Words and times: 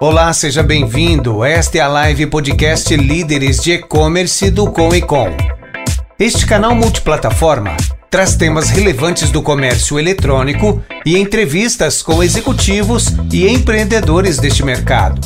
Olá, 0.00 0.32
seja 0.32 0.62
bem-vindo. 0.62 1.42
Esta 1.44 1.78
é 1.78 1.80
a 1.80 1.88
live 1.88 2.28
podcast 2.28 2.94
Líderes 2.96 3.60
de 3.60 3.72
E-Commerce 3.72 4.48
do 4.48 4.70
Com 4.70 4.94
e 4.94 5.02
Com. 5.02 5.26
Este 6.16 6.46
canal 6.46 6.72
multiplataforma 6.72 7.76
traz 8.08 8.36
temas 8.36 8.70
relevantes 8.70 9.32
do 9.32 9.42
comércio 9.42 9.98
eletrônico 9.98 10.80
e 11.04 11.18
entrevistas 11.18 12.00
com 12.00 12.22
executivos 12.22 13.06
e 13.32 13.48
empreendedores 13.48 14.38
deste 14.38 14.64
mercado. 14.64 15.20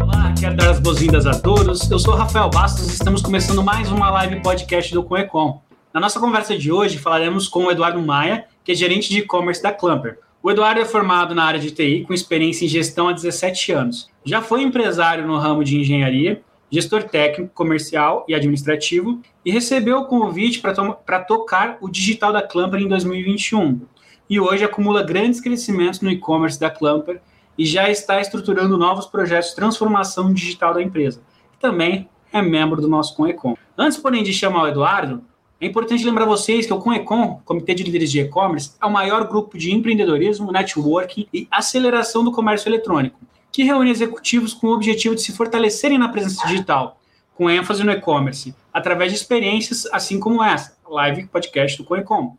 Olá, 0.00 0.32
quero 0.40 0.56
dar 0.56 0.70
as 0.70 0.80
boas-vindas 0.80 1.26
a 1.26 1.38
todos. 1.38 1.90
Eu 1.90 1.98
sou 1.98 2.14
Rafael 2.14 2.48
Bastos 2.48 2.88
e 2.88 2.94
estamos 2.94 3.20
começando 3.20 3.62
mais 3.62 3.92
uma 3.92 4.08
live 4.08 4.40
podcast 4.40 4.94
do 4.94 5.02
Coecom. 5.02 5.60
Na 5.92 6.00
nossa 6.00 6.18
conversa 6.18 6.56
de 6.56 6.72
hoje 6.72 6.96
falaremos 6.96 7.46
com 7.46 7.66
o 7.66 7.70
Eduardo 7.70 8.00
Maia, 8.00 8.46
que 8.64 8.72
é 8.72 8.74
gerente 8.74 9.10
de 9.10 9.18
e-commerce 9.18 9.62
da 9.62 9.70
Clamper. 9.70 10.16
O 10.42 10.50
Eduardo 10.50 10.80
é 10.80 10.86
formado 10.86 11.34
na 11.34 11.44
área 11.44 11.60
de 11.60 11.70
TI 11.70 12.02
com 12.06 12.14
experiência 12.14 12.64
em 12.64 12.68
gestão 12.68 13.08
há 13.08 13.12
17 13.12 13.72
anos. 13.72 14.08
Já 14.24 14.40
foi 14.40 14.62
empresário 14.62 15.26
no 15.26 15.36
ramo 15.36 15.62
de 15.62 15.78
engenharia, 15.78 16.40
gestor 16.70 17.02
técnico, 17.02 17.52
comercial 17.52 18.24
e 18.26 18.34
administrativo 18.34 19.20
e 19.44 19.50
recebeu 19.50 19.98
o 19.98 20.06
convite 20.06 20.58
para 20.58 20.72
to 20.72 20.96
tocar 21.28 21.76
o 21.82 21.90
digital 21.90 22.32
da 22.32 22.40
Clamper 22.40 22.80
em 22.80 22.88
2021. 22.88 23.82
E 24.30 24.40
hoje 24.40 24.64
acumula 24.64 25.02
grandes 25.02 25.42
crescimentos 25.42 26.00
no 26.00 26.10
e-commerce 26.10 26.58
da 26.58 26.70
Clamper 26.70 27.20
e 27.58 27.66
já 27.66 27.90
está 27.90 28.18
estruturando 28.18 28.78
novos 28.78 29.04
projetos 29.04 29.50
de 29.50 29.56
transformação 29.56 30.32
digital 30.32 30.72
da 30.72 30.82
empresa. 30.82 31.20
Também 31.60 32.08
é 32.32 32.40
membro 32.40 32.80
do 32.80 32.88
nosso 32.88 33.14
Conecom. 33.14 33.58
Antes, 33.76 33.98
porém, 33.98 34.22
de 34.22 34.32
chamar 34.32 34.62
o 34.62 34.68
Eduardo, 34.68 35.22
é 35.60 35.66
importante 35.66 36.06
lembrar 36.06 36.24
vocês 36.24 36.64
que 36.64 36.72
o 36.72 36.78
Conecom, 36.78 37.42
Comitê 37.44 37.74
de 37.74 37.82
Líderes 37.82 38.10
de 38.10 38.20
E-Commerce, 38.20 38.72
é 38.80 38.86
o 38.86 38.90
maior 38.90 39.28
grupo 39.28 39.58
de 39.58 39.74
empreendedorismo, 39.74 40.50
networking 40.50 41.28
e 41.34 41.46
aceleração 41.50 42.24
do 42.24 42.32
comércio 42.32 42.66
eletrônico, 42.66 43.20
que 43.52 43.62
reúne 43.62 43.90
executivos 43.90 44.54
com 44.54 44.68
o 44.68 44.72
objetivo 44.72 45.14
de 45.14 45.20
se 45.20 45.32
fortalecerem 45.32 45.98
na 45.98 46.08
presença 46.08 46.46
digital, 46.46 46.98
com 47.34 47.50
ênfase 47.50 47.84
no 47.84 47.92
e-commerce, 47.92 48.54
através 48.72 49.12
de 49.12 49.18
experiências 49.18 49.84
assim 49.92 50.18
como 50.18 50.42
essa, 50.42 50.78
live 50.88 51.26
podcast 51.26 51.76
do 51.76 51.84
Conecom. 51.84 52.38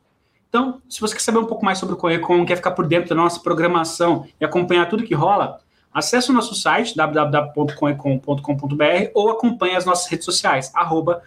Então, 0.50 0.82
se 0.90 1.00
você 1.00 1.14
quer 1.14 1.22
saber 1.22 1.38
um 1.38 1.46
pouco 1.46 1.64
mais 1.64 1.78
sobre 1.78 1.94
o 1.94 1.98
Conecom, 1.98 2.44
quer 2.44 2.56
ficar 2.56 2.72
por 2.72 2.88
dentro 2.88 3.10
da 3.10 3.16
nossa 3.16 3.40
programação 3.40 4.28
e 4.40 4.46
acompanhar 4.46 4.90
tudo 4.90 5.04
que 5.04 5.14
rola, 5.14 5.60
acesse 5.94 6.32
o 6.32 6.34
nosso 6.34 6.56
site 6.56 6.96
www.coecom.com.br 6.96 9.12
ou 9.14 9.30
acompanhe 9.30 9.76
as 9.76 9.86
nossas 9.86 10.10
redes 10.10 10.26
sociais, 10.26 10.72
arroba 10.74 11.22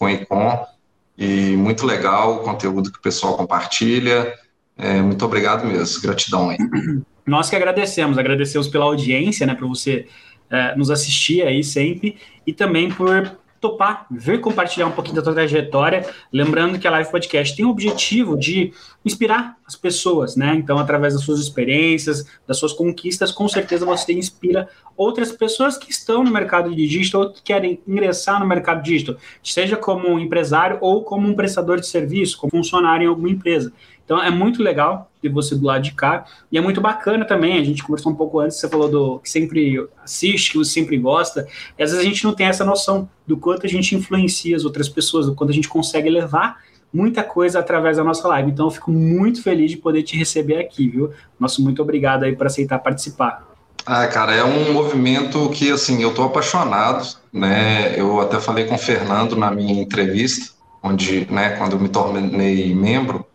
e 1.17 1.57
muito 1.57 1.83
legal 1.83 2.35
o 2.35 2.39
conteúdo 2.39 2.91
que 2.91 2.99
o 2.99 3.01
pessoal 3.01 3.35
compartilha. 3.35 4.31
É, 4.77 5.01
muito 5.01 5.25
obrigado 5.25 5.65
mesmo, 5.65 6.03
gratidão 6.03 6.51
aí. 6.51 6.57
Nós 7.25 7.49
que 7.49 7.55
agradecemos, 7.55 8.19
agradecemos 8.19 8.67
pela 8.67 8.85
audiência, 8.85 9.47
né, 9.47 9.55
para 9.55 9.65
você 9.65 10.07
é, 10.51 10.75
nos 10.75 10.91
assistir 10.91 11.41
aí 11.41 11.63
sempre 11.63 12.17
e 12.45 12.53
também 12.53 12.91
por 12.91 13.37
topar, 13.59 14.05
vir 14.11 14.39
compartilhar 14.41 14.87
um 14.87 14.91
pouquinho 14.91 15.15
da 15.15 15.21
tua 15.21 15.33
trajetória, 15.33 16.05
lembrando 16.31 16.77
que 16.77 16.87
a 16.87 16.91
Live 16.91 17.11
Podcast 17.11 17.55
tem 17.55 17.65
o 17.65 17.69
objetivo 17.69 18.37
de 18.37 18.71
inspirar 19.03 19.57
as 19.65 19.75
pessoas, 19.75 20.35
né? 20.35 20.55
Então, 20.55 20.77
através 20.77 21.13
das 21.13 21.23
suas 21.23 21.39
experiências, 21.39 22.25
das 22.45 22.57
suas 22.57 22.73
conquistas, 22.73 23.31
com 23.31 23.47
certeza 23.47 23.85
você 23.85 24.13
inspira 24.13 24.69
outras 24.95 25.31
pessoas 25.31 25.77
que 25.77 25.91
estão 25.91 26.23
no 26.23 26.31
mercado 26.31 26.73
de 26.73 26.87
digital 26.87 27.21
ou 27.21 27.31
que 27.31 27.41
querem 27.41 27.79
ingressar 27.87 28.39
no 28.39 28.47
mercado 28.47 28.83
digital, 28.83 29.15
seja 29.43 29.77
como 29.77 30.07
um 30.07 30.19
empresário 30.19 30.77
ou 30.81 31.03
como 31.03 31.27
um 31.27 31.33
prestador 31.33 31.79
de 31.79 31.87
serviço, 31.87 32.37
como 32.37 32.51
funcionário 32.51 33.05
em 33.05 33.07
alguma 33.07 33.29
empresa. 33.29 33.71
Então 34.07 34.23
é 34.23 34.31
muito 34.31 34.63
legal 34.63 35.11
ter 35.21 35.27
você 35.27 35.53
do 35.53 35.65
lado 35.65 35.83
de 35.83 35.91
cá. 35.91 36.23
E 36.49 36.57
é 36.57 36.61
muito 36.61 36.79
bacana 36.79 37.25
também. 37.25 37.59
A 37.59 37.63
gente 37.63 37.83
conversou 37.83 38.09
um 38.09 38.15
pouco 38.15 38.39
antes, 38.39 38.57
você 38.57 38.69
falou 38.69 38.87
do 38.87 39.19
que 39.19 39.29
sempre 39.29 39.85
assiste, 40.01 40.53
que 40.53 40.57
você 40.57 40.71
sempre 40.71 40.97
gosta. 40.97 41.45
E 41.77 41.83
às 41.83 41.91
vezes 41.91 42.05
a 42.05 42.09
gente 42.09 42.23
não 42.23 42.33
tem 42.33 42.47
essa 42.47 42.63
noção 42.63 43.09
do 43.27 43.35
quanto 43.35 43.65
a 43.65 43.69
gente 43.69 43.93
influencia 43.93 44.55
as 44.55 44.63
outras 44.63 44.87
pessoas, 44.87 45.25
do 45.25 45.35
quanto 45.35 45.49
a 45.49 45.53
gente 45.53 45.67
consegue 45.67 46.09
levar 46.09 46.55
muita 46.93 47.21
coisa 47.21 47.59
através 47.59 47.97
da 47.97 48.03
nossa 48.03 48.25
live. 48.29 48.49
Então 48.49 48.67
eu 48.67 48.71
fico 48.71 48.91
muito 48.91 49.43
feliz 49.43 49.71
de 49.71 49.77
poder 49.77 50.03
te 50.03 50.15
receber 50.15 50.57
aqui, 50.57 50.87
viu? 50.87 51.11
Nosso 51.37 51.61
muito 51.61 51.81
obrigado 51.81 52.23
aí 52.23 52.33
por 52.33 52.47
aceitar 52.47 52.79
participar. 52.79 53.45
Ah, 53.85 54.07
cara, 54.07 54.33
é 54.33 54.43
um 54.43 54.71
movimento 54.71 55.49
que 55.49 55.69
assim, 55.69 56.01
eu 56.01 56.13
tô 56.13 56.23
apaixonado, 56.23 57.05
né? 57.31 57.93
Eu 57.99 58.21
até 58.21 58.39
falei 58.39 58.65
com 58.65 58.75
o 58.75 58.79
Fernando 58.79 59.35
na 59.35 59.51
minha 59.51 59.81
entrevista, 59.81 60.53
onde, 60.81 61.27
né, 61.29 61.51
quando 61.57 61.73
eu 61.73 61.79
me 61.79 61.89
tornei 61.89 62.73
membro, 62.73 63.25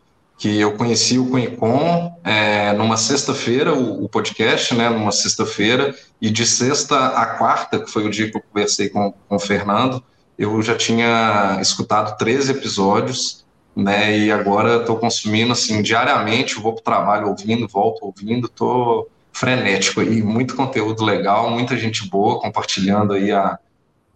que 0.42 0.58
eu 0.58 0.72
conheci 0.72 1.20
o 1.20 1.26
Cunhicom 1.26 2.18
é, 2.24 2.72
numa 2.72 2.96
sexta-feira, 2.96 3.72
o, 3.72 4.06
o, 4.06 4.08
podcast, 4.08 4.74
né, 4.74 4.90
numa 4.90 5.12
sexta-feira, 5.12 5.94
e 6.20 6.30
de 6.30 6.44
sexta 6.44 6.96
a 7.10 7.24
quarta, 7.38 7.78
que 7.78 7.88
foi 7.88 8.04
o 8.04 8.10
dia 8.10 8.28
que 8.28 8.36
eu 8.36 8.42
conversei 8.42 8.88
com, 8.88 9.14
com 9.28 9.36
o 9.36 9.38
Fernando, 9.38 10.02
eu 10.36 10.60
já 10.60 10.74
tinha 10.74 11.60
escutado 11.60 12.18
três 12.18 12.48
episódios, 12.48 13.44
né, 13.76 14.18
e 14.18 14.32
agora 14.32 14.78
estou 14.78 14.96
consumindo, 14.96 15.52
assim, 15.52 15.80
diariamente, 15.80 16.56
vou 16.56 16.72
para 16.72 16.80
o 16.80 16.82
trabalho 16.82 17.28
ouvindo, 17.28 17.68
volto 17.68 18.04
ouvindo, 18.04 18.48
estou 18.48 19.08
frenético 19.32 20.00
aí, 20.00 20.20
muito 20.24 20.56
conteúdo 20.56 21.04
legal, 21.04 21.52
muita 21.52 21.76
gente 21.76 22.08
boa 22.08 22.40
compartilhando 22.40 23.12
aí 23.12 23.30
a, 23.30 23.60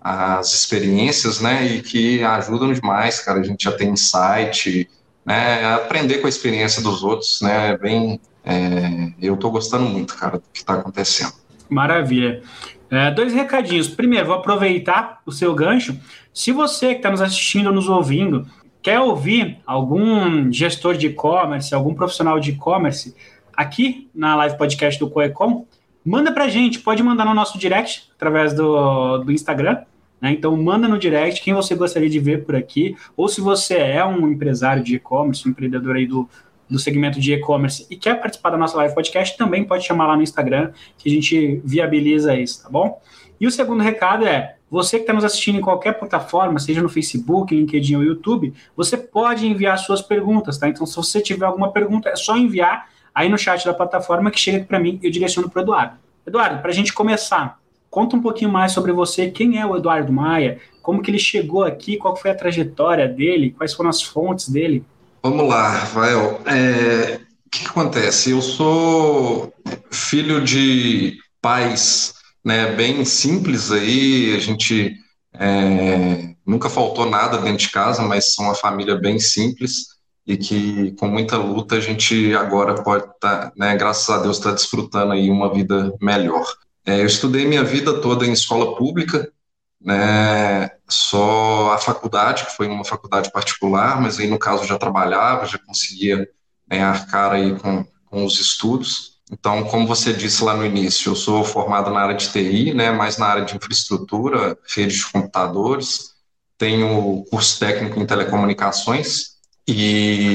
as 0.01 0.53
experiências, 0.53 1.41
né, 1.41 1.65
e 1.67 1.83
que 1.83 2.25
ajudam 2.25 2.73
demais, 2.73 3.21
cara, 3.21 3.39
a 3.39 3.45
gente 3.45 3.63
já 3.63 3.71
tem 3.71 3.91
insight, 3.91 4.89
né, 5.27 5.75
aprender 5.75 6.19
com 6.19 6.27
a 6.27 6.31
experiência 6.31 6.83
dos 6.83 7.03
outros, 7.03 7.41
né, 7.43 7.77
bem, 7.77 8.21
é, 8.45 9.13
eu 9.21 9.35
estou 9.35 9.51
gostando 9.51 9.85
muito, 9.87 10.17
cara, 10.17 10.39
do 10.39 10.45
que 10.53 10.61
está 10.61 10.75
acontecendo. 10.75 11.33
Maravilha. 11.69 12.43
É, 12.89 13.11
dois 13.11 13.35
recadinhos. 13.35 13.89
Primeiro, 13.89 14.27
vou 14.27 14.37
aproveitar 14.37 15.21
o 15.27 15.33
seu 15.33 15.53
gancho. 15.53 15.99
Se 16.33 16.53
você 16.53 16.91
que 16.91 16.99
está 16.99 17.11
nos 17.11 17.21
assistindo 17.21 17.73
nos 17.73 17.89
ouvindo 17.89 18.47
quer 18.81 19.01
ouvir 19.01 19.59
algum 19.67 20.53
gestor 20.53 20.97
de 20.97 21.09
e-commerce, 21.09 21.75
algum 21.75 21.93
profissional 21.93 22.39
de 22.39 22.53
e-commerce 22.53 23.17
aqui 23.53 24.09
na 24.15 24.37
live 24.37 24.57
podcast 24.57 25.01
do 25.01 25.11
Coecom, 25.11 25.67
manda 26.05 26.31
para 26.31 26.47
gente. 26.47 26.79
Pode 26.79 27.03
mandar 27.03 27.25
no 27.25 27.35
nosso 27.35 27.59
direct 27.59 28.09
através 28.15 28.55
do, 28.55 29.19
do 29.19 29.33
Instagram? 29.33 29.83
Então, 30.23 30.57
manda 30.57 30.89
no 30.89 30.99
direct 30.99 31.43
quem 31.43 31.55
você 31.55 31.75
gostaria 31.75 32.09
de 32.09 32.19
ver 32.19 32.45
por 32.45 32.57
aqui, 32.57 32.97
ou 33.17 33.29
se 33.29 33.41
você 33.41 33.77
é 33.77 34.05
um 34.05 34.29
empresário 34.29 34.83
de 34.83 34.97
e-commerce, 34.97 35.47
um 35.47 35.51
empreendedor 35.51 35.97
aí 35.97 36.07
do, 36.07 36.29
do 36.69 36.79
segmento 36.79 37.21
de 37.21 37.33
e-commerce 37.35 37.87
e 37.91 37.97
quer 37.97 38.21
participar 38.21 38.51
da 38.51 38.57
nossa 38.57 38.77
live 38.79 38.95
podcast, 38.95 39.37
também 39.37 39.65
pode 39.65 39.85
chamar 39.85 40.07
lá 40.07 40.17
no 40.17 40.23
Instagram, 40.23 40.73
que 40.99 41.09
a 41.09 41.13
gente 41.13 41.61
viabiliza 41.65 42.35
isso, 42.35 42.63
tá 42.63 42.69
bom? 42.71 43.01
E 43.39 43.47
o 43.47 43.51
segundo 43.51 43.83
recado 43.83 44.27
é, 44.27 44.57
você 44.71 44.97
que 44.97 45.03
está 45.03 45.13
nos 45.13 45.25
assistindo 45.25 45.59
em 45.59 45.61
qualquer 45.61 45.93
plataforma, 45.93 46.59
seja 46.59 46.83
no 46.83 46.89
Facebook, 46.89 47.55
LinkedIn 47.55 47.97
ou 47.97 48.03
YouTube, 48.03 48.53
você 48.77 48.97
pode 48.97 49.47
enviar 49.47 49.79
suas 49.79 50.03
perguntas, 50.03 50.59
tá? 50.59 50.69
Então, 50.69 50.87
se 50.87 50.97
você 50.97 51.21
tiver 51.21 51.47
alguma 51.47 51.71
pergunta, 51.73 52.09
é 52.09 52.17
só 52.17 52.37
enviar 52.37 52.89
aí 53.15 53.29
no 53.29 53.39
chat 53.39 53.65
da 53.65 53.73
plataforma 53.73 54.31
que 54.31 54.41
chega 54.41 54.65
para 54.65 54.81
mim 54.81 54.99
e 55.03 55.07
eu 55.07 55.11
direciono 55.11 55.49
para 55.49 55.61
o 55.61 55.63
Eduardo. 55.63 55.99
Eduardo, 56.27 56.61
para 56.61 56.71
a 56.71 56.75
gente 56.75 56.93
começar, 56.93 57.61
Conta 57.97 58.15
um 58.15 58.21
pouquinho 58.21 58.53
mais 58.53 58.73
sobre 58.73 58.93
você, 58.93 59.31
quem 59.31 59.59
é 59.59 59.65
o 59.65 59.75
Eduardo 59.75 60.13
Maia, 60.13 60.61
como 60.83 61.01
que 61.01 61.11
ele 61.11 61.19
chegou 61.19 61.65
aqui, 61.65 61.97
qual 61.97 62.15
foi 62.15 62.31
a 62.31 62.35
trajetória 62.35 63.09
dele, 63.09 63.55
quais 63.57 63.73
foram 63.73 63.89
as 63.89 64.03
fontes 64.03 64.51
dele. 64.51 64.85
Vamos 65.23 65.49
lá, 65.49 65.71
Rafael. 65.71 66.39
É, 66.45 67.21
o 67.47 67.51
que, 67.51 67.61
que 67.61 67.67
acontece? 67.67 68.33
Eu 68.33 68.43
sou 68.43 69.51
filho 69.91 70.45
de 70.45 71.17
pais 71.41 72.13
né, 72.45 72.71
bem 72.73 73.03
simples 73.07 73.73
aí, 73.73 74.37
a 74.37 74.41
gente 74.41 74.95
é, 75.33 76.35
nunca 76.47 76.69
faltou 76.69 77.09
nada 77.09 77.39
dentro 77.39 77.67
de 77.67 77.71
casa, 77.71 78.03
mas 78.03 78.35
são 78.35 78.45
uma 78.45 78.55
família 78.55 78.97
bem 78.97 79.19
simples 79.19 79.87
e 80.27 80.37
que 80.37 80.91
com 80.99 81.09
muita 81.09 81.39
luta 81.39 81.77
a 81.77 81.81
gente 81.81 82.35
agora 82.35 82.75
pode 82.75 83.05
estar, 83.05 83.47
tá, 83.47 83.53
né, 83.57 83.75
graças 83.75 84.11
a 84.11 84.19
Deus, 84.19 84.37
está 84.37 84.53
desfrutando 84.53 85.13
aí 85.13 85.31
uma 85.31 85.51
vida 85.51 85.95
melhor. 85.99 86.47
É, 86.87 87.01
eu 87.01 87.07
estudei 87.07 87.45
minha 87.45 87.65
vida 87.65 88.01
toda 88.01 88.25
em 88.25 88.33
escola 88.33 88.77
pública, 88.77 89.33
né, 89.81 90.71
só 90.89 91.73
a 91.73 91.79
faculdade, 91.79 92.47
que 92.47 92.53
foi 92.57 92.69
uma 92.69 92.85
faculdade 92.85 93.31
particular, 93.33 94.01
mas 94.01 94.19
aí 94.19 94.29
no 94.29 94.39
caso 94.39 94.65
já 94.65 94.79
trabalhava, 94.79 95.47
já 95.47 95.59
conseguia 95.59 96.29
né, 96.69 96.83
arcar 96.83 97.33
aí 97.33 97.59
com, 97.59 97.85
com 98.07 98.25
os 98.25 98.41
estudos. 98.41 99.17
Então, 99.31 99.65
como 99.65 99.87
você 99.87 100.13
disse 100.13 100.45
lá 100.45 100.57
no 100.57 100.65
início, 100.65 101.11
eu 101.11 101.17
sou 101.17 101.45
formado 101.45 101.91
na 101.91 102.01
área 102.01 102.15
de 102.15 102.31
TI, 102.31 102.73
né, 102.73 102.93
mais 102.93 103.19
na 103.19 103.27
área 103.27 103.45
de 103.45 103.57
infraestrutura, 103.57 104.57
rede 104.75 104.97
de 104.97 105.07
computadores, 105.11 106.15
tenho 106.57 107.25
curso 107.29 107.59
técnico 107.59 108.01
em 108.01 108.07
telecomunicações 108.07 109.37
e 109.67 110.26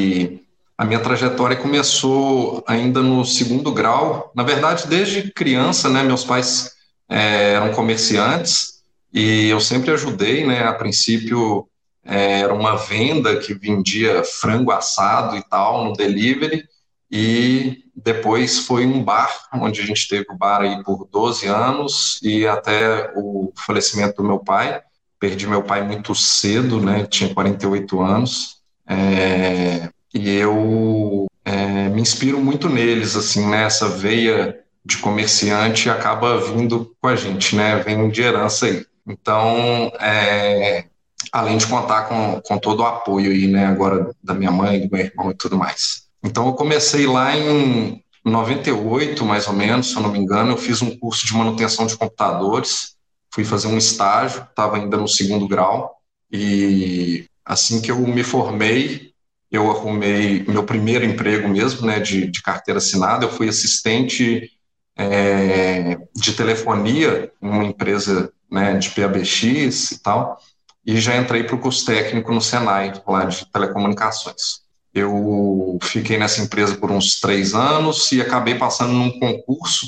a 0.81 0.83
minha 0.83 0.99
trajetória 0.99 1.55
começou 1.55 2.63
ainda 2.65 3.03
no 3.03 3.23
segundo 3.23 3.71
grau. 3.71 4.31
Na 4.35 4.41
verdade, 4.41 4.87
desde 4.87 5.31
criança, 5.31 5.87
né, 5.87 6.01
meus 6.01 6.25
pais 6.25 6.71
é, 7.07 7.53
eram 7.53 7.71
comerciantes 7.71 8.81
e 9.13 9.47
eu 9.47 9.59
sempre 9.59 9.91
ajudei, 9.91 10.43
né, 10.43 10.63
a 10.63 10.73
princípio 10.73 11.69
é, 12.03 12.39
era 12.39 12.51
uma 12.51 12.77
venda 12.77 13.37
que 13.37 13.53
vendia 13.53 14.23
frango 14.23 14.71
assado 14.71 15.37
e 15.37 15.43
tal 15.47 15.85
no 15.85 15.93
delivery 15.93 16.63
e 17.11 17.83
depois 17.95 18.65
foi 18.65 18.83
um 18.83 19.03
bar, 19.03 19.31
onde 19.53 19.81
a 19.81 19.85
gente 19.85 20.07
teve 20.07 20.25
o 20.31 20.35
bar 20.35 20.61
aí 20.61 20.83
por 20.83 21.07
12 21.11 21.45
anos 21.45 22.19
e 22.23 22.47
até 22.47 23.13
o 23.15 23.53
falecimento 23.55 24.15
do 24.15 24.27
meu 24.27 24.39
pai. 24.39 24.81
Perdi 25.19 25.45
meu 25.45 25.61
pai 25.61 25.83
muito 25.83 26.15
cedo, 26.15 26.81
né? 26.81 27.05
Tinha 27.05 27.31
48 27.31 28.01
anos. 28.01 28.61
É, 28.89 29.91
e 30.13 30.29
eu 30.29 31.27
é, 31.45 31.89
me 31.89 32.01
inspiro 32.01 32.39
muito 32.39 32.69
neles, 32.69 33.15
assim, 33.15 33.47
nessa 33.47 33.89
né? 33.89 33.95
veia 33.95 34.59
de 34.83 34.97
comerciante 34.97 35.89
acaba 35.89 36.39
vindo 36.39 36.95
com 36.99 37.07
a 37.07 37.15
gente, 37.15 37.55
né? 37.55 37.77
Vem 37.77 38.09
de 38.09 38.21
herança 38.21 38.65
aí. 38.65 38.85
Então, 39.07 39.91
é, 39.99 40.85
além 41.31 41.57
de 41.57 41.67
contar 41.67 42.03
com, 42.03 42.41
com 42.41 42.57
todo 42.57 42.81
o 42.81 42.85
apoio 42.85 43.31
aí, 43.31 43.47
né? 43.47 43.65
Agora 43.65 44.11
da 44.23 44.33
minha 44.33 44.51
mãe, 44.51 44.87
do 44.87 44.91
meu 44.91 45.05
irmão 45.05 45.31
e 45.31 45.35
tudo 45.35 45.57
mais. 45.57 46.03
Então, 46.23 46.47
eu 46.47 46.53
comecei 46.53 47.05
lá 47.05 47.35
em 47.35 48.03
98, 48.25 49.25
mais 49.25 49.47
ou 49.47 49.53
menos, 49.53 49.89
se 49.89 49.95
eu 49.95 50.01
não 50.01 50.11
me 50.11 50.19
engano, 50.19 50.51
eu 50.51 50.57
fiz 50.57 50.81
um 50.81 50.95
curso 50.97 51.25
de 51.25 51.33
manutenção 51.33 51.85
de 51.87 51.97
computadores, 51.97 52.95
fui 53.33 53.43
fazer 53.43 53.67
um 53.67 53.77
estágio, 53.77 54.45
estava 54.49 54.77
ainda 54.77 54.97
no 54.97 55.07
segundo 55.07 55.47
grau, 55.47 55.95
e 56.31 57.25
assim 57.43 57.81
que 57.81 57.91
eu 57.91 57.97
me 57.99 58.23
formei, 58.23 59.10
eu 59.51 59.69
arrumei 59.69 60.45
meu 60.47 60.63
primeiro 60.63 61.03
emprego 61.03 61.47
mesmo, 61.49 61.85
né, 61.85 61.99
de, 61.99 62.27
de 62.27 62.41
carteira 62.41 62.77
assinada, 62.77 63.25
eu 63.25 63.31
fui 63.31 63.49
assistente 63.49 64.49
é, 64.95 65.97
de 66.15 66.33
telefonia 66.33 67.31
em 67.41 67.49
uma 67.49 67.65
empresa 67.65 68.31
né, 68.49 68.77
de 68.77 68.89
PABX 68.91 69.91
e 69.91 69.99
tal, 70.01 70.39
e 70.85 70.99
já 70.99 71.17
entrei 71.17 71.43
para 71.43 71.55
o 71.55 71.59
curso 71.59 71.85
técnico 71.85 72.33
no 72.33 72.41
Senai, 72.41 72.93
lá 73.05 73.25
de 73.25 73.45
telecomunicações. 73.51 74.61
Eu 74.93 75.77
fiquei 75.83 76.17
nessa 76.17 76.41
empresa 76.41 76.75
por 76.75 76.91
uns 76.91 77.19
três 77.19 77.53
anos 77.53 78.11
e 78.11 78.21
acabei 78.21 78.55
passando 78.55 78.93
num 78.93 79.19
concurso 79.19 79.87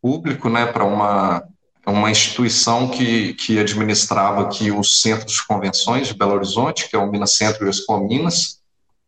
público, 0.00 0.48
né, 0.48 0.66
para 0.66 0.84
uma 0.84 1.42
uma 1.86 2.10
instituição 2.10 2.88
que, 2.88 3.34
que 3.34 3.58
administrava 3.58 4.42
aqui 4.42 4.70
os 4.70 5.00
centros 5.00 5.32
de 5.32 5.46
convenções 5.46 6.06
de 6.06 6.14
Belo 6.14 6.34
Horizonte, 6.34 6.88
que 6.88 6.94
é 6.94 6.98
o 6.98 7.10
Minas 7.10 7.34
Centro 7.36 7.64
e 7.64 7.66
o 7.66 7.70
Expo 7.70 7.98
Minas. 7.98 8.61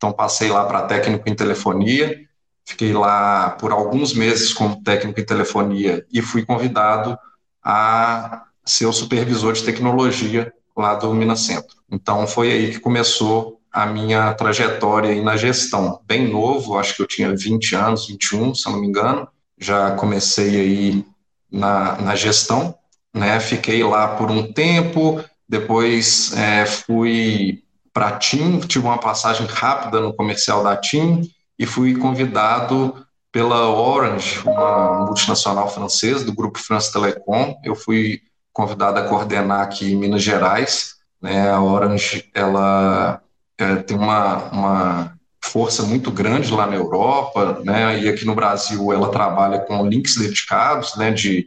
Então 0.05 0.13
passei 0.13 0.51
lá 0.51 0.67
para 0.67 0.83
técnico 0.83 1.27
em 1.31 1.35
telefonia, 1.35 2.27
fiquei 2.63 2.93
lá 2.93 3.53
por 3.53 3.73
alguns 3.73 4.13
meses 4.13 4.53
como 4.53 4.83
técnico 4.83 5.19
em 5.19 5.25
telefonia 5.25 6.05
e 6.13 6.21
fui 6.21 6.45
convidado 6.45 7.19
a 7.63 8.45
ser 8.67 8.85
o 8.85 8.93
supervisor 8.93 9.55
de 9.55 9.65
tecnologia 9.65 10.53
lá 10.77 10.95
do 10.95 11.15
Minas 11.15 11.41
Centro. 11.41 11.75
Então 11.91 12.27
foi 12.27 12.53
aí 12.53 12.71
que 12.73 12.81
começou 12.81 13.59
a 13.73 13.87
minha 13.87 14.35
trajetória 14.35 15.23
na 15.23 15.39
gestão. 15.39 15.99
Bem 16.07 16.31
novo, 16.31 16.77
acho 16.77 16.97
que 16.97 17.01
eu 17.01 17.07
tinha 17.07 17.35
20 17.35 17.75
anos, 17.75 18.07
21, 18.07 18.55
se 18.55 18.67
não 18.67 18.83
me 18.83 18.87
engano. 18.87 19.27
Já 19.59 19.93
comecei 19.93 20.61
aí 20.61 21.07
na, 21.51 21.97
na 21.97 22.15
gestão, 22.15 22.75
né? 23.15 23.41
Fiquei 23.41 23.83
lá 23.83 24.09
por 24.17 24.31
um 24.31 24.53
tempo, 24.53 25.25
depois 25.49 26.37
é, 26.37 26.67
fui 26.67 27.64
para 27.95 28.09
a 28.09 28.19
TIM, 28.19 28.59
tive 28.59 28.85
uma 28.85 28.99
passagem 28.99 29.47
rápida 29.47 30.01
no 30.01 30.13
comercial 30.13 30.65
da 30.65 30.77
TIM 30.77 31.23
e 31.57 31.65
fui 31.65 31.97
convidado 31.97 33.07
pela 33.31 33.71
Orange, 33.71 34.41
uma 34.45 35.07
multinacional 35.07 35.69
francesa 35.73 36.25
do 36.25 36.35
grupo 36.35 36.59
France 36.59 36.93
Telecom. 36.93 37.55
Eu 37.65 37.77
fui 37.77 38.21
convidado 38.53 38.99
a 38.99 39.05
coordenar 39.05 39.61
aqui 39.61 39.93
em 39.93 39.97
Minas 39.97 40.23
Gerais. 40.23 40.97
Né? 41.23 41.49
A 41.49 41.63
Orange 41.63 42.29
ela 42.35 43.23
é, 43.57 43.77
tem 43.77 43.97
uma, 43.97 44.37
uma 44.51 45.15
força 45.41 45.85
muito 45.85 46.11
grande 46.11 46.53
lá 46.53 46.67
na 46.67 46.75
Europa, 46.75 47.61
né, 47.65 48.01
e 48.01 48.09
aqui 48.09 48.25
no 48.25 48.35
Brasil 48.35 48.93
ela 48.93 49.11
trabalha 49.11 49.61
com 49.61 49.87
links 49.87 50.17
dedicados, 50.17 50.97
né, 50.97 51.11
de, 51.11 51.47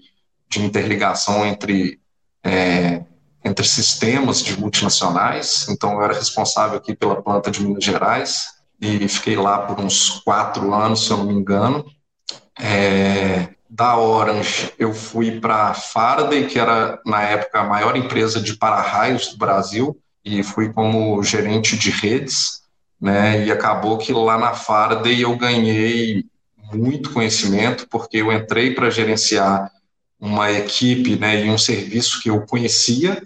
de 0.49 0.63
interligação 0.63 1.45
entre, 1.45 1.99
é, 2.43 3.03
entre 3.47 3.65
sistemas 3.65 4.43
de 4.43 4.59
multinacionais, 4.59 5.67
então 5.69 5.93
eu 5.93 6.03
era 6.03 6.13
responsável 6.13 6.77
aqui 6.77 6.95
pela 6.95 7.21
planta 7.21 7.49
de 7.49 7.63
Minas 7.63 7.83
Gerais, 7.83 8.57
e 8.79 9.07
fiquei 9.07 9.35
lá 9.35 9.59
por 9.59 9.79
uns 9.79 10.09
quatro 10.19 10.73
anos, 10.73 11.05
se 11.05 11.11
eu 11.11 11.17
não 11.17 11.25
me 11.25 11.33
engano, 11.33 11.85
é, 12.59 13.49
da 13.69 13.97
Orange 13.97 14.73
eu 14.77 14.93
fui 14.93 15.39
para 15.39 15.69
a 15.69 15.73
Faraday, 15.73 16.47
que 16.47 16.59
era 16.59 16.99
na 17.05 17.23
época 17.23 17.59
a 17.59 17.63
maior 17.63 17.95
empresa 17.95 18.39
de 18.39 18.55
para-raios 18.55 19.29
do 19.29 19.37
Brasil, 19.37 19.97
e 20.23 20.43
fui 20.43 20.71
como 20.73 21.23
gerente 21.23 21.77
de 21.77 21.89
redes, 21.89 22.61
né? 22.99 23.45
E 23.45 23.51
acabou 23.51 23.97
que 23.97 24.11
lá 24.11 24.37
na 24.37 24.53
Faraday 24.53 25.21
eu 25.21 25.35
ganhei 25.37 26.25
muito 26.73 27.13
conhecimento, 27.13 27.87
porque 27.89 28.17
eu 28.17 28.31
entrei 28.31 28.73
para 28.73 28.89
gerenciar 28.89 29.71
uma 30.19 30.51
equipe 30.51 31.15
né, 31.15 31.45
e 31.45 31.49
um 31.49 31.57
serviço 31.57 32.21
que 32.21 32.29
eu 32.29 32.41
conhecia 32.41 33.21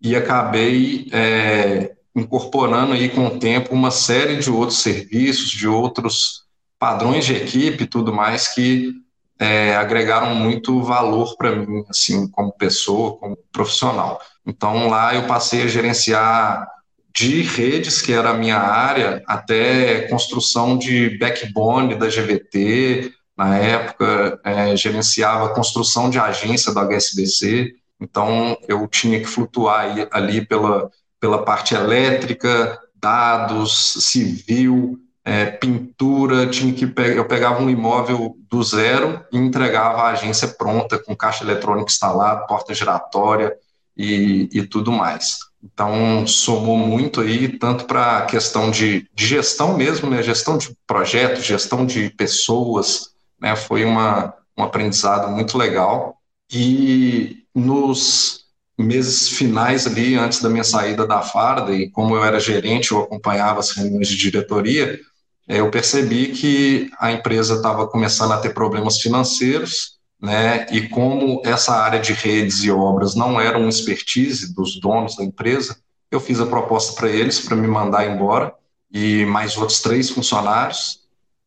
e 0.00 0.16
acabei 0.16 1.08
é, 1.12 1.92
incorporando 2.14 2.92
aí 2.92 3.08
com 3.08 3.26
o 3.26 3.38
tempo 3.38 3.74
uma 3.74 3.90
série 3.90 4.36
de 4.36 4.50
outros 4.50 4.80
serviços, 4.80 5.50
de 5.50 5.68
outros 5.68 6.44
padrões 6.78 7.26
de 7.26 7.34
equipe 7.34 7.84
e 7.84 7.86
tudo 7.86 8.12
mais 8.12 8.48
que 8.48 8.92
é, 9.38 9.74
agregaram 9.76 10.34
muito 10.34 10.82
valor 10.82 11.36
para 11.36 11.56
mim, 11.56 11.84
assim, 11.88 12.28
como 12.28 12.52
pessoa, 12.52 13.16
como 13.16 13.38
profissional. 13.50 14.20
Então 14.46 14.88
lá 14.88 15.14
eu 15.14 15.26
passei 15.26 15.62
a 15.62 15.66
gerenciar 15.66 16.68
de 17.14 17.42
redes, 17.42 18.00
que 18.00 18.12
era 18.12 18.30
a 18.30 18.34
minha 18.34 18.58
área, 18.58 19.22
até 19.26 20.02
construção 20.08 20.78
de 20.78 21.18
backbone 21.18 21.96
da 21.96 22.06
GVT, 22.06 23.12
na 23.36 23.56
época 23.56 24.38
é, 24.44 24.76
gerenciava 24.76 25.54
construção 25.54 26.10
de 26.10 26.18
agência 26.18 26.72
do 26.72 26.80
HSBC, 26.80 27.74
então 28.00 28.56
eu 28.66 28.86
tinha 28.88 29.20
que 29.20 29.26
flutuar 29.26 30.08
ali 30.10 30.44
pela, 30.44 30.90
pela 31.18 31.44
parte 31.44 31.74
elétrica, 31.74 32.78
dados, 32.94 33.94
civil, 34.00 34.98
é, 35.24 35.46
pintura, 35.46 36.46
tinha 36.46 36.72
que 36.72 36.86
pe 36.86 37.16
eu 37.16 37.26
pegava 37.26 37.62
um 37.62 37.70
imóvel 37.70 38.36
do 38.48 38.62
zero 38.62 39.24
e 39.32 39.38
entregava 39.38 40.02
a 40.02 40.10
agência 40.10 40.48
pronta, 40.48 40.98
com 40.98 41.14
caixa 41.14 41.44
eletrônica 41.44 41.90
instalada, 41.90 42.46
porta 42.46 42.74
giratória, 42.74 43.54
e, 44.00 44.48
e 44.52 44.66
tudo 44.66 44.90
mais. 44.90 45.38
Então, 45.62 46.26
somou 46.26 46.78
muito 46.78 47.20
aí, 47.20 47.48
tanto 47.58 47.84
para 47.84 48.18
a 48.18 48.26
questão 48.26 48.70
de, 48.70 49.06
de, 49.14 49.26
gestão 49.26 49.76
mesmo, 49.76 50.08
né, 50.08 50.22
gestão 50.22 50.56
de 50.56 50.74
projetos, 50.86 51.44
gestão 51.44 51.84
de 51.84 52.08
pessoas, 52.10 53.10
né, 53.38 53.54
foi 53.54 53.84
uma, 53.84 54.34
um 54.56 54.62
aprendizado 54.62 55.30
muito 55.30 55.58
legal. 55.58 56.16
E 56.50 57.39
nos 57.54 58.40
meses 58.78 59.28
finais 59.28 59.86
ali, 59.86 60.16
antes 60.16 60.40
da 60.40 60.48
minha 60.48 60.64
saída 60.64 61.06
da 61.06 61.20
Farda, 61.20 61.72
e 61.72 61.90
como 61.90 62.16
eu 62.16 62.24
era 62.24 62.40
gerente, 62.40 62.92
eu 62.92 63.00
acompanhava 63.00 63.60
as 63.60 63.70
reuniões 63.70 64.08
de 64.08 64.16
diretoria, 64.16 64.98
eu 65.46 65.70
percebi 65.70 66.28
que 66.28 66.90
a 66.98 67.12
empresa 67.12 67.56
estava 67.56 67.86
começando 67.86 68.32
a 68.32 68.38
ter 68.38 68.54
problemas 68.54 68.98
financeiros, 69.00 69.98
né? 70.22 70.66
E 70.70 70.88
como 70.88 71.42
essa 71.44 71.74
área 71.74 71.98
de 71.98 72.12
redes 72.12 72.62
e 72.62 72.70
obras 72.70 73.14
não 73.14 73.40
era 73.40 73.58
uma 73.58 73.68
expertise 73.68 74.54
dos 74.54 74.78
donos 74.78 75.16
da 75.16 75.24
empresa, 75.24 75.76
eu 76.10 76.20
fiz 76.20 76.40
a 76.40 76.46
proposta 76.46 76.92
para 76.92 77.08
eles 77.08 77.40
para 77.40 77.56
me 77.56 77.66
mandar 77.66 78.06
embora 78.06 78.52
e 78.92 79.24
mais 79.26 79.56
outros 79.56 79.80
três 79.80 80.10
funcionários 80.10 80.99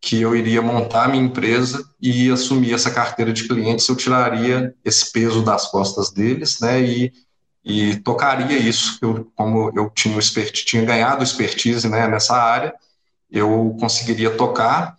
que 0.04 0.20
eu 0.20 0.36
iria 0.36 0.62
montar 0.62 1.08
minha 1.08 1.24
empresa 1.24 1.82
e 2.02 2.30
assumir 2.30 2.74
essa 2.74 2.92
carteira 2.92 3.32
de 3.32 3.48
clientes, 3.48 3.88
eu 3.88 3.96
tiraria 3.96 4.76
esse 4.84 5.10
peso 5.14 5.42
das 5.42 5.68
costas 5.68 6.12
deles, 6.12 6.60
né? 6.60 6.82
E, 6.82 7.14
e 7.64 7.96
tocaria 8.02 8.58
isso, 8.58 8.98
eu, 9.02 9.32
como 9.34 9.72
eu 9.74 9.90
tinha, 9.90 10.20
tinha 10.52 10.84
ganhado 10.84 11.24
expertise 11.24 11.88
né, 11.88 12.06
nessa 12.06 12.36
área, 12.36 12.74
eu 13.32 13.78
conseguiria 13.80 14.32
tocar 14.32 14.98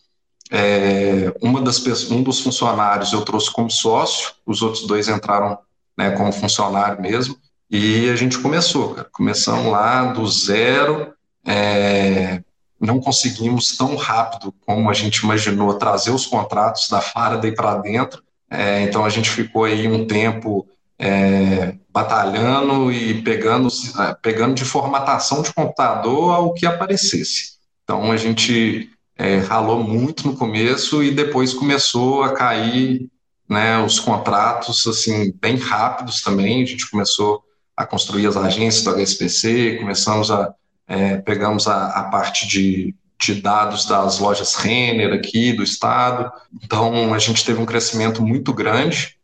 é, 0.50 1.34
uma 1.42 1.60
das 1.60 1.84
um 2.10 2.22
dos 2.22 2.40
funcionários 2.40 3.12
eu 3.12 3.26
trouxe 3.26 3.52
como 3.52 3.70
sócio, 3.70 4.32
os 4.46 4.62
outros 4.62 4.86
dois 4.86 5.06
entraram 5.06 5.58
né, 5.98 6.12
como 6.12 6.32
funcionário 6.32 7.02
mesmo, 7.02 7.36
e 7.70 8.08
a 8.08 8.16
gente 8.16 8.38
começou, 8.38 8.94
cara. 8.94 9.08
Começamos 9.12 9.70
lá 9.70 10.14
do 10.14 10.26
zero, 10.26 11.12
é, 11.46 12.42
não 12.84 13.00
conseguimos 13.00 13.76
tão 13.76 13.96
rápido 13.96 14.54
como 14.66 14.90
a 14.90 14.94
gente 14.94 15.18
imaginou 15.18 15.74
trazer 15.74 16.10
os 16.10 16.26
contratos 16.26 16.88
da 16.88 17.00
Faraday 17.00 17.52
para 17.52 17.76
dentro, 17.76 18.22
é, 18.50 18.82
então 18.82 19.04
a 19.04 19.08
gente 19.08 19.30
ficou 19.30 19.64
aí 19.64 19.88
um 19.88 20.06
tempo 20.06 20.66
é, 20.98 21.74
batalhando 21.90 22.92
e 22.92 23.22
pegando, 23.22 23.68
é, 23.68 24.14
pegando 24.22 24.54
de 24.54 24.64
formatação 24.64 25.42
de 25.42 25.52
computador 25.52 26.32
ao 26.32 26.52
que 26.52 26.66
aparecesse. 26.66 27.54
Então 27.82 28.12
a 28.12 28.16
gente 28.16 28.90
é, 29.16 29.38
ralou 29.38 29.82
muito 29.82 30.26
no 30.26 30.36
começo 30.36 31.02
e 31.02 31.10
depois 31.10 31.52
começou 31.52 32.22
a 32.22 32.32
cair 32.32 33.08
né, 33.48 33.78
os 33.78 33.98
contratos 33.98 34.86
assim 34.86 35.32
bem 35.40 35.56
rápidos 35.56 36.22
também. 36.22 36.62
A 36.62 36.66
gente 36.66 36.88
começou 36.90 37.42
a 37.76 37.84
construir 37.84 38.26
as 38.26 38.36
agências 38.36 38.84
do 38.84 38.90
HSBC, 38.90 39.78
começamos 39.80 40.30
a 40.30 40.54
é, 40.86 41.16
pegamos 41.18 41.66
a, 41.66 41.88
a 41.88 42.04
parte 42.04 42.46
de, 42.46 42.94
de, 43.20 43.40
dados 43.40 43.86
das 43.86 44.18
lojas 44.18 44.54
Renner 44.54 45.12
aqui 45.12 45.52
do 45.52 45.62
estado. 45.62 46.30
Então 46.62 47.12
a 47.14 47.18
gente 47.18 47.44
teve 47.44 47.60
um 47.60 47.66
crescimento 47.66 48.22
muito 48.22 48.52
grande. 48.52 49.16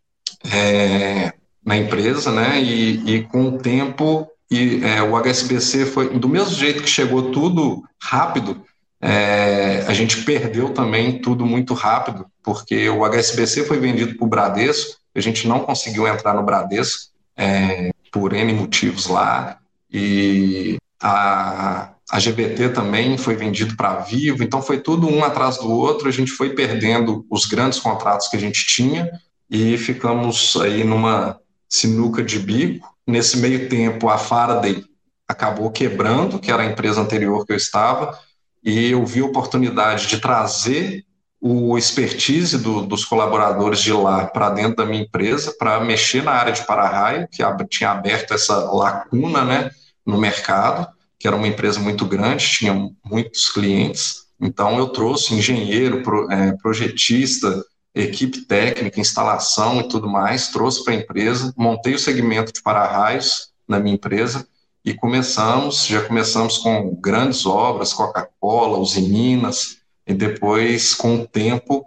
É, 0.52 1.33
na 1.64 1.76
empresa, 1.76 2.33
né? 2.33 2.61
E, 2.61 3.17
e 3.17 3.23
com 3.25 3.49
o 3.49 3.59
tempo, 3.59 4.29
e, 4.50 4.83
é, 4.85 5.02
o 5.02 5.17
HSBC 5.17 5.87
foi 5.87 6.19
do 6.19 6.29
mesmo 6.29 6.55
jeito 6.55 6.83
que 6.83 6.88
chegou 6.88 7.31
tudo 7.31 7.85
rápido, 8.02 8.64
é, 9.00 9.85
a 9.87 9.95
gente 9.95 10.23
perdeu 10.25 10.71
também 10.71 11.21
tudo 11.21 11.47
muito 11.47 11.73
rápido, 11.73 12.26
porque 12.43 12.88
o 12.88 13.05
HSBC 13.05 13.64
foi 13.64 13.79
vendido 13.79 14.17
para 14.17 14.26
o 14.26 14.29
Bradesco, 14.29 14.99
a 15.14 15.21
gente 15.21 15.49
não 15.49 15.61
conseguiu 15.61 16.07
entrar 16.07 16.35
no 16.35 16.43
Bradesco 16.43 17.11
é, 17.37 17.90
por 18.12 18.33
N 18.35 18.52
motivos 18.52 19.07
lá, 19.07 19.59
e 19.90 20.76
a, 21.02 21.92
a 22.11 22.19
GBT 22.19 22.71
também 22.71 23.16
foi 23.16 23.35
vendido 23.37 23.76
para 23.76 24.00
Vivo, 24.00 24.42
então 24.42 24.61
foi 24.61 24.78
tudo 24.80 25.09
um 25.09 25.25
atrás 25.25 25.59
do 25.59 25.71
outro, 25.71 26.09
a 26.09 26.12
gente 26.12 26.30
foi 26.30 26.50
perdendo 26.54 27.25
os 27.30 27.47
grandes 27.47 27.78
contratos 27.78 28.28
que 28.28 28.37
a 28.37 28.40
gente 28.40 28.66
tinha 28.66 29.11
e 29.49 29.76
ficamos 29.78 30.57
aí 30.57 30.85
numa 30.85 31.38
sinuca 31.69 32.23
de 32.23 32.38
bico. 32.38 32.88
Nesse 33.07 33.38
meio 33.38 33.69
tempo, 33.69 34.09
a 34.09 34.19
Faraday 34.19 34.85
acabou 35.26 35.71
quebrando, 35.71 36.38
que 36.38 36.50
era 36.50 36.62
a 36.62 36.66
empresa 36.66 37.00
anterior 37.00 37.47
que 37.47 37.52
eu 37.52 37.57
estava, 37.57 38.19
e 38.62 38.90
eu 38.90 39.04
vi 39.07 39.21
a 39.21 39.26
oportunidade 39.26 40.07
de 40.07 40.19
trazer 40.19 41.04
o 41.40 41.78
expertise 41.78 42.59
do, 42.59 42.83
dos 42.83 43.04
colaboradores 43.04 43.80
de 43.80 43.92
lá 43.92 44.26
para 44.26 44.50
dentro 44.50 44.76
da 44.76 44.85
minha 44.85 45.02
empresa, 45.02 45.54
para 45.59 45.80
mexer 45.80 46.23
na 46.23 46.33
área 46.33 46.52
de 46.52 46.66
para-raio, 46.66 47.26
que 47.28 47.42
tinha 47.69 47.90
aberto 47.90 48.35
essa 48.35 48.59
lacuna 48.71 49.45
né, 49.45 49.71
no 50.11 50.19
mercado, 50.19 50.88
que 51.19 51.26
era 51.26 51.37
uma 51.37 51.49
empresa 51.49 51.79
muito 51.81 52.05
grande, 52.05 52.49
tinha 52.49 52.75
muitos 53.05 53.50
clientes. 53.50 54.26
Então, 54.40 54.79
eu 54.79 54.88
trouxe 54.88 55.35
engenheiro, 55.35 56.02
é, 56.31 56.52
projetista, 56.52 57.64
equipe 57.95 58.43
técnica, 58.43 59.00
instalação 59.00 59.81
e 59.81 59.88
tudo 59.88 60.09
mais, 60.09 60.49
trouxe 60.49 60.85
para 60.85 60.95
a 60.95 60.97
empresa, 60.97 61.52
montei 61.57 61.95
o 61.95 61.99
segmento 61.99 62.52
de 62.52 62.62
para-raios 62.62 63.50
na 63.67 63.79
minha 63.79 63.95
empresa 63.95 64.47
e 64.85 64.95
começamos, 64.95 65.87
já 65.87 66.02
começamos 66.02 66.59
com 66.59 66.95
grandes 66.95 67.45
obras, 67.45 67.93
Coca-Cola, 67.93 68.79
usininas, 68.79 69.79
e 70.07 70.14
depois, 70.14 70.95
com 70.95 71.17
o 71.17 71.26
tempo, 71.26 71.85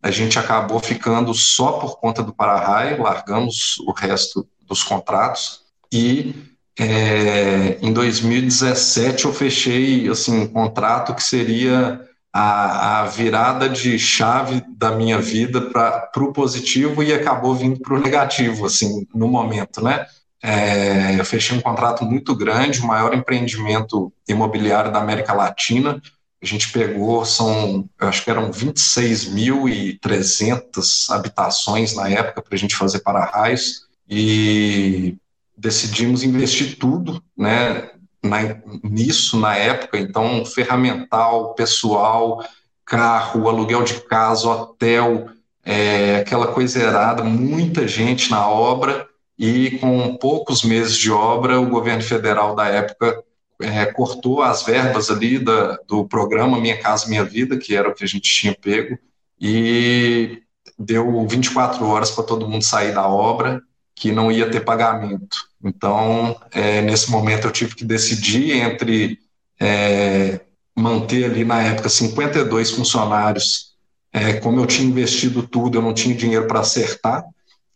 a 0.00 0.10
gente 0.10 0.38
acabou 0.38 0.78
ficando 0.78 1.34
só 1.34 1.72
por 1.72 1.98
conta 1.98 2.22
do 2.22 2.32
para-raio, 2.32 3.02
largamos 3.02 3.78
o 3.80 3.92
resto 3.92 4.48
dos 4.62 4.82
contratos 4.82 5.62
e 5.92 6.34
é, 6.78 7.78
em 7.80 7.90
2017 7.92 9.24
eu 9.24 9.32
fechei 9.32 10.08
assim, 10.08 10.42
um 10.42 10.46
contrato 10.46 11.14
que 11.14 11.22
seria 11.22 12.00
a, 12.32 13.00
a 13.00 13.06
virada 13.06 13.68
de 13.68 13.98
chave 13.98 14.62
da 14.76 14.92
minha 14.92 15.18
vida 15.18 15.62
para 15.62 16.10
o 16.18 16.32
positivo 16.32 17.02
e 17.02 17.12
acabou 17.14 17.54
vindo 17.54 17.80
para 17.80 17.94
o 17.94 18.00
negativo, 18.00 18.66
assim, 18.66 19.06
no 19.14 19.26
momento, 19.26 19.82
né? 19.82 20.06
É, 20.42 21.18
eu 21.18 21.24
fechei 21.24 21.56
um 21.56 21.62
contrato 21.62 22.04
muito 22.04 22.36
grande, 22.36 22.80
o 22.80 22.86
maior 22.86 23.14
empreendimento 23.14 24.12
imobiliário 24.28 24.92
da 24.92 24.98
América 24.98 25.32
Latina. 25.32 25.98
A 26.42 26.46
gente 26.46 26.70
pegou, 26.70 27.24
são, 27.24 27.88
acho 27.98 28.22
que 28.22 28.30
eram 28.30 28.50
26.300 28.50 31.08
habitações 31.08 31.94
na 31.94 32.10
época 32.10 32.42
para 32.42 32.54
a 32.54 32.58
gente 32.58 32.76
fazer 32.76 32.98
para-raios 33.00 33.86
e 34.08 35.16
decidimos 35.56 36.22
investir 36.22 36.78
tudo, 36.78 37.22
né? 37.36 37.90
na, 38.26 38.38
nisso 38.82 39.38
na 39.38 39.56
época, 39.56 39.98
então 39.98 40.44
ferramental, 40.44 41.54
pessoal, 41.54 42.44
carro, 42.84 43.48
aluguel 43.48 43.82
de 43.82 44.00
casa, 44.02 44.48
hotel, 44.48 45.28
é, 45.64 46.16
aquela 46.16 46.48
coisa 46.48 46.82
errada, 46.82 47.24
muita 47.24 47.88
gente 47.88 48.30
na 48.30 48.48
obra 48.48 49.06
e 49.38 49.78
com 49.78 50.16
poucos 50.16 50.62
meses 50.62 50.96
de 50.96 51.10
obra 51.10 51.60
o 51.60 51.68
governo 51.68 52.02
federal 52.02 52.54
da 52.54 52.66
época 52.68 53.22
é, 53.60 53.86
cortou 53.86 54.42
as 54.42 54.62
verbas 54.62 55.10
ali 55.10 55.38
da, 55.38 55.78
do 55.88 56.06
programa 56.06 56.60
Minha 56.60 56.78
Casa 56.78 57.08
Minha 57.08 57.24
Vida, 57.24 57.56
que 57.56 57.74
era 57.74 57.88
o 57.88 57.94
que 57.94 58.04
a 58.04 58.06
gente 58.06 58.30
tinha 58.30 58.54
pego, 58.54 58.98
e 59.40 60.42
deu 60.78 61.26
24 61.26 61.84
horas 61.86 62.10
para 62.10 62.24
todo 62.24 62.48
mundo 62.48 62.62
sair 62.62 62.94
da 62.94 63.08
obra, 63.08 63.62
que 63.96 64.12
não 64.12 64.30
ia 64.30 64.50
ter 64.50 64.60
pagamento. 64.60 65.36
Então, 65.64 66.38
é, 66.52 66.82
nesse 66.82 67.10
momento, 67.10 67.46
eu 67.46 67.50
tive 67.50 67.74
que 67.74 67.84
decidir 67.84 68.52
entre 68.52 69.18
é, 69.58 70.40
manter 70.76 71.24
ali, 71.24 71.44
na 71.44 71.62
época, 71.62 71.88
52 71.88 72.70
funcionários. 72.70 73.74
É, 74.12 74.34
como 74.34 74.60
eu 74.60 74.66
tinha 74.66 74.86
investido 74.86 75.42
tudo, 75.42 75.78
eu 75.78 75.82
não 75.82 75.94
tinha 75.94 76.14
dinheiro 76.14 76.46
para 76.46 76.60
acertar 76.60 77.24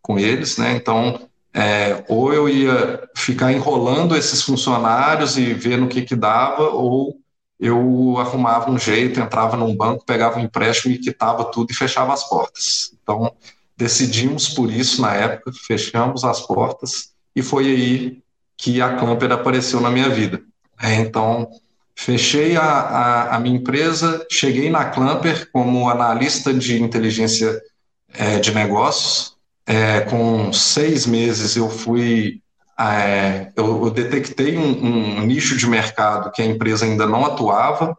com 0.03 0.19
eles, 0.19 0.59
né? 0.59 0.77
Então, 0.77 1.29
é, 1.55 2.05
ou 2.07 2.33
eu 2.33 2.49
ia 2.49 3.09
ficar 3.17 3.53
enrolando 3.53 4.15
esses 4.15 4.43
funcionários 4.43 5.37
e 5.39 5.55
ver 5.55 5.79
no 5.79 5.89
que, 5.89 6.03
que 6.03 6.15
dava, 6.15 6.69
ou 6.69 7.19
eu 7.59 8.17
arrumava 8.19 8.71
um 8.71 8.79
jeito, 8.79 9.21
entrava 9.21 9.57
num 9.57 9.77
banco, 9.77 10.05
pegava 10.05 10.39
um 10.39 10.43
empréstimo 10.43 10.95
e 10.95 10.99
quitava 10.99 11.45
tudo 11.45 11.71
e 11.71 11.75
fechava 11.75 12.12
as 12.12 12.29
portas. 12.29 12.93
Então, 13.03 13.33
decidimos 13.80 14.50
por 14.50 14.70
isso 14.70 15.00
na 15.00 15.14
época, 15.14 15.50
fechamos 15.66 16.22
as 16.22 16.40
portas 16.42 17.12
e 17.34 17.42
foi 17.42 17.66
aí 17.66 18.22
que 18.56 18.82
a 18.82 18.94
Clamper 18.96 19.32
apareceu 19.32 19.80
na 19.80 19.90
minha 19.90 20.10
vida. 20.10 20.42
É, 20.78 20.96
então, 20.96 21.49
fechei 21.96 22.56
a, 22.56 22.62
a, 22.62 23.37
a, 23.37 23.40
minha 23.40 23.56
empresa, 23.56 24.26
cheguei 24.30 24.68
na 24.68 24.84
Clamper 24.84 25.50
como 25.50 25.88
analista 25.88 26.52
de 26.52 26.82
inteligência 26.82 27.58
é, 28.12 28.38
de 28.38 28.52
negócios. 28.52 29.34
É, 29.66 30.00
com 30.00 30.52
seis 30.52 31.06
meses 31.06 31.56
eu 31.56 31.70
fui, 31.70 32.42
é, 32.78 33.50
eu, 33.56 33.84
eu, 33.84 33.90
detectei 33.90 34.58
um, 34.58 35.20
um, 35.20 35.26
nicho 35.26 35.56
de 35.56 35.66
mercado 35.66 36.30
que 36.32 36.42
a 36.42 36.44
empresa 36.44 36.84
ainda 36.84 37.06
não 37.06 37.25
atuava, 37.25 37.96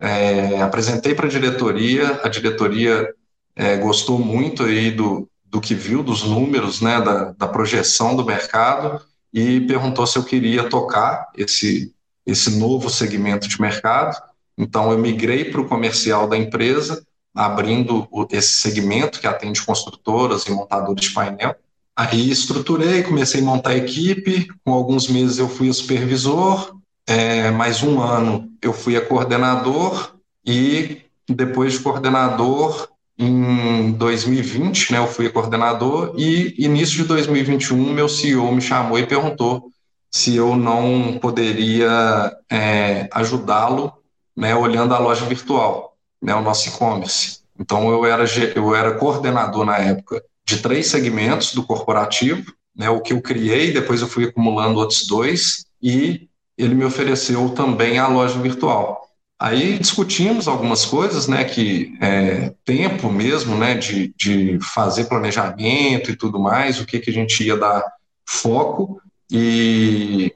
é, 0.00 0.60
apresentei 0.62 1.14
para 1.14 1.26
a 1.26 1.30
diretoria, 1.30 2.20
a 2.22 2.28
diretoria 2.28 3.08
é, 3.58 3.76
gostou 3.76 4.20
muito 4.20 4.62
aí 4.62 4.92
do, 4.92 5.28
do 5.44 5.60
que 5.60 5.74
viu, 5.74 6.00
dos 6.00 6.22
números, 6.22 6.80
né, 6.80 7.00
da, 7.00 7.32
da 7.32 7.48
projeção 7.48 8.14
do 8.14 8.24
mercado, 8.24 9.00
e 9.34 9.60
perguntou 9.62 10.06
se 10.06 10.16
eu 10.16 10.22
queria 10.22 10.68
tocar 10.68 11.28
esse, 11.36 11.92
esse 12.24 12.56
novo 12.56 12.88
segmento 12.88 13.48
de 13.48 13.60
mercado. 13.60 14.16
Então, 14.56 14.92
eu 14.92 14.98
migrei 14.98 15.44
para 15.44 15.60
o 15.60 15.66
comercial 15.66 16.28
da 16.28 16.38
empresa, 16.38 17.04
abrindo 17.34 18.08
esse 18.30 18.54
segmento 18.54 19.20
que 19.20 19.26
atende 19.26 19.62
construtoras 19.62 20.44
e 20.46 20.52
montadores 20.52 21.06
de 21.06 21.10
painel. 21.10 21.56
Aí 21.96 22.30
estruturei, 22.30 23.02
comecei 23.02 23.40
a 23.40 23.44
montar 23.44 23.70
a 23.70 23.76
equipe, 23.76 24.48
com 24.64 24.72
alguns 24.72 25.08
meses 25.08 25.38
eu 25.38 25.48
fui 25.48 25.68
o 25.68 25.74
supervisor, 25.74 26.76
é, 27.04 27.50
mais 27.50 27.82
um 27.82 28.00
ano 28.00 28.48
eu 28.62 28.72
fui 28.72 28.96
a 28.96 29.04
coordenador, 29.04 30.14
e 30.46 31.02
depois 31.28 31.72
de 31.72 31.80
coordenador 31.80 32.88
em 33.18 33.90
2020, 33.92 34.92
né, 34.92 34.98
eu 34.98 35.08
fui 35.08 35.28
coordenador 35.28 36.14
e 36.16 36.54
início 36.56 36.98
de 36.98 37.04
2021 37.04 37.92
meu 37.92 38.08
CEO 38.08 38.52
me 38.52 38.60
chamou 38.60 38.96
e 38.98 39.06
perguntou 39.06 39.72
se 40.10 40.36
eu 40.36 40.54
não 40.56 41.18
poderia 41.20 42.32
é, 42.48 43.08
ajudá-lo, 43.12 43.92
né, 44.36 44.54
olhando 44.54 44.94
a 44.94 44.98
loja 44.98 45.26
virtual, 45.26 45.96
né, 46.22 46.34
o 46.34 46.40
nosso 46.40 46.68
e-commerce. 46.68 47.40
Então 47.58 47.90
eu 47.90 48.06
era 48.06 48.24
eu 48.54 48.74
era 48.74 48.94
coordenador 48.94 49.64
na 49.64 49.78
época 49.78 50.22
de 50.46 50.58
três 50.58 50.86
segmentos 50.86 51.52
do 51.52 51.64
corporativo, 51.64 52.52
né, 52.74 52.88
o 52.88 53.00
que 53.00 53.12
eu 53.12 53.20
criei, 53.20 53.72
depois 53.72 54.00
eu 54.00 54.08
fui 54.08 54.26
acumulando 54.26 54.78
outros 54.78 55.06
dois 55.06 55.66
e 55.82 56.28
ele 56.56 56.74
me 56.74 56.84
ofereceu 56.84 57.48
também 57.50 57.98
a 57.98 58.06
loja 58.06 58.38
virtual. 58.38 59.07
Aí 59.40 59.78
discutimos 59.78 60.48
algumas 60.48 60.84
coisas, 60.84 61.28
né, 61.28 61.44
que 61.44 61.96
é, 62.00 62.52
tempo 62.64 63.08
mesmo, 63.08 63.56
né, 63.56 63.76
de, 63.76 64.12
de 64.16 64.58
fazer 64.60 65.04
planejamento 65.04 66.10
e 66.10 66.16
tudo 66.16 66.40
mais, 66.40 66.80
o 66.80 66.86
que, 66.86 66.98
que 66.98 67.10
a 67.10 67.12
gente 67.12 67.44
ia 67.44 67.56
dar 67.56 67.84
foco, 68.26 69.00
e 69.30 70.34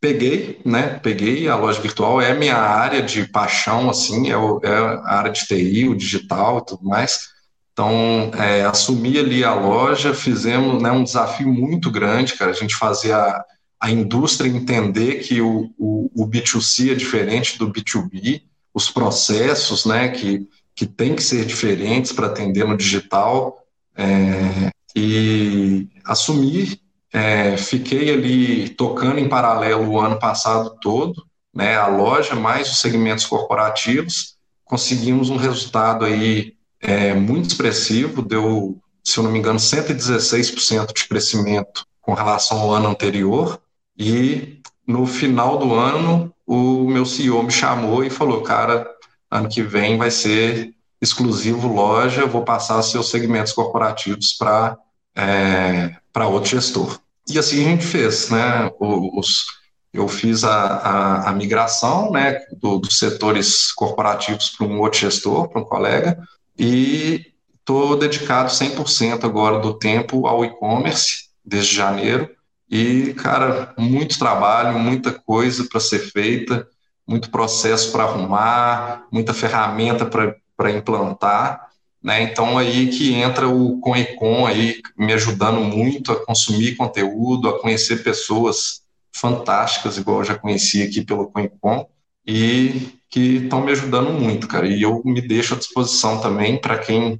peguei, 0.00 0.60
né, 0.64 0.98
peguei 1.02 1.46
a 1.46 1.56
loja 1.56 1.80
virtual, 1.80 2.22
é 2.22 2.32
minha 2.32 2.56
área 2.56 3.02
de 3.02 3.26
paixão, 3.28 3.90
assim, 3.90 4.30
é, 4.30 4.36
o, 4.36 4.60
é 4.62 4.78
a 4.78 5.16
área 5.16 5.30
de 5.30 5.46
TI, 5.46 5.86
o 5.88 5.94
digital 5.94 6.58
e 6.58 6.66
tudo 6.66 6.84
mais, 6.84 7.28
então, 7.74 8.30
é, 8.34 8.64
assumi 8.64 9.18
ali 9.18 9.44
a 9.44 9.54
loja, 9.54 10.14
fizemos 10.14 10.82
né, 10.82 10.90
um 10.90 11.04
desafio 11.04 11.52
muito 11.52 11.90
grande, 11.90 12.34
cara, 12.34 12.50
a 12.50 12.54
gente 12.54 12.74
fazia 12.74 13.44
a 13.80 13.90
indústria 13.90 14.50
entender 14.50 15.20
que 15.20 15.40
o, 15.40 15.72
o, 15.78 16.10
o, 16.14 16.26
B2C 16.26 16.92
é 16.92 16.94
diferente 16.94 17.58
do 17.58 17.72
B2B, 17.72 18.42
os 18.74 18.90
processos 18.90 19.84
né, 19.84 20.08
que, 20.08 20.48
que 20.74 20.86
tem 20.86 21.14
que 21.14 21.22
ser 21.22 21.44
diferentes 21.44 22.12
para 22.12 22.26
atender 22.26 22.66
no 22.66 22.76
digital, 22.76 23.64
é, 23.96 24.70
e 24.94 25.88
assumir, 26.04 26.80
é, 27.12 27.56
fiquei 27.56 28.12
ali 28.12 28.68
tocando 28.70 29.18
em 29.18 29.28
paralelo 29.28 29.88
o 29.88 30.00
ano 30.00 30.18
passado 30.18 30.76
todo, 30.80 31.24
né, 31.54 31.76
a 31.76 31.86
loja 31.86 32.34
mais 32.34 32.70
os 32.70 32.78
segmentos 32.78 33.26
corporativos, 33.26 34.36
conseguimos 34.64 35.30
um 35.30 35.36
resultado 35.36 36.04
aí 36.04 36.54
é, 36.80 37.14
muito 37.14 37.48
expressivo, 37.48 38.22
deu, 38.22 38.78
se 39.02 39.18
eu 39.18 39.24
não 39.24 39.30
me 39.30 39.38
engano, 39.38 39.58
116% 39.58 40.92
de 40.94 41.08
crescimento 41.08 41.86
com 42.00 42.14
relação 42.14 42.58
ao 42.58 42.72
ano 42.72 42.88
anterior, 42.88 43.60
e 43.98 44.60
no 44.86 45.06
final 45.06 45.58
do 45.58 45.74
ano, 45.74 46.32
o 46.46 46.84
meu 46.84 47.04
CEO 47.04 47.42
me 47.42 47.50
chamou 47.50 48.04
e 48.04 48.10
falou: 48.10 48.42
Cara, 48.42 48.88
ano 49.30 49.48
que 49.48 49.62
vem 49.62 49.98
vai 49.98 50.10
ser 50.10 50.74
exclusivo 51.00 51.68
loja, 51.68 52.26
vou 52.26 52.44
passar 52.44 52.82
seus 52.82 53.10
segmentos 53.10 53.52
corporativos 53.52 54.32
para 54.32 54.76
é, 55.16 55.96
outro 56.26 56.50
gestor. 56.50 57.00
E 57.28 57.38
assim 57.38 57.60
a 57.60 57.68
gente 57.68 57.84
fez, 57.84 58.30
né? 58.30 58.70
Os, 58.80 59.46
eu 59.92 60.08
fiz 60.08 60.44
a, 60.44 60.50
a, 60.50 61.30
a 61.30 61.32
migração 61.32 62.10
né, 62.10 62.38
do, 62.60 62.78
dos 62.78 62.98
setores 62.98 63.72
corporativos 63.72 64.50
para 64.50 64.66
um 64.66 64.80
outro 64.80 65.00
gestor, 65.00 65.48
para 65.48 65.60
um 65.60 65.64
colega, 65.64 66.18
e 66.58 67.26
estou 67.58 67.96
dedicado 67.96 68.50
100% 68.50 69.24
agora 69.24 69.58
do 69.58 69.74
tempo 69.74 70.26
ao 70.26 70.44
e-commerce, 70.44 71.28
desde 71.44 71.74
janeiro, 71.74 72.28
e, 72.70 73.14
cara, 73.14 73.72
muito 73.78 74.18
trabalho, 74.18 74.78
muita 74.78 75.12
coisa 75.12 75.64
para 75.64 75.80
ser 75.80 76.00
feita, 76.00 76.68
muito 77.06 77.30
processo 77.30 77.90
para 77.90 78.04
arrumar, 78.04 79.06
muita 79.10 79.32
ferramenta 79.32 80.04
para 80.04 80.70
implantar. 80.70 81.68
Né? 82.02 82.22
Então, 82.22 82.58
aí 82.58 82.88
que 82.88 83.14
entra 83.14 83.48
o 83.48 83.80
Conecon 83.80 84.46
aí, 84.46 84.82
me 84.96 85.12
ajudando 85.14 85.60
muito 85.60 86.12
a 86.12 86.24
consumir 86.24 86.76
conteúdo, 86.76 87.48
a 87.48 87.58
conhecer 87.58 88.04
pessoas 88.04 88.82
fantásticas, 89.12 89.96
igual 89.96 90.18
eu 90.18 90.24
já 90.24 90.34
conheci 90.34 90.82
aqui 90.82 91.02
pelo 91.02 91.30
Conecon, 91.30 91.88
e 92.26 92.92
que 93.10 93.36
estão 93.44 93.62
me 93.62 93.72
ajudando 93.72 94.12
muito, 94.12 94.46
cara. 94.46 94.66
E 94.68 94.82
eu 94.82 95.02
me 95.04 95.22
deixo 95.22 95.54
à 95.54 95.56
disposição 95.56 96.20
também 96.20 96.60
para 96.60 96.78
quem 96.78 97.18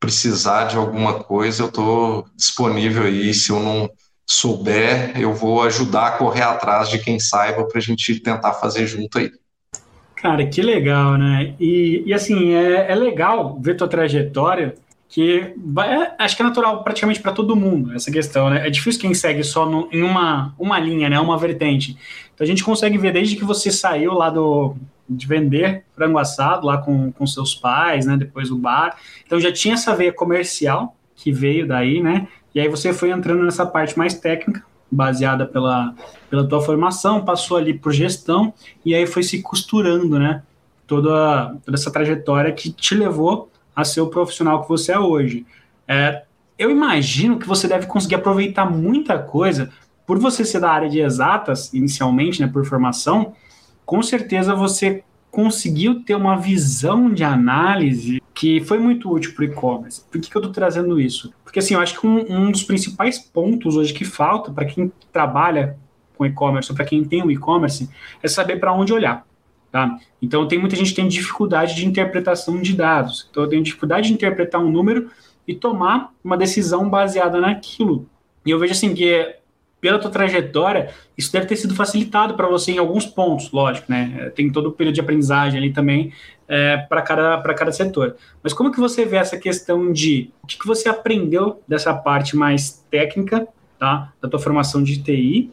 precisar 0.00 0.64
de 0.64 0.76
alguma 0.76 1.22
coisa, 1.22 1.62
eu 1.62 1.68
estou 1.68 2.26
disponível 2.36 3.04
aí. 3.04 3.32
Se 3.32 3.50
eu 3.50 3.60
não 3.60 3.88
souber, 4.28 5.18
eu 5.18 5.32
vou 5.32 5.62
ajudar 5.62 6.08
a 6.08 6.10
correr 6.12 6.42
atrás 6.42 6.90
de 6.90 6.98
quem 6.98 7.18
saiba 7.18 7.64
para 7.64 7.78
a 7.78 7.80
gente 7.80 8.20
tentar 8.20 8.52
fazer 8.52 8.86
junto 8.86 9.18
aí. 9.18 9.30
Cara, 10.16 10.46
que 10.46 10.60
legal, 10.60 11.16
né? 11.16 11.54
E, 11.58 12.02
e 12.04 12.12
assim, 12.12 12.52
é, 12.52 12.92
é 12.92 12.94
legal 12.94 13.58
ver 13.58 13.76
tua 13.76 13.88
trajetória, 13.88 14.74
que 15.08 15.54
vai, 15.56 15.94
é, 15.94 16.14
acho 16.18 16.36
que 16.36 16.42
é 16.42 16.44
natural 16.44 16.84
praticamente 16.84 17.20
para 17.20 17.32
todo 17.32 17.56
mundo 17.56 17.94
essa 17.94 18.10
questão, 18.10 18.50
né? 18.50 18.66
É 18.66 18.70
difícil 18.70 19.00
quem 19.00 19.14
segue 19.14 19.42
só 19.42 19.64
no, 19.64 19.88
em 19.90 20.02
uma, 20.02 20.54
uma 20.58 20.78
linha, 20.78 21.08
né? 21.08 21.18
Uma 21.18 21.38
vertente. 21.38 21.96
Então 22.34 22.44
a 22.44 22.48
gente 22.48 22.62
consegue 22.62 22.98
ver 22.98 23.12
desde 23.12 23.34
que 23.34 23.44
você 23.44 23.70
saiu 23.70 24.12
lá 24.12 24.28
do, 24.28 24.76
de 25.08 25.26
vender 25.26 25.84
frango 25.94 26.18
assado 26.18 26.66
lá 26.66 26.76
com, 26.76 27.10
com 27.12 27.26
seus 27.26 27.54
pais, 27.54 28.04
né? 28.04 28.16
Depois 28.18 28.50
o 28.50 28.58
bar. 28.58 28.98
Então 29.24 29.40
já 29.40 29.50
tinha 29.50 29.74
essa 29.74 29.96
veia 29.96 30.12
comercial 30.12 30.94
que 31.16 31.32
veio 31.32 31.66
daí, 31.66 32.02
né? 32.02 32.28
E 32.58 32.60
aí 32.60 32.68
você 32.68 32.92
foi 32.92 33.12
entrando 33.12 33.44
nessa 33.44 33.64
parte 33.64 33.96
mais 33.96 34.14
técnica, 34.14 34.64
baseada 34.90 35.46
pela, 35.46 35.94
pela 36.28 36.44
tua 36.44 36.60
formação, 36.60 37.24
passou 37.24 37.56
ali 37.56 37.72
por 37.72 37.92
gestão, 37.92 38.52
e 38.84 38.96
aí 38.96 39.06
foi 39.06 39.22
se 39.22 39.40
costurando, 39.40 40.18
né? 40.18 40.42
Toda, 40.84 41.54
toda 41.64 41.76
essa 41.76 41.88
trajetória 41.88 42.52
que 42.52 42.72
te 42.72 42.96
levou 42.96 43.48
a 43.76 43.84
ser 43.84 44.00
o 44.00 44.08
profissional 44.08 44.60
que 44.60 44.68
você 44.68 44.90
é 44.90 44.98
hoje. 44.98 45.46
É, 45.86 46.24
eu 46.58 46.68
imagino 46.68 47.38
que 47.38 47.46
você 47.46 47.68
deve 47.68 47.86
conseguir 47.86 48.16
aproveitar 48.16 48.68
muita 48.68 49.20
coisa, 49.20 49.70
por 50.04 50.18
você 50.18 50.44
ser 50.44 50.58
da 50.58 50.72
área 50.72 50.88
de 50.88 50.98
exatas, 50.98 51.72
inicialmente, 51.72 52.42
né, 52.42 52.48
por 52.48 52.66
formação, 52.66 53.34
com 53.86 54.02
certeza 54.02 54.52
você 54.52 55.04
conseguiu 55.30 56.02
ter 56.02 56.14
uma 56.14 56.36
visão 56.36 57.12
de 57.12 57.22
análise 57.22 58.22
que 58.34 58.60
foi 58.60 58.78
muito 58.78 59.10
útil 59.10 59.34
para 59.34 59.42
o 59.42 59.44
e-commerce. 59.46 60.02
Por 60.10 60.20
que, 60.20 60.30
que 60.30 60.36
eu 60.36 60.40
estou 60.40 60.52
trazendo 60.52 61.00
isso? 61.00 61.32
Porque 61.44 61.58
assim, 61.58 61.74
eu 61.74 61.80
acho 61.80 62.00
que 62.00 62.06
um, 62.06 62.24
um 62.30 62.50
dos 62.50 62.62
principais 62.62 63.18
pontos 63.18 63.76
hoje 63.76 63.92
que 63.92 64.04
falta 64.04 64.50
para 64.52 64.64
quem 64.64 64.92
trabalha 65.12 65.76
com 66.16 66.26
e-commerce, 66.26 66.70
ou 66.70 66.76
para 66.76 66.84
quem 66.84 67.04
tem 67.04 67.22
o 67.22 67.30
e-commerce, 67.30 67.88
é 68.22 68.28
saber 68.28 68.58
para 68.58 68.72
onde 68.72 68.92
olhar. 68.92 69.24
Tá? 69.70 69.98
Então, 70.20 70.48
tem 70.48 70.58
muita 70.58 70.74
gente 70.74 70.90
que 70.90 70.96
tem 70.96 71.06
dificuldade 71.06 71.74
de 71.74 71.86
interpretação 71.86 72.60
de 72.60 72.74
dados. 72.74 73.28
Então, 73.30 73.42
eu 73.42 73.48
tenho 73.48 73.62
dificuldade 73.62 74.08
de 74.08 74.14
interpretar 74.14 74.60
um 74.60 74.70
número 74.70 75.10
e 75.46 75.54
tomar 75.54 76.12
uma 76.24 76.36
decisão 76.36 76.88
baseada 76.88 77.40
naquilo. 77.40 78.08
E 78.44 78.50
eu 78.50 78.58
vejo 78.58 78.72
assim 78.72 78.94
que 78.94 79.36
pela 79.80 79.98
tua 79.98 80.10
trajetória, 80.10 80.90
isso 81.16 81.32
deve 81.32 81.46
ter 81.46 81.56
sido 81.56 81.74
facilitado 81.74 82.34
para 82.34 82.48
você 82.48 82.72
em 82.72 82.78
alguns 82.78 83.06
pontos, 83.06 83.50
lógico, 83.52 83.86
né? 83.90 84.32
Tem 84.34 84.50
todo 84.50 84.70
o 84.70 84.72
período 84.72 84.94
de 84.94 85.00
aprendizagem 85.00 85.58
ali 85.58 85.72
também 85.72 86.12
é, 86.48 86.78
para 86.78 87.02
cada, 87.02 87.40
cada 87.54 87.72
setor. 87.72 88.16
Mas 88.42 88.52
como 88.52 88.72
que 88.72 88.80
você 88.80 89.04
vê 89.04 89.16
essa 89.16 89.36
questão 89.36 89.92
de 89.92 90.30
o 90.42 90.46
que, 90.46 90.58
que 90.58 90.66
você 90.66 90.88
aprendeu 90.88 91.62
dessa 91.68 91.94
parte 91.94 92.36
mais 92.36 92.84
técnica, 92.90 93.46
tá? 93.78 94.12
Da 94.20 94.28
tua 94.28 94.40
formação 94.40 94.82
de 94.82 95.02
TI, 95.02 95.50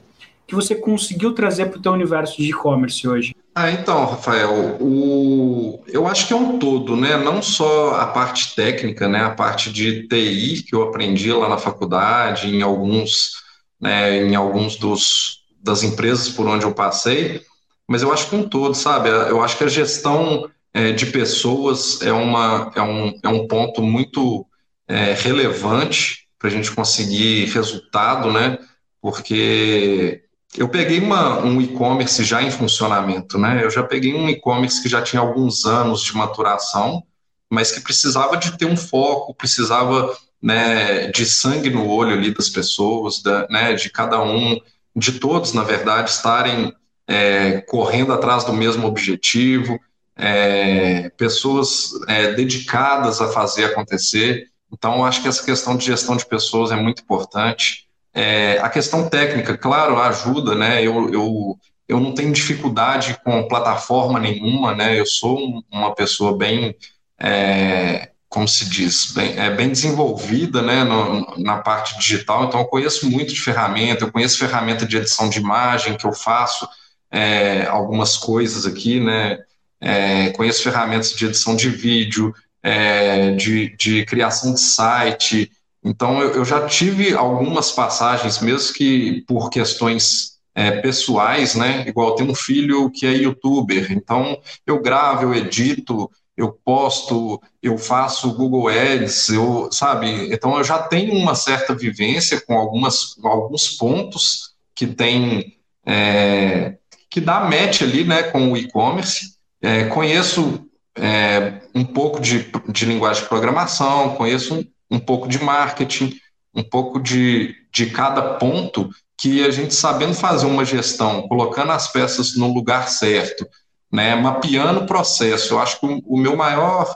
que 0.48 0.56
você 0.56 0.76
conseguiu 0.76 1.34
trazer 1.34 1.68
para 1.68 1.80
o 1.80 1.82
teu 1.82 1.92
universo 1.92 2.38
de 2.38 2.50
e-commerce 2.50 3.08
hoje? 3.08 3.36
Ah, 3.54 3.72
então, 3.72 4.06
Rafael, 4.06 4.78
o... 4.82 5.82
eu 5.88 6.06
acho 6.08 6.28
que 6.28 6.34
é 6.34 6.36
um 6.36 6.60
todo, 6.60 6.96
né? 6.96 7.16
Não 7.18 7.42
só 7.42 7.96
a 7.96 8.08
parte 8.08 8.54
técnica, 8.56 9.08
né? 9.08 9.24
A 9.24 9.30
parte 9.30 9.72
de 9.72 10.08
TI 10.08 10.64
que 10.64 10.76
eu 10.76 10.84
aprendi 10.84 11.32
lá 11.32 11.48
na 11.48 11.58
faculdade, 11.58 12.54
em 12.54 12.62
alguns 12.62 13.44
né, 13.80 14.18
em 14.18 14.36
alguns 14.36 14.76
dos, 14.78 15.46
das 15.62 15.84
empresas 15.84 16.30
por 16.30 16.48
onde 16.48 16.66
eu 16.66 16.74
passei, 16.74 17.42
mas 17.88 18.02
eu 18.02 18.12
acho 18.12 18.30
que 18.30 18.36
um 18.36 18.48
todo, 18.48 18.74
sabe? 18.74 19.10
Eu 19.10 19.44
acho 19.44 19.58
que 19.58 19.64
a 19.64 19.70
gestão 19.70 20.50
é, 20.74 20.92
de 20.92 21.06
pessoas 21.08 22.02
é, 22.02 22.12
uma, 22.12 22.72
é, 22.76 22.82
um, 22.82 23.20
é 23.24 23.30
um 23.30 23.48
ponto 23.48 23.82
muito 23.82 24.46
é, 24.88 25.14
relevante 25.14 26.28
para 26.38 26.50
a 26.50 26.52
gente 26.52 26.72
conseguir 26.72 27.46
resultado, 27.46 28.32
né? 28.32 28.58
Porque 29.02 30.24
eu 30.58 30.68
peguei 30.68 31.00
uma, 31.00 31.40
um 31.40 31.62
e-commerce 31.62 32.24
já 32.24 32.42
em 32.42 32.52
funcionamento, 32.52 33.38
né? 33.38 33.64
Eu 33.64 33.70
já 33.70 33.84
peguei 33.84 34.14
um 34.14 34.30
e-commerce 34.30 34.82
que 34.82 34.90
já 34.90 35.02
tinha 35.02 35.22
alguns 35.22 35.66
anos 35.66 36.02
de 36.02 36.16
maturação, 36.16 37.04
mas 37.50 37.72
que 37.72 37.82
precisava 37.82 38.36
de 38.38 38.58
ter 38.58 38.66
um 38.66 38.78
foco, 38.78 39.34
precisava 39.34 40.16
né, 40.45 41.08
de 41.08 41.25
sangue 41.25 41.71
no 41.71 41.89
olho 41.89 42.13
ali 42.13 42.31
das 42.31 42.49
pessoas, 42.49 43.19
da, 43.19 43.47
né, 43.49 43.73
de 43.73 43.89
cada 43.89 44.21
um, 44.21 44.62
de 44.95 45.13
todos, 45.13 45.53
na 45.53 45.63
verdade, 45.63 46.12
estarem 46.12 46.71
é, 47.08 47.62
correndo 47.62 48.13
atrás 48.13 48.43
do 48.43 48.53
mesmo 48.53 48.86
objetivo, 48.86 49.79
é, 50.15 51.10
pessoas 51.17 51.89
é, 52.08 52.34
dedicadas 52.34 53.21
a 53.21 53.29
fazer 53.29 53.65
acontecer. 53.65 54.45
Então, 54.71 55.03
acho 55.03 55.23
que 55.23 55.27
essa 55.27 55.43
questão 55.43 55.75
de 55.75 55.86
gestão 55.88 56.15
de 56.15 56.27
pessoas 56.27 56.71
é 56.71 56.75
muito 56.75 57.01
importante. 57.01 57.88
É, 58.13 58.60
a 58.60 58.69
questão 58.69 59.10
técnica, 59.10 59.58
claro, 59.58 59.97
ajuda, 59.97 60.53
né? 60.53 60.84
Eu, 60.84 61.12
eu, 61.12 61.58
eu 61.88 61.99
não 61.99 62.13
tenho 62.13 62.31
dificuldade 62.31 63.17
com 63.23 63.47
plataforma 63.47 64.19
nenhuma, 64.19 64.75
né? 64.75 64.99
Eu 64.99 65.08
sou 65.08 65.63
uma 65.71 65.95
pessoa 65.95 66.38
bem 66.38 66.75
é, 67.19 68.12
como 68.36 68.50
se 68.50 68.69
diz, 68.69 69.13
bem, 69.13 69.39
é 69.39 69.50
bem 69.50 69.69
desenvolvida 69.69 70.62
né, 70.62 70.84
no, 70.84 71.38
na 71.38 71.60
parte 71.60 71.98
digital, 71.98 72.43
então 72.43 72.60
eu 72.60 72.65
conheço 72.65 73.10
muito 73.10 73.34
de 73.34 73.39
ferramenta, 73.39 74.04
eu 74.04 74.12
conheço 74.12 74.38
ferramenta 74.38 74.86
de 74.86 74.98
edição 74.98 75.30
de 75.30 75.39
imagem, 75.39 75.95
que 75.95 76.06
eu 76.06 76.12
faço 76.12 76.67
é, 77.10 77.65
algumas 77.65 78.17
coisas 78.17 78.65
aqui, 78.65 79.00
né, 79.00 79.39
é, 79.80 80.32
conheço 80.32 80.63
ferramentas 80.63 81.13
de 81.13 81.26
edição 81.26 81.56
de 81.56 81.69
vídeo, 81.69 82.36
é, 82.62 83.32
de, 83.32 83.74
de 83.78 84.06
criação 84.06 84.54
de 84.54 84.60
site, 84.60 85.50
então 85.82 86.19
eu, 86.19 86.32
eu, 86.32 86.43
já 86.43 86.67
tive 86.67 87.13
algumas 87.13 87.71
passagens, 87.71 88.39
mesmo 88.39 88.74
que 88.74 89.24
por 89.26 89.50
questões 89.50 90.39
é, 90.54 90.71
pessoais, 90.82 91.54
né? 91.54 91.86
Igual 91.88 92.15
tenho 92.15 92.32
um 92.32 92.36
filho 92.36 92.89
que 92.89 93.06
é 93.06 93.12
youtuber, 93.12 93.91
então 93.91 94.41
eu 94.65 94.82
gravo, 94.82 95.24
eu 95.24 95.34
edito, 95.36 96.10
eu 96.38 96.52
posto, 96.52 97.41
eu 97.62 97.78
faço 97.78 98.34
Google 98.36 98.67
Ads, 98.67 99.30
eu, 99.30 99.69
sabe? 99.71 100.34
Então 100.34 100.58
eu 100.58 100.63
já 100.63 100.80
tenho 100.80 101.13
uma 101.13 101.36
certa 101.36 101.74
vivência 101.74 102.41
com 102.41 102.58
algumas, 102.58 103.15
alguns 103.24 103.69
pontos 103.69 104.56
que 104.74 104.86
tem 104.86 105.58
é, 105.86 106.76
que 107.10 107.21
dá 107.21 107.41
match 107.41 107.82
ali, 107.82 108.04
né, 108.04 108.24
com 108.24 108.52
o 108.52 108.58
e-commerce. 108.58 109.36
É, 109.62 109.86
conheço 109.86 110.65
é, 110.98 111.62
um 111.74 111.86
pouco 111.86 112.19
de, 112.19 112.52
de 112.69 112.86
linguagem 112.86 113.24
de 113.24 113.30
programação, 113.30 114.15
conheço 114.15 114.56
um, 114.56 114.65
um 114.91 115.00
pouco 115.00 115.28
de 115.28 115.41
marketing, 115.41 116.13
um 116.54 116.63
pouco 116.63 117.00
de, 117.00 117.56
de 117.71 117.88
cada 117.88 118.34
ponto 118.36 118.89
que 119.17 119.45
a 119.45 119.52
gente 119.52 119.74
sabendo 119.74 120.13
fazer 120.13 120.45
uma 120.45 120.65
gestão, 120.65 121.28
colocando 121.28 121.71
as 121.71 121.88
peças 121.88 122.36
no 122.36 122.54
lugar 122.54 122.89
certo, 122.89 123.48
né, 123.91 124.15
mapeando 124.15 124.82
o 124.82 124.86
processo. 124.86 125.54
Eu 125.54 125.60
acho 125.60 125.80
que 125.80 126.02
o, 126.06 126.17
meu 126.17 126.36
maior 126.36 126.95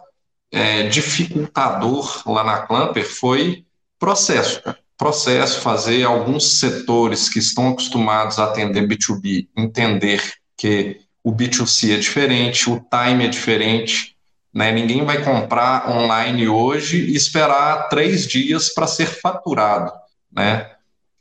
é, 0.51 0.83
dificultador 0.87 2.23
lá 2.25 2.43
na 2.43 2.59
Clamper 2.59 3.05
foi 3.05 3.65
processo. 3.97 4.61
Processo, 4.97 5.61
fazer 5.61 6.03
alguns 6.03 6.59
setores 6.59 7.29
que 7.29 7.39
estão 7.39 7.69
acostumados 7.69 8.37
a 8.37 8.45
atender 8.45 8.87
B2B 8.87 9.47
entender 9.55 10.21
que 10.57 10.99
o 11.23 11.31
B2C 11.31 11.95
é 11.95 11.97
diferente, 11.97 12.69
o 12.69 12.79
time 12.79 13.25
é 13.25 13.29
diferente. 13.29 14.15
Né? 14.53 14.71
Ninguém 14.71 15.05
vai 15.05 15.23
comprar 15.23 15.89
online 15.89 16.47
hoje 16.47 16.97
e 16.97 17.15
esperar 17.15 17.87
três 17.87 18.27
dias 18.27 18.73
para 18.73 18.87
ser 18.87 19.05
faturado, 19.05 19.91
né? 20.31 20.69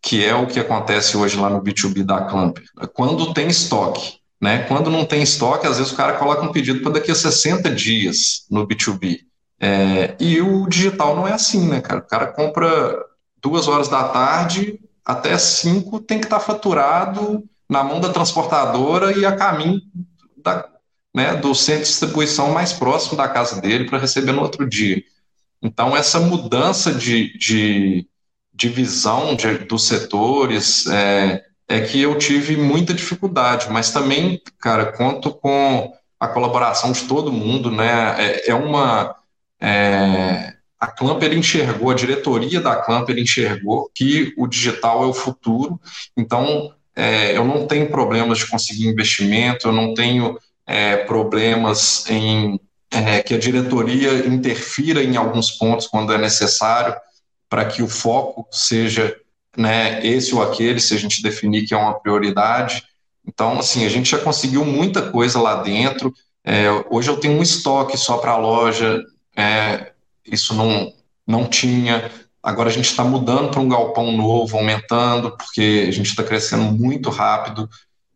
que 0.01 0.25
é 0.25 0.35
o 0.35 0.47
que 0.47 0.59
acontece 0.59 1.17
hoje 1.17 1.37
lá 1.37 1.51
no 1.51 1.63
B2B 1.63 2.05
da 2.05 2.23
Clamper. 2.23 2.65
Quando 2.95 3.35
tem 3.35 3.49
estoque, 3.49 4.18
né? 4.41 4.63
Quando 4.65 4.91
não 4.91 5.05
tem 5.05 5.23
estoque, 5.23 5.67
às 5.67 5.79
vezes 5.79 5.93
o 5.93 5.97
cara 5.97 6.15
coloca 6.15 6.43
um 6.43 6.53
pedido 6.53 6.81
para 6.81 6.93
daqui 6.93 7.11
a 7.11 7.15
60 7.15 7.71
dias 7.71 8.47
no 8.51 8.67
B2B. 8.67 9.21
É, 9.61 10.15
e 10.21 10.41
o 10.41 10.69
digital 10.69 11.17
não 11.17 11.27
é 11.27 11.33
assim, 11.33 11.67
né, 11.69 11.81
cara? 11.81 12.01
O 12.01 12.07
cara 12.07 12.27
compra 12.29 12.97
duas 13.43 13.67
horas 13.67 13.89
da 13.89 14.05
tarde, 14.09 14.79
até 15.05 15.37
cinco 15.39 16.01
tem 16.01 16.19
que 16.19 16.27
estar 16.27 16.39
tá 16.39 16.45
faturado 16.45 17.43
na 17.69 17.83
mão 17.83 18.01
da 18.01 18.13
transportadora 18.13 19.17
e 19.17 19.27
a 19.27 19.35
caminho 19.35 19.81
da, 20.37 20.69
né, 21.15 21.35
do 21.35 21.55
centro 21.55 21.83
de 21.83 21.89
distribuição 21.89 22.53
mais 22.53 22.73
próximo 22.73 23.17
da 23.17 23.29
casa 23.29 23.61
dele 23.61 23.85
para 23.87 23.99
receber 23.99 24.33
no 24.33 24.43
outro 24.43 24.69
dia. 24.69 25.03
Então, 25.61 25.97
essa 25.97 26.21
mudança 26.21 26.93
de, 26.93 27.37
de, 27.37 28.09
de 28.55 28.69
visão 28.69 29.35
de, 29.35 29.59
dos 29.59 29.87
setores, 29.87 30.87
é, 30.87 31.43
é 31.69 31.81
que 31.83 32.01
eu 32.01 32.17
tive 32.17 32.57
muita 32.57 32.95
dificuldade, 32.95 33.71
mas 33.71 33.91
também, 33.91 34.41
cara, 34.59 34.91
conto 34.93 35.31
com 35.31 35.93
a 36.19 36.27
colaboração 36.27 36.93
de 36.93 37.03
todo 37.03 37.33
mundo, 37.33 37.71
né? 37.71 38.17
É, 38.19 38.51
é 38.51 38.55
uma. 38.55 39.15
É, 39.61 40.55
a 40.81 40.87
Clamper 40.87 41.33
enxergou, 41.33 41.91
a 41.91 41.95
diretoria 41.95 42.61
da 42.61 42.77
Clamper 42.77 43.19
enxergou 43.19 43.91
que 43.95 44.33
o 44.39 44.47
digital 44.47 45.03
é 45.03 45.07
o 45.07 45.13
futuro, 45.13 45.79
então 46.17 46.73
é, 46.95 47.37
eu 47.37 47.45
não 47.45 47.67
tenho 47.67 47.91
problemas 47.91 48.39
de 48.39 48.47
conseguir 48.47 48.87
investimento, 48.87 49.69
eu 49.69 49.73
não 49.73 49.93
tenho 49.93 50.39
é, 50.67 50.97
problemas 50.99 52.09
em 52.09 52.61
é, 52.91 53.23
que 53.23 53.35
a 53.35 53.39
diretoria 53.39 54.27
interfira 54.27 55.03
em 55.03 55.17
alguns 55.17 55.51
pontos 55.51 55.87
quando 55.87 56.13
é 56.13 56.19
necessário 56.19 56.95
para 57.49 57.65
que 57.65 57.83
o 57.83 57.89
foco 57.89 58.47
seja 58.51 59.17
né, 59.57 60.05
esse 60.07 60.35
ou 60.35 60.43
aquele, 60.43 60.81
se 60.81 60.95
a 60.95 60.99
gente 60.99 61.23
definir 61.23 61.67
que 61.67 61.75
é 61.75 61.77
uma 61.77 61.99
prioridade. 61.99 62.83
Então, 63.27 63.59
assim, 63.59 63.85
a 63.85 63.89
gente 63.89 64.11
já 64.11 64.19
conseguiu 64.19 64.65
muita 64.65 65.11
coisa 65.11 65.41
lá 65.41 65.63
dentro. 65.63 66.13
É, 66.45 66.69
hoje 66.91 67.11
eu 67.11 67.19
tenho 67.19 67.39
um 67.39 67.43
estoque 67.43 67.97
só 67.97 68.19
para 68.19 68.33
a 68.33 68.39
loja, 68.39 69.03
é, 69.37 69.93
isso 70.27 70.55
não, 70.55 70.93
não 71.27 71.47
tinha. 71.47 72.11
Agora 72.43 72.69
a 72.69 72.73
gente 72.73 72.87
está 72.87 73.05
mudando 73.05 73.51
para 73.51 73.61
um 73.61 73.69
galpão 73.69 74.13
novo, 74.13 74.57
aumentando, 74.57 75.37
porque 75.37 75.87
a 75.89 75.93
gente 75.93 76.07
está 76.07 76.23
crescendo 76.23 76.65
muito 76.65 77.11
rápido. 77.11 77.69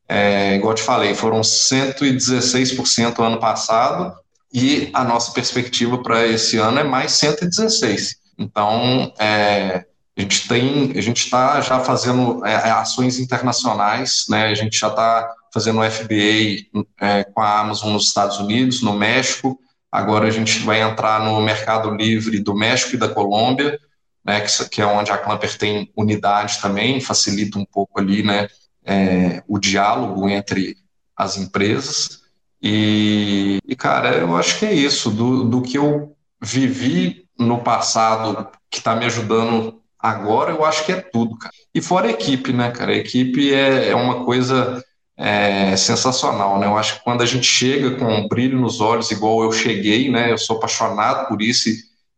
É, 0.08 0.56
igual 0.56 0.72
eu 0.72 0.76
te 0.76 0.82
falei, 0.82 1.14
foram 1.14 1.40
116% 1.40 3.18
ano 3.20 3.38
passado 3.38 4.14
e 4.52 4.90
a 4.92 5.02
nossa 5.04 5.32
perspectiva 5.32 6.02
para 6.02 6.26
esse 6.26 6.58
ano 6.58 6.80
é 6.80 6.84
mais 6.84 7.12
116%. 7.12 8.16
Então, 8.38 9.12
é, 9.18 9.84
gente 10.22 10.48
tem, 10.48 10.92
a 10.96 11.00
gente 11.00 11.24
está 11.24 11.60
já 11.60 11.80
fazendo 11.80 12.44
é, 12.44 12.52
é, 12.52 12.70
ações 12.70 13.18
internacionais, 13.18 14.24
né? 14.28 14.46
A 14.46 14.54
gente 14.54 14.78
já 14.78 14.88
está 14.88 15.30
fazendo 15.52 15.82
FBA 15.82 16.66
é, 17.00 17.24
com 17.24 17.40
a 17.40 17.60
Amazon 17.60 17.92
nos 17.92 18.06
Estados 18.06 18.38
Unidos, 18.38 18.82
no 18.82 18.92
México. 18.92 19.58
Agora 19.90 20.26
a 20.26 20.30
gente 20.30 20.60
vai 20.60 20.80
entrar 20.80 21.24
no 21.24 21.40
mercado 21.40 21.94
livre 21.94 22.38
do 22.38 22.54
México 22.54 22.94
e 22.94 22.98
da 22.98 23.08
Colômbia, 23.08 23.78
né? 24.24 24.40
Que, 24.40 24.68
que 24.68 24.80
é 24.80 24.86
onde 24.86 25.10
a 25.10 25.18
Clamper 25.18 25.58
tem 25.58 25.92
unidade 25.96 26.60
também, 26.60 27.00
facilita 27.00 27.58
um 27.58 27.64
pouco 27.64 28.00
ali, 28.00 28.22
né? 28.22 28.48
É, 28.84 29.42
o 29.46 29.58
diálogo 29.58 30.28
entre 30.28 30.76
as 31.16 31.36
empresas. 31.36 32.22
E, 32.62 33.58
e, 33.66 33.74
cara, 33.74 34.16
eu 34.16 34.36
acho 34.36 34.58
que 34.58 34.66
é 34.66 34.72
isso. 34.72 35.10
Do, 35.10 35.44
do 35.44 35.62
que 35.62 35.76
eu 35.76 36.16
vivi 36.40 37.26
no 37.38 37.58
passado, 37.58 38.48
que 38.70 38.78
está 38.78 38.94
me 38.94 39.04
ajudando 39.04 39.81
Agora 40.02 40.50
eu 40.50 40.64
acho 40.64 40.84
que 40.84 40.90
é 40.90 41.00
tudo, 41.00 41.38
cara. 41.38 41.54
E 41.72 41.80
fora 41.80 42.08
a 42.08 42.10
equipe, 42.10 42.52
né, 42.52 42.72
cara? 42.72 42.90
A 42.90 42.96
equipe 42.96 43.54
é, 43.54 43.90
é 43.90 43.94
uma 43.94 44.24
coisa 44.24 44.84
é, 45.16 45.76
sensacional, 45.76 46.58
né? 46.58 46.66
Eu 46.66 46.76
acho 46.76 46.98
que 46.98 47.04
quando 47.04 47.22
a 47.22 47.26
gente 47.26 47.46
chega 47.46 47.92
com 47.92 48.06
um 48.06 48.26
brilho 48.26 48.58
nos 48.58 48.80
olhos, 48.80 49.12
igual 49.12 49.44
eu 49.44 49.52
cheguei, 49.52 50.10
né? 50.10 50.32
Eu 50.32 50.38
sou 50.38 50.56
apaixonado 50.56 51.28
por 51.28 51.40
isso 51.40 51.68
e, 51.68 51.76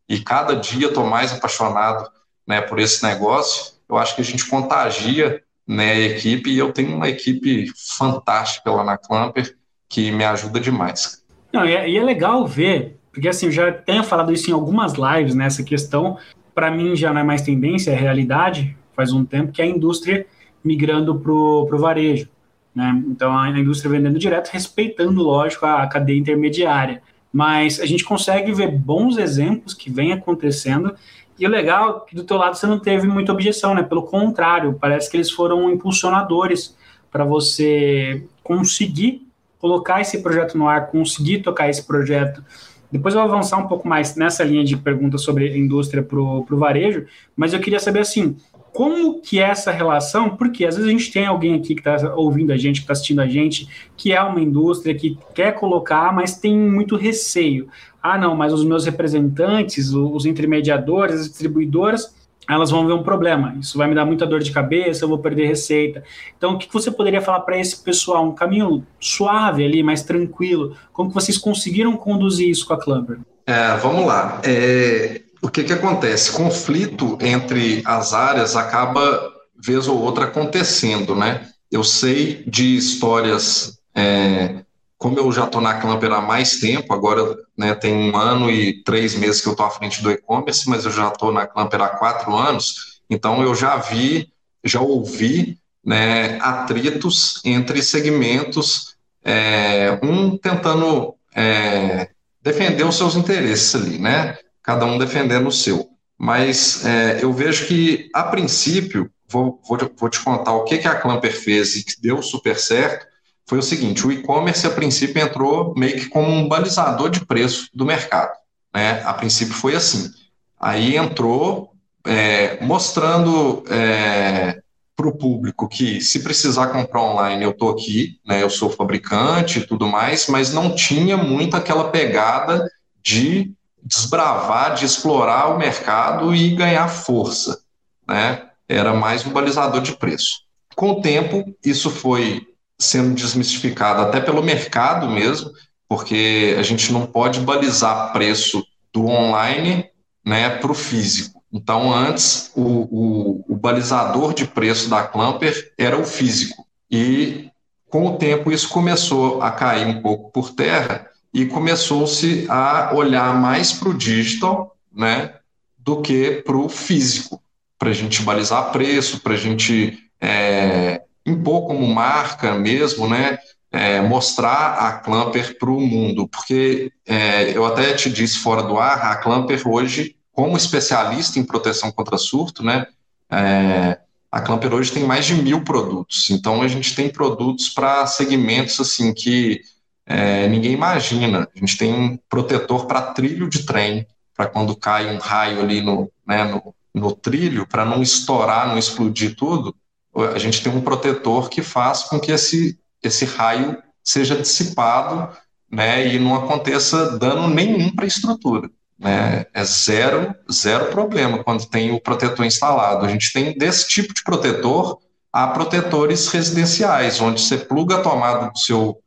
e 0.08 0.20
cada 0.20 0.56
dia 0.56 0.86
estou 0.86 1.04
mais 1.04 1.30
apaixonado 1.34 2.08
né, 2.46 2.62
por 2.62 2.78
esse 2.78 3.04
negócio. 3.04 3.74
Eu 3.86 3.98
acho 3.98 4.14
que 4.14 4.22
a 4.22 4.24
gente 4.24 4.46
contagia 4.46 5.42
né, 5.68 5.92
a 5.92 6.00
equipe 6.00 6.50
e 6.50 6.58
eu 6.58 6.72
tenho 6.72 6.96
uma 6.96 7.08
equipe 7.10 7.70
fantástica 7.98 8.70
lá 8.70 8.82
na 8.82 8.96
Clamper 8.96 9.54
que 9.90 10.10
me 10.10 10.24
ajuda 10.24 10.58
demais. 10.58 11.22
Não, 11.52 11.66
e 11.66 11.74
é, 11.74 11.88
e 11.88 11.98
é 11.98 12.02
legal 12.02 12.46
ver, 12.46 12.98
porque 13.12 13.28
assim, 13.28 13.46
eu 13.46 13.52
já 13.52 13.70
tenho 13.70 14.02
falado 14.02 14.32
isso 14.32 14.50
em 14.50 14.54
algumas 14.54 14.94
lives, 14.94 15.34
né, 15.34 15.48
questão 15.64 16.18
para 16.54 16.70
mim 16.70 16.94
já 16.94 17.12
não 17.12 17.20
é 17.20 17.24
mais 17.24 17.42
tendência, 17.42 17.90
é 17.90 17.94
realidade, 17.94 18.76
faz 18.94 19.12
um 19.12 19.24
tempo, 19.24 19.52
que 19.52 19.60
é 19.60 19.64
a 19.64 19.68
indústria 19.68 20.26
migrando 20.62 21.18
para 21.18 21.32
o 21.32 21.78
varejo. 21.78 22.28
Né? 22.74 23.02
Então, 23.08 23.36
a 23.36 23.50
indústria 23.50 23.90
vendendo 23.90 24.18
direto, 24.18 24.48
respeitando, 24.48 25.22
lógico, 25.22 25.66
a, 25.66 25.86
cadeia 25.86 26.18
intermediária. 26.18 27.02
Mas 27.32 27.80
a 27.80 27.86
gente 27.86 28.04
consegue 28.04 28.52
ver 28.52 28.70
bons 28.70 29.16
exemplos 29.16 29.74
que 29.74 29.90
vem 29.90 30.12
acontecendo 30.12 30.94
e 31.38 31.46
o 31.46 31.50
legal 31.50 32.04
é 32.06 32.08
que 32.10 32.14
do 32.14 32.24
teu 32.24 32.36
lado 32.36 32.56
você 32.56 32.66
não 32.66 32.78
teve 32.78 33.08
muita 33.08 33.32
objeção, 33.32 33.74
né? 33.74 33.82
Pelo 33.82 34.04
contrário, 34.04 34.78
parece 34.80 35.10
que 35.10 35.16
eles 35.16 35.30
foram 35.30 35.68
impulsionadores 35.70 36.76
para 37.10 37.24
você 37.24 38.24
conseguir 38.42 39.26
colocar 39.58 40.00
esse 40.00 40.22
projeto 40.22 40.56
no 40.56 40.68
ar, 40.68 40.88
conseguir 40.88 41.38
tocar 41.38 41.68
esse 41.68 41.82
projeto 41.84 42.44
depois 42.94 43.12
eu 43.12 43.20
vou 43.20 43.28
avançar 43.28 43.58
um 43.58 43.66
pouco 43.66 43.88
mais 43.88 44.14
nessa 44.14 44.44
linha 44.44 44.62
de 44.62 44.76
perguntas 44.76 45.22
sobre 45.22 45.48
a 45.48 45.58
indústria 45.58 46.00
para 46.00 46.16
o 46.16 46.46
varejo, 46.50 47.06
mas 47.34 47.52
eu 47.52 47.58
queria 47.58 47.80
saber 47.80 47.98
assim, 47.98 48.36
como 48.72 49.20
que 49.20 49.40
é 49.40 49.50
essa 49.50 49.72
relação? 49.72 50.36
Porque 50.36 50.64
às 50.64 50.76
vezes 50.76 50.88
a 50.88 50.92
gente 50.92 51.10
tem 51.10 51.26
alguém 51.26 51.56
aqui 51.56 51.74
que 51.74 51.80
está 51.80 52.14
ouvindo 52.14 52.52
a 52.52 52.56
gente, 52.56 52.76
que 52.76 52.84
está 52.84 52.92
assistindo 52.92 53.20
a 53.20 53.26
gente, 53.26 53.68
que 53.96 54.12
é 54.12 54.22
uma 54.22 54.40
indústria 54.40 54.94
que 54.94 55.18
quer 55.34 55.56
colocar, 55.56 56.14
mas 56.14 56.38
tem 56.38 56.56
muito 56.56 56.94
receio. 56.94 57.66
Ah, 58.00 58.16
não, 58.16 58.36
mas 58.36 58.52
os 58.52 58.64
meus 58.64 58.84
representantes, 58.84 59.92
os 59.92 60.24
intermediadores, 60.24 61.22
as 61.22 61.28
distribuidoras, 61.28 62.14
elas 62.48 62.70
vão 62.70 62.86
ver 62.86 62.92
um 62.92 63.02
problema. 63.02 63.56
Isso 63.60 63.78
vai 63.78 63.88
me 63.88 63.94
dar 63.94 64.04
muita 64.04 64.26
dor 64.26 64.40
de 64.40 64.50
cabeça, 64.50 65.04
eu 65.04 65.08
vou 65.08 65.18
perder 65.18 65.46
receita. 65.46 66.02
Então, 66.36 66.54
o 66.54 66.58
que 66.58 66.72
você 66.72 66.90
poderia 66.90 67.20
falar 67.20 67.40
para 67.40 67.58
esse 67.58 67.82
pessoal? 67.82 68.26
Um 68.26 68.34
caminho 68.34 68.86
suave 69.00 69.64
ali, 69.64 69.82
mais 69.82 70.02
tranquilo. 70.02 70.76
Como 70.92 71.08
que 71.08 71.14
vocês 71.14 71.38
conseguiram 71.38 71.96
conduzir 71.96 72.48
isso 72.48 72.66
com 72.66 72.74
a 72.74 72.80
Clubber? 72.80 73.18
É, 73.46 73.76
vamos 73.76 74.06
lá. 74.06 74.40
É, 74.44 75.22
o 75.42 75.48
que, 75.48 75.64
que 75.64 75.72
acontece? 75.72 76.32
Conflito 76.32 77.18
entre 77.20 77.82
as 77.84 78.14
áreas 78.14 78.56
acaba, 78.56 79.32
vez 79.62 79.86
ou 79.88 80.00
outra, 80.00 80.24
acontecendo, 80.24 81.14
né? 81.14 81.48
Eu 81.70 81.84
sei 81.84 82.44
de 82.46 82.76
histórias 82.76 83.78
é, 83.94 84.64
como 85.04 85.18
eu 85.18 85.30
já 85.30 85.44
estou 85.44 85.60
na 85.60 85.74
Clamper 85.74 86.10
há 86.12 86.22
mais 86.22 86.60
tempo, 86.60 86.94
agora 86.94 87.36
né, 87.54 87.74
tem 87.74 87.92
um 87.92 88.16
ano 88.16 88.50
e 88.50 88.82
três 88.84 89.14
meses 89.14 89.38
que 89.38 89.46
eu 89.46 89.52
estou 89.52 89.66
à 89.66 89.70
frente 89.70 90.02
do 90.02 90.10
e-commerce, 90.10 90.66
mas 90.66 90.86
eu 90.86 90.90
já 90.90 91.08
estou 91.08 91.30
na 91.30 91.46
Clamper 91.46 91.82
há 91.82 91.88
quatro 91.88 92.34
anos, 92.34 93.02
então 93.10 93.42
eu 93.42 93.54
já 93.54 93.76
vi, 93.76 94.32
já 94.64 94.80
ouvi 94.80 95.58
né, 95.84 96.38
atritos 96.40 97.42
entre 97.44 97.82
segmentos, 97.82 98.96
é, 99.22 100.00
um 100.02 100.38
tentando 100.38 101.14
é, 101.34 102.08
defender 102.40 102.84
os 102.84 102.96
seus 102.96 103.14
interesses 103.14 103.74
ali, 103.74 103.98
né? 103.98 104.38
Cada 104.62 104.86
um 104.86 104.96
defendendo 104.96 105.48
o 105.48 105.52
seu. 105.52 105.86
Mas 106.16 106.82
é, 106.82 107.22
eu 107.22 107.30
vejo 107.30 107.66
que, 107.66 108.08
a 108.14 108.22
princípio, 108.22 109.10
vou, 109.28 109.60
vou, 109.68 109.78
vou 109.98 110.08
te 110.08 110.20
contar 110.20 110.52
o 110.52 110.64
que, 110.64 110.78
que 110.78 110.88
a 110.88 110.94
Clamper 110.94 111.38
fez 111.38 111.76
e 111.76 111.84
que 111.84 112.00
deu 112.00 112.22
super 112.22 112.58
certo, 112.58 113.06
foi 113.46 113.58
o 113.58 113.62
seguinte, 113.62 114.06
o 114.06 114.12
e-commerce, 114.12 114.66
a 114.66 114.70
princípio, 114.70 115.22
entrou 115.22 115.74
meio 115.76 115.96
que 115.96 116.06
como 116.06 116.30
um 116.30 116.48
balizador 116.48 117.10
de 117.10 117.24
preço 117.24 117.68
do 117.74 117.84
mercado. 117.84 118.32
Né? 118.74 119.02
A 119.04 119.12
princípio 119.12 119.54
foi 119.54 119.74
assim. 119.74 120.10
Aí 120.58 120.96
entrou 120.96 121.72
é, 122.06 122.64
mostrando 122.64 123.62
é, 123.68 124.62
para 124.96 125.08
o 125.08 125.16
público 125.16 125.68
que 125.68 126.00
se 126.00 126.22
precisar 126.22 126.68
comprar 126.68 127.02
online, 127.02 127.44
eu 127.44 127.50
estou 127.50 127.70
aqui, 127.70 128.18
né, 128.24 128.42
eu 128.42 128.48
sou 128.48 128.70
fabricante 128.70 129.58
e 129.58 129.66
tudo 129.66 129.86
mais, 129.86 130.26
mas 130.28 130.52
não 130.52 130.74
tinha 130.74 131.16
muito 131.16 131.56
aquela 131.56 131.90
pegada 131.90 132.70
de 133.02 133.52
desbravar, 133.82 134.74
de 134.74 134.86
explorar 134.86 135.48
o 135.48 135.58
mercado 135.58 136.34
e 136.34 136.54
ganhar 136.54 136.88
força. 136.88 137.60
Né? 138.08 138.48
Era 138.68 138.94
mais 138.94 139.26
um 139.26 139.30
balizador 139.30 139.82
de 139.82 139.92
preço. 139.96 140.44
Com 140.74 140.92
o 140.92 141.00
tempo, 141.02 141.54
isso 141.62 141.90
foi 141.90 142.46
sendo 142.84 143.14
desmistificado 143.14 144.02
até 144.02 144.20
pelo 144.20 144.42
mercado 144.42 145.08
mesmo, 145.08 145.50
porque 145.88 146.54
a 146.58 146.62
gente 146.62 146.92
não 146.92 147.06
pode 147.06 147.40
balizar 147.40 148.12
preço 148.12 148.64
do 148.92 149.06
online 149.06 149.86
né, 150.24 150.50
para 150.50 150.70
o 150.70 150.74
físico. 150.74 151.42
Então, 151.52 151.92
antes, 151.92 152.50
o, 152.56 152.62
o, 152.62 153.44
o, 153.48 153.56
balizador 153.56 154.34
de 154.34 154.44
preço 154.44 154.90
da 154.90 155.04
Clamper 155.04 155.72
era 155.78 155.96
o 155.96 156.04
físico. 156.04 156.66
E, 156.90 157.48
com 157.88 158.06
o 158.06 158.16
tempo, 158.16 158.50
isso 158.50 158.68
começou 158.68 159.40
a 159.40 159.52
cair 159.52 159.86
um 159.86 160.02
pouco 160.02 160.32
por 160.32 160.50
terra 160.50 161.08
e 161.32 161.46
começou-se 161.46 162.46
a 162.48 162.92
olhar 162.92 163.40
mais 163.40 163.72
para 163.72 163.88
o 163.88 163.94
digital 163.96 164.76
né, 164.92 165.34
do 165.78 166.00
que 166.00 166.42
para 166.44 166.56
o 166.56 166.68
físico, 166.68 167.40
para 167.78 167.90
a 167.90 167.94
gente 167.94 168.22
balizar 168.22 168.72
preço, 168.72 169.20
para 169.20 169.34
a 169.34 169.36
gente 169.36 169.98
é, 170.20 171.02
impor 171.26 171.66
como 171.66 171.86
marca 171.86 172.54
mesmo, 172.54 173.08
né? 173.08 173.38
É, 173.70 174.00
mostrar 174.00 174.74
a 174.74 174.92
Clamper 174.92 175.58
para 175.58 175.70
o 175.70 175.80
mundo, 175.80 176.28
porque 176.28 176.92
é, 177.04 177.50
eu 177.56 177.64
até 177.64 177.92
te 177.92 178.08
disse 178.08 178.38
fora 178.38 178.62
do 178.62 178.78
ar, 178.78 179.10
a 179.10 179.16
Clamper 179.16 179.66
hoje, 179.66 180.16
como 180.30 180.56
especialista 180.56 181.40
em 181.40 181.44
proteção 181.44 181.90
contra 181.90 182.16
surto, 182.16 182.62
né? 182.62 182.86
É, 183.30 183.98
a 184.30 184.40
Clamper 184.40 184.72
hoje 184.72 184.92
tem 184.92 185.04
mais 185.04 185.24
de 185.26 185.34
mil 185.34 185.62
produtos, 185.64 186.30
então 186.30 186.62
a 186.62 186.68
gente 186.68 186.94
tem 186.94 187.08
produtos 187.08 187.68
para 187.68 188.06
segmentos 188.06 188.78
assim 188.80 189.12
que 189.12 189.60
é, 190.06 190.48
ninguém 190.48 190.72
imagina. 190.72 191.48
A 191.54 191.58
gente 191.58 191.76
tem 191.76 191.92
um 191.92 192.18
protetor 192.28 192.86
para 192.86 193.12
trilho 193.12 193.48
de 193.48 193.64
trem, 193.64 194.06
para 194.36 194.46
quando 194.46 194.76
cai 194.76 195.14
um 195.14 195.18
raio 195.18 195.60
ali 195.60 195.80
no, 195.80 196.10
né, 196.26 196.44
no, 196.44 196.74
no 196.94 197.12
trilho, 197.12 197.66
para 197.66 197.84
não 197.84 198.02
estourar, 198.02 198.68
não 198.68 198.78
explodir 198.78 199.34
tudo, 199.36 199.74
a 200.14 200.38
gente 200.38 200.62
tem 200.62 200.72
um 200.72 200.80
protetor 200.80 201.48
que 201.48 201.62
faz 201.62 202.04
com 202.04 202.20
que 202.20 202.32
esse, 202.32 202.78
esse 203.02 203.24
raio 203.24 203.82
seja 204.02 204.36
dissipado 204.36 205.36
né, 205.70 206.06
e 206.06 206.18
não 206.18 206.34
aconteça 206.34 207.18
dano 207.18 207.48
nenhum 207.48 207.94
para 207.94 208.04
a 208.04 208.08
estrutura. 208.08 208.70
Né? 208.98 209.46
É 209.52 209.64
zero, 209.64 210.34
zero 210.50 210.86
problema 210.86 211.42
quando 211.42 211.66
tem 211.66 211.92
o 211.92 212.00
protetor 212.00 212.44
instalado. 212.44 213.04
A 213.04 213.08
gente 213.08 213.32
tem 213.32 213.56
desse 213.56 213.88
tipo 213.88 214.14
de 214.14 214.22
protetor 214.22 214.98
a 215.32 215.48
protetores 215.48 216.28
residenciais, 216.28 217.20
onde 217.20 217.40
você 217.40 217.58
pluga 217.58 217.96
a 217.96 218.02
tomada 218.02 218.50
do 218.50 218.58
seu, 218.58 219.00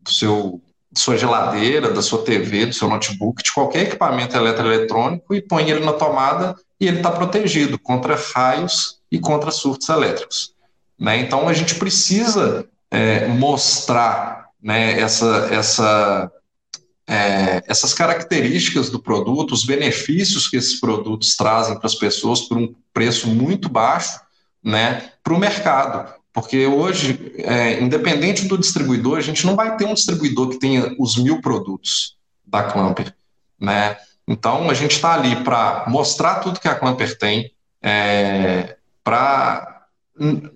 do 0.00 0.10
seu 0.10 0.62
da 0.94 1.00
sua 1.00 1.16
geladeira, 1.16 1.90
da 1.90 2.00
sua 2.00 2.24
TV, 2.24 2.66
do 2.66 2.72
seu 2.72 2.88
notebook, 2.88 3.42
de 3.42 3.52
qualquer 3.52 3.82
equipamento 3.82 4.36
eletroeletrônico 4.36 5.34
e 5.34 5.42
põe 5.42 5.68
ele 5.68 5.84
na 5.84 5.92
tomada 5.92 6.54
e 6.80 6.86
ele 6.86 6.98
está 6.98 7.10
protegido 7.10 7.78
contra 7.78 8.14
raios 8.14 9.00
e 9.10 9.18
contra 9.18 9.50
surtos 9.50 9.88
elétricos. 9.88 10.53
Né? 10.98 11.18
Então, 11.18 11.48
a 11.48 11.52
gente 11.52 11.74
precisa 11.74 12.68
é, 12.90 13.26
mostrar 13.26 14.48
né, 14.62 14.98
essa, 15.00 15.48
essa, 15.50 16.32
é, 17.06 17.62
essas 17.66 17.92
características 17.92 18.88
do 18.88 19.00
produto, 19.00 19.52
os 19.52 19.64
benefícios 19.64 20.48
que 20.48 20.56
esses 20.56 20.80
produtos 20.80 21.36
trazem 21.36 21.76
para 21.78 21.86
as 21.86 21.94
pessoas 21.94 22.42
por 22.42 22.56
um 22.56 22.74
preço 22.92 23.28
muito 23.28 23.68
baixo 23.68 24.20
né, 24.62 25.10
para 25.22 25.34
o 25.34 25.38
mercado. 25.38 26.14
Porque 26.32 26.66
hoje, 26.66 27.32
é, 27.38 27.80
independente 27.80 28.46
do 28.46 28.58
distribuidor, 28.58 29.18
a 29.18 29.22
gente 29.22 29.46
não 29.46 29.54
vai 29.54 29.76
ter 29.76 29.84
um 29.84 29.94
distribuidor 29.94 30.48
que 30.48 30.58
tenha 30.58 30.94
os 30.98 31.16
mil 31.16 31.40
produtos 31.40 32.16
da 32.44 32.64
Clamper. 32.64 33.14
Né? 33.60 33.96
Então, 34.26 34.68
a 34.68 34.74
gente 34.74 34.96
está 34.96 35.14
ali 35.14 35.36
para 35.44 35.84
mostrar 35.86 36.36
tudo 36.36 36.58
que 36.58 36.66
a 36.66 36.74
Clamper 36.74 37.16
tem, 37.18 37.52
é, 37.82 38.76
para 39.04 39.73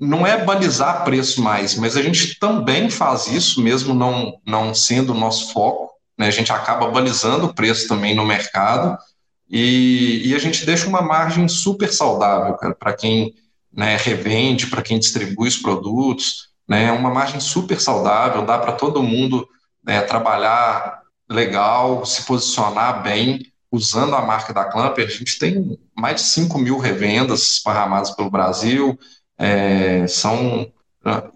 não 0.01 0.27
é 0.27 0.45
balizar 0.45 1.05
preço 1.05 1.43
mais, 1.43 1.75
mas 1.75 1.97
a 1.97 2.03
gente 2.03 2.39
também 2.39 2.89
faz 2.89 3.27
isso, 3.27 3.61
mesmo 3.61 3.93
não, 3.93 4.39
não 4.47 4.73
sendo 4.73 5.13
o 5.13 5.19
nosso 5.19 5.53
foco. 5.53 5.91
Né? 6.17 6.27
A 6.27 6.31
gente 6.31 6.53
acaba 6.53 6.89
balizando 6.89 7.47
o 7.47 7.55
preço 7.55 7.89
também 7.89 8.15
no 8.15 8.25
mercado 8.25 8.97
e, 9.51 10.23
e 10.27 10.35
a 10.35 10.39
gente 10.39 10.65
deixa 10.65 10.87
uma 10.87 11.03
margem 11.03 11.49
super 11.49 11.93
saudável 11.93 12.57
para 12.79 12.93
quem 12.93 13.35
né, 13.73 13.97
revende, 13.97 14.69
para 14.69 14.83
quem 14.83 14.99
distribui 14.99 15.49
os 15.49 15.57
produtos. 15.57 16.49
Né? 16.69 16.93
Uma 16.93 17.11
margem 17.11 17.41
super 17.41 17.81
saudável, 17.81 18.45
dá 18.45 18.59
para 18.59 18.73
todo 18.73 19.03
mundo 19.03 19.49
né, 19.85 20.01
trabalhar 20.03 21.03
legal, 21.29 22.07
se 22.07 22.23
posicionar 22.23 23.03
bem 23.03 23.41
usando 23.71 24.15
a 24.15 24.23
marca 24.23 24.53
da 24.53 24.65
Clamper. 24.65 25.07
A 25.07 25.11
gente 25.11 25.39
tem 25.39 25.79
mais 25.97 26.17
de 26.17 26.23
5 26.29 26.59
mil 26.59 26.79
revendas 26.79 27.55
esparramadas 27.55 28.13
pelo 28.13 28.31
Brasil 28.31 28.99
é, 29.39 30.07
são 30.07 30.71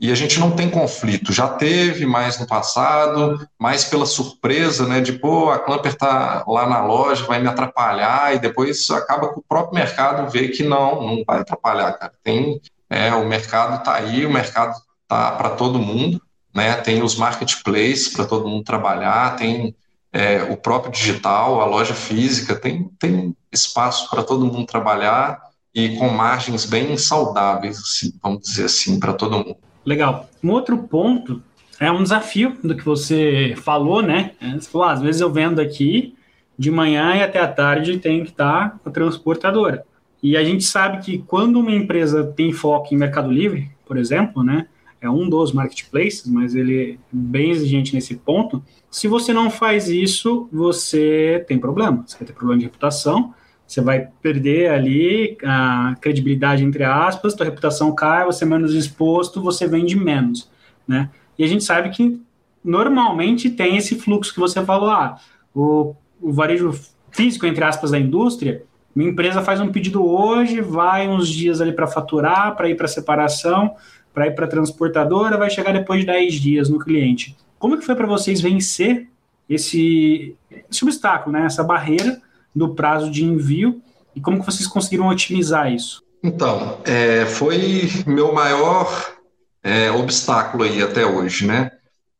e 0.00 0.10
a 0.10 0.14
gente 0.14 0.38
não 0.38 0.50
tem 0.50 0.68
conflito. 0.68 1.32
Já 1.32 1.48
teve 1.48 2.04
mais 2.04 2.38
no 2.38 2.46
passado, 2.46 3.46
mais 3.58 3.84
pela 3.84 4.04
surpresa, 4.04 4.86
né? 4.86 5.00
De 5.00 5.12
pô, 5.12 5.50
a 5.50 5.58
Clamper 5.58 5.94
tá 5.96 6.44
lá 6.46 6.68
na 6.68 6.84
loja, 6.84 7.24
vai 7.24 7.40
me 7.40 7.48
atrapalhar, 7.48 8.34
e 8.34 8.38
depois 8.38 8.90
acaba 8.90 9.32
que 9.32 9.38
o 9.38 9.44
próprio 9.48 9.74
mercado 9.74 10.30
vê 10.30 10.48
que 10.48 10.62
não, 10.62 11.02
não 11.02 11.24
vai 11.26 11.40
atrapalhar, 11.40 11.92
cara. 11.92 12.12
Tem, 12.22 12.60
é, 12.90 13.14
o 13.14 13.26
mercado 13.26 13.82
tá 13.82 13.94
aí, 13.94 14.26
o 14.26 14.32
mercado 14.32 14.74
tá 15.08 15.32
para 15.32 15.50
todo 15.50 15.78
mundo, 15.78 16.20
né? 16.54 16.74
Tem 16.74 17.02
os 17.02 17.16
marketplaces 17.16 18.08
para 18.08 18.24
todo 18.24 18.48
mundo 18.48 18.64
trabalhar, 18.64 19.36
tem 19.36 19.74
é, 20.12 20.42
o 20.50 20.56
próprio 20.56 20.92
digital, 20.92 21.60
a 21.60 21.64
loja 21.64 21.94
física, 21.94 22.54
tem, 22.54 22.90
tem 22.98 23.34
espaço 23.50 24.10
para 24.10 24.22
todo 24.22 24.44
mundo 24.44 24.66
trabalhar 24.66 25.40
e 25.74 25.96
com 25.96 26.08
margens 26.08 26.66
bem 26.66 26.96
saudáveis, 26.96 27.78
assim, 27.78 28.12
vamos 28.22 28.42
dizer 28.42 28.64
assim, 28.64 29.00
para 29.00 29.12
todo 29.12 29.38
mundo. 29.38 29.56
Legal. 29.84 30.28
Um 30.42 30.50
outro 30.50 30.76
ponto 30.78 31.42
é 31.80 31.90
um 31.90 32.02
desafio 32.02 32.56
do 32.62 32.76
que 32.76 32.84
você 32.84 33.54
falou, 33.56 34.02
né? 34.02 34.32
Você 34.54 34.68
falou, 34.70 34.86
ah, 34.86 34.92
às 34.92 35.02
vezes 35.02 35.20
eu 35.20 35.32
vendo 35.32 35.60
aqui 35.60 36.14
de 36.58 36.70
manhã 36.70 37.16
e 37.16 37.22
até 37.22 37.40
a 37.40 37.48
tarde 37.48 37.98
tem 37.98 38.22
que 38.22 38.30
estar 38.30 38.78
com 38.78 38.88
a 38.88 38.92
transportadora. 38.92 39.84
E 40.22 40.36
a 40.36 40.44
gente 40.44 40.62
sabe 40.62 41.02
que 41.02 41.18
quando 41.18 41.58
uma 41.58 41.72
empresa 41.72 42.22
tem 42.24 42.52
foco 42.52 42.94
em 42.94 42.96
Mercado 42.96 43.30
Livre, 43.30 43.70
por 43.86 43.96
exemplo, 43.96 44.44
né? 44.44 44.66
É 45.00 45.10
um 45.10 45.28
dos 45.28 45.52
marketplaces, 45.52 46.28
mas 46.28 46.54
ele 46.54 46.92
é 46.92 46.96
bem 47.10 47.50
exigente 47.50 47.92
nesse 47.92 48.14
ponto. 48.14 48.62
Se 48.88 49.08
você 49.08 49.32
não 49.32 49.50
faz 49.50 49.88
isso, 49.88 50.48
você 50.52 51.44
tem 51.48 51.58
problema. 51.58 52.04
Você 52.06 52.16
vai 52.16 52.26
ter 52.26 52.32
problema 52.32 52.60
de 52.60 52.66
reputação 52.66 53.34
você 53.72 53.80
vai 53.80 54.08
perder 54.20 54.70
ali 54.70 55.38
a 55.42 55.96
credibilidade, 55.98 56.62
entre 56.62 56.84
aspas, 56.84 57.34
tua 57.34 57.46
reputação 57.46 57.94
cai, 57.94 58.26
você 58.26 58.44
é 58.44 58.46
menos 58.46 58.74
exposto, 58.74 59.40
você 59.40 59.66
vende 59.66 59.96
menos, 59.96 60.50
né? 60.86 61.08
E 61.38 61.44
a 61.44 61.46
gente 61.46 61.64
sabe 61.64 61.88
que 61.88 62.20
normalmente 62.62 63.48
tem 63.48 63.78
esse 63.78 63.98
fluxo 63.98 64.34
que 64.34 64.40
você 64.40 64.62
falou, 64.62 64.90
ah, 64.90 65.16
o, 65.54 65.94
o 66.20 66.32
varejo 66.32 66.78
físico, 67.10 67.46
entre 67.46 67.64
aspas, 67.64 67.90
da 67.90 67.98
indústria, 67.98 68.62
minha 68.94 69.10
empresa 69.10 69.40
faz 69.40 69.58
um 69.58 69.72
pedido 69.72 70.04
hoje, 70.04 70.60
vai 70.60 71.08
uns 71.08 71.26
dias 71.26 71.62
ali 71.62 71.72
para 71.72 71.86
faturar, 71.86 72.54
para 72.54 72.68
ir 72.68 72.76
para 72.76 72.86
separação, 72.86 73.74
para 74.12 74.26
ir 74.26 74.34
para 74.34 74.46
transportadora, 74.46 75.38
vai 75.38 75.48
chegar 75.48 75.72
depois 75.72 76.00
de 76.00 76.06
10 76.06 76.34
dias 76.34 76.68
no 76.68 76.78
cliente. 76.78 77.34
Como 77.58 77.78
que 77.78 77.86
foi 77.86 77.94
para 77.94 78.06
vocês 78.06 78.38
vencer 78.38 79.08
esse, 79.48 80.36
esse 80.70 80.84
obstáculo, 80.84 81.32
né? 81.32 81.46
essa 81.46 81.64
barreira 81.64 82.20
do 82.54 82.74
prazo 82.74 83.10
de 83.10 83.24
envio 83.24 83.82
e 84.14 84.20
como 84.20 84.40
que 84.40 84.46
vocês 84.46 84.66
conseguiram 84.66 85.08
otimizar 85.08 85.72
isso? 85.72 86.02
Então, 86.22 86.78
é, 86.84 87.26
foi 87.26 87.90
meu 88.06 88.32
maior 88.32 89.14
é, 89.62 89.90
obstáculo 89.90 90.64
aí 90.64 90.82
até 90.82 91.04
hoje, 91.04 91.46
né? 91.46 91.70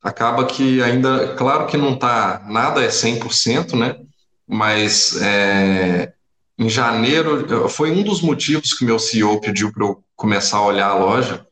Acaba 0.03 0.45
que 0.45 0.83
ainda, 0.83 1.35
claro 1.35 1.67
que 1.67 1.77
não 1.77 1.97
tá, 1.97 2.45
nada 2.49 2.83
é 2.83 2.89
100%, 2.89 3.79
né? 3.79 3.97
Mas 4.49 5.21
é, 5.23 6.13
em 6.59 6.69
janeiro, 6.69 7.69
foi 7.69 7.93
um 7.93 8.03
dos 8.03 8.21
motivos 8.21 8.73
que 8.73 8.85
meu 8.85 8.99
CEO 8.99 9.41
pediu 9.41 9.73
para 9.73 9.85
eu 9.85 10.03
começar 10.17 10.59
a 10.59 10.67
olhar 10.67 10.89
a 10.89 10.95
loja. 10.95 11.47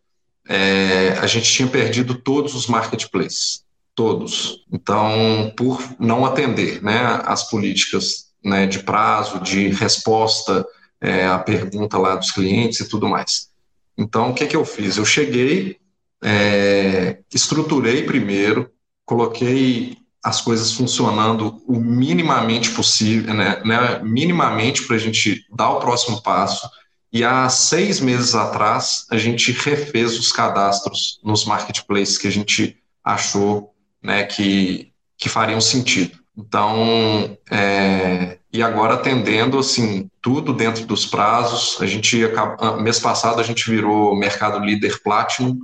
É, 0.49 1.17
a 1.21 1.27
gente 1.27 1.53
tinha 1.53 1.69
perdido 1.69 2.15
todos 2.15 2.55
os 2.55 2.67
marketplaces, 2.67 3.63
todos. 3.95 4.65
Então, 4.73 5.53
por 5.57 5.81
não 5.99 6.27
atender 6.27 6.83
né, 6.83 7.21
as 7.25 7.49
políticas 7.49 8.30
né, 8.45 8.67
de 8.67 8.81
prazo, 8.81 9.41
de 9.41 9.69
resposta 9.69 10.67
é, 11.01 11.27
à 11.27 11.39
pergunta 11.39 11.99
lá 11.99 12.17
dos 12.17 12.31
clientes 12.31 12.81
e 12.81 12.89
tudo 12.89 13.09
mais. 13.09 13.49
Então, 13.97 14.31
o 14.31 14.35
que, 14.35 14.47
que 14.47 14.57
eu 14.57 14.65
fiz? 14.65 14.97
Eu 14.97 15.05
cheguei, 15.05 15.79
é, 16.23 17.19
estruturei 17.33 18.03
primeiro, 18.05 18.71
coloquei 19.05 19.97
as 20.23 20.41
coisas 20.41 20.73
funcionando 20.73 21.63
o 21.67 21.81
minimamente 21.81 22.71
possível, 22.71 23.33
né, 23.35 23.63
né 23.65 24.01
minimamente 24.03 24.87
para 24.87 24.97
a 24.97 24.99
gente 24.99 25.45
dar 25.55 25.71
o 25.71 25.81
próximo 25.81 26.23
passo. 26.23 26.69
E 27.13 27.25
há 27.25 27.49
seis 27.49 27.99
meses 27.99 28.35
atrás, 28.35 29.07
a 29.11 29.19
gente 29.19 29.51
refez 29.51 30.19
os 30.19 30.31
cadastros 30.31 31.19
nos 31.25 31.45
marketplaces 31.45 32.17
que 32.17 32.29
a 32.29 32.31
gente 32.31 32.77
achou 33.03 33.75
né, 34.03 34.25
que, 34.25 34.93
que 35.19 35.29
fariam 35.29 35.61
sentido. 35.61 36.20
Então, 36.41 37.37
é, 37.51 38.39
e 38.53 38.63
agora 38.63 38.95
atendendo 38.95 39.59
assim 39.59 40.11
tudo 40.23 40.55
dentro 40.55 40.87
dos 40.87 41.05
prazos. 41.05 41.77
A 41.81 41.87
gente 41.87 42.19
mês 42.83 42.99
passado 42.99 43.41
a 43.41 43.45
gente 43.45 43.71
virou 43.71 44.17
mercado 44.17 44.59
líder 44.65 45.01
Platinum, 45.03 45.59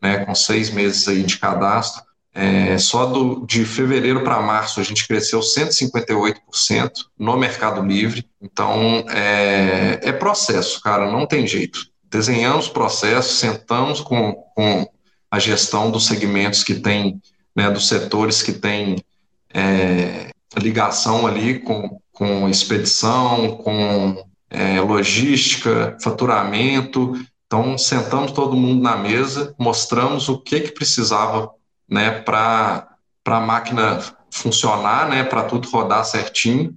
né, 0.00 0.24
com 0.24 0.34
seis 0.34 0.70
meses 0.70 1.06
aí 1.08 1.22
de 1.22 1.38
cadastro. 1.38 2.02
É, 2.32 2.78
só 2.78 3.06
do, 3.06 3.44
de 3.44 3.64
fevereiro 3.64 4.22
para 4.22 4.40
março 4.40 4.78
a 4.78 4.84
gente 4.84 5.06
cresceu 5.06 5.40
158% 5.40 6.90
no 7.18 7.36
Mercado 7.36 7.84
Livre. 7.84 8.24
Então 8.40 9.04
é, 9.10 9.98
é, 10.00 10.12
processo, 10.12 10.80
cara, 10.80 11.10
não 11.10 11.26
tem 11.26 11.46
jeito. 11.46 11.80
Desenhamos 12.04 12.68
processos, 12.68 13.38
sentamos 13.38 14.00
com, 14.00 14.32
com 14.54 14.88
a 15.28 15.38
gestão 15.40 15.90
dos 15.90 16.06
segmentos 16.06 16.62
que 16.62 16.74
tem, 16.74 17.20
né, 17.54 17.68
dos 17.68 17.88
setores 17.88 18.42
que 18.42 18.52
tem 18.52 19.04
é, 19.52 20.30
ligação 20.58 21.26
ali 21.26 21.58
com, 21.58 22.00
com 22.12 22.48
expedição, 22.48 23.56
com 23.56 24.24
é, 24.48 24.80
logística, 24.80 25.96
faturamento. 26.02 27.14
Então, 27.46 27.76
sentamos 27.76 28.32
todo 28.32 28.56
mundo 28.56 28.82
na 28.82 28.96
mesa, 28.96 29.54
mostramos 29.58 30.28
o 30.28 30.38
que, 30.38 30.60
que 30.60 30.72
precisava 30.72 31.50
né, 31.88 32.20
para 32.20 32.96
a 33.24 33.40
máquina 33.40 34.00
funcionar, 34.30 35.08
né, 35.08 35.24
para 35.24 35.44
tudo 35.44 35.68
rodar 35.68 36.04
certinho. 36.04 36.74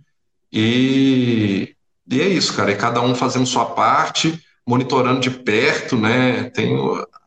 E, 0.52 1.76
e 2.10 2.22
é 2.22 2.28
isso, 2.28 2.56
cara. 2.56 2.72
E 2.72 2.76
cada 2.76 3.02
um 3.02 3.16
fazendo 3.16 3.46
sua 3.46 3.66
parte, 3.66 4.40
monitorando 4.68 5.20
de 5.20 5.30
perto, 5.30 5.98
né? 5.98 6.50
Tem 6.52 6.76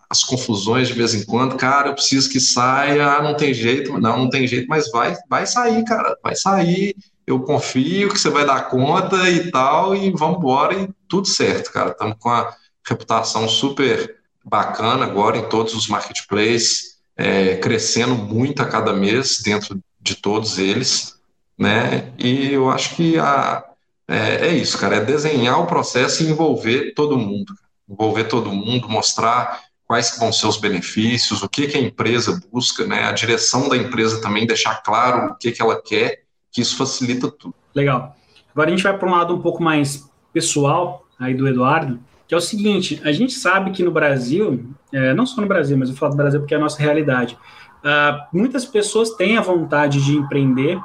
as 0.09 0.23
confusões 0.23 0.89
de 0.89 0.95
vez 0.95 1.15
em 1.15 1.25
quando, 1.25 1.57
cara, 1.57 1.89
eu 1.89 1.95
preciso 1.95 2.31
que 2.31 2.39
saia, 2.39 3.07
ah, 3.07 3.23
não 3.23 3.37
tem 3.37 3.53
jeito, 3.53 3.99
não, 3.99 4.19
não 4.19 4.31
tem 4.31 4.47
jeito, 4.47 4.69
mas 4.69 4.91
vai, 4.91 5.17
vai 5.29 5.47
sair, 5.47 5.85
cara, 5.85 6.17
vai 6.23 6.37
sair, 6.37 6.95
eu 7.27 7.41
confio 7.41 8.11
que 8.11 8.19
você 8.19 8.31
vai 8.31 8.47
dar 8.47 8.69
conta 8.71 9.29
e 9.29 9.51
tal, 9.51 9.97
e 9.97 10.11
vamos 10.11 10.39
embora 10.39 10.75
e 10.75 10.89
tudo 11.09 11.27
certo, 11.27 11.73
cara, 11.73 11.91
estamos 11.91 12.17
com 12.21 12.31
a 12.31 12.55
reputação 12.87 13.49
super 13.49 14.17
bacana 14.45 15.05
agora 15.05 15.39
em 15.39 15.49
todos 15.49 15.75
os 15.75 15.89
marketplaces, 15.89 16.99
é, 17.17 17.57
crescendo 17.57 18.15
muito 18.15 18.63
a 18.63 18.67
cada 18.67 18.93
mês 18.93 19.41
dentro 19.43 19.81
de 20.01 20.15
todos 20.15 20.59
eles, 20.59 21.19
né, 21.59 22.13
e 22.17 22.53
eu 22.53 22.71
acho 22.71 22.95
que 22.95 23.19
a, 23.19 23.65
é, 24.07 24.49
é 24.49 24.55
isso, 24.55 24.79
cara, 24.79 24.97
é 24.97 25.05
desenhar 25.05 25.61
o 25.61 25.67
processo 25.67 26.23
e 26.23 26.31
envolver 26.31 26.93
todo 26.95 27.19
mundo, 27.19 27.53
envolver 27.89 28.25
todo 28.25 28.53
mundo, 28.53 28.89
mostrar 28.89 29.66
quais 29.87 30.17
vão 30.19 30.33
ser 30.33 30.47
os 30.47 30.57
benefícios, 30.57 31.43
o 31.43 31.49
que, 31.49 31.69
que 31.69 31.79
a 31.79 31.81
empresa 31.81 32.41
busca, 32.53 32.85
né? 32.87 33.05
A 33.05 33.13
direção 33.13 33.69
da 33.69 33.77
empresa 33.77 34.21
também 34.21 34.47
deixar 34.47 34.83
claro 34.83 35.33
o 35.33 35.35
que, 35.37 35.53
que 35.53 35.63
ela 35.63 35.81
quer, 35.81 36.23
que 36.51 36.61
isso 36.61 36.77
facilita 36.77 37.31
tudo. 37.31 37.55
Legal. 37.75 38.17
Agora 38.53 38.69
a 38.69 38.71
gente 38.71 38.83
vai 38.83 38.97
para 38.97 39.09
um 39.09 39.13
lado 39.13 39.35
um 39.35 39.41
pouco 39.41 39.63
mais 39.63 40.11
pessoal 40.33 41.07
aí 41.19 41.35
do 41.35 41.47
Eduardo, 41.47 42.01
que 42.27 42.35
é 42.35 42.37
o 42.37 42.41
seguinte: 42.41 43.01
a 43.05 43.13
gente 43.13 43.33
sabe 43.33 43.71
que 43.71 43.83
no 43.83 43.93
Brasil, 43.93 44.65
é, 44.93 45.15
não 45.15 45.25
só 45.25 45.41
no 45.41 45.47
Brasil, 45.47 45.77
mas 45.77 45.89
eu 45.89 45.97
falo 45.97 46.13
do 46.13 46.17
Brasil 46.17 46.41
porque 46.41 46.55
é 46.55 46.57
a 46.57 46.61
nossa 46.61 46.81
realidade. 46.81 47.39
Uh, 47.85 48.37
muitas 48.37 48.65
pessoas 48.65 49.11
têm 49.11 49.39
a 49.39 49.41
vontade 49.41 50.05
de 50.05 50.17
empreender, 50.17 50.81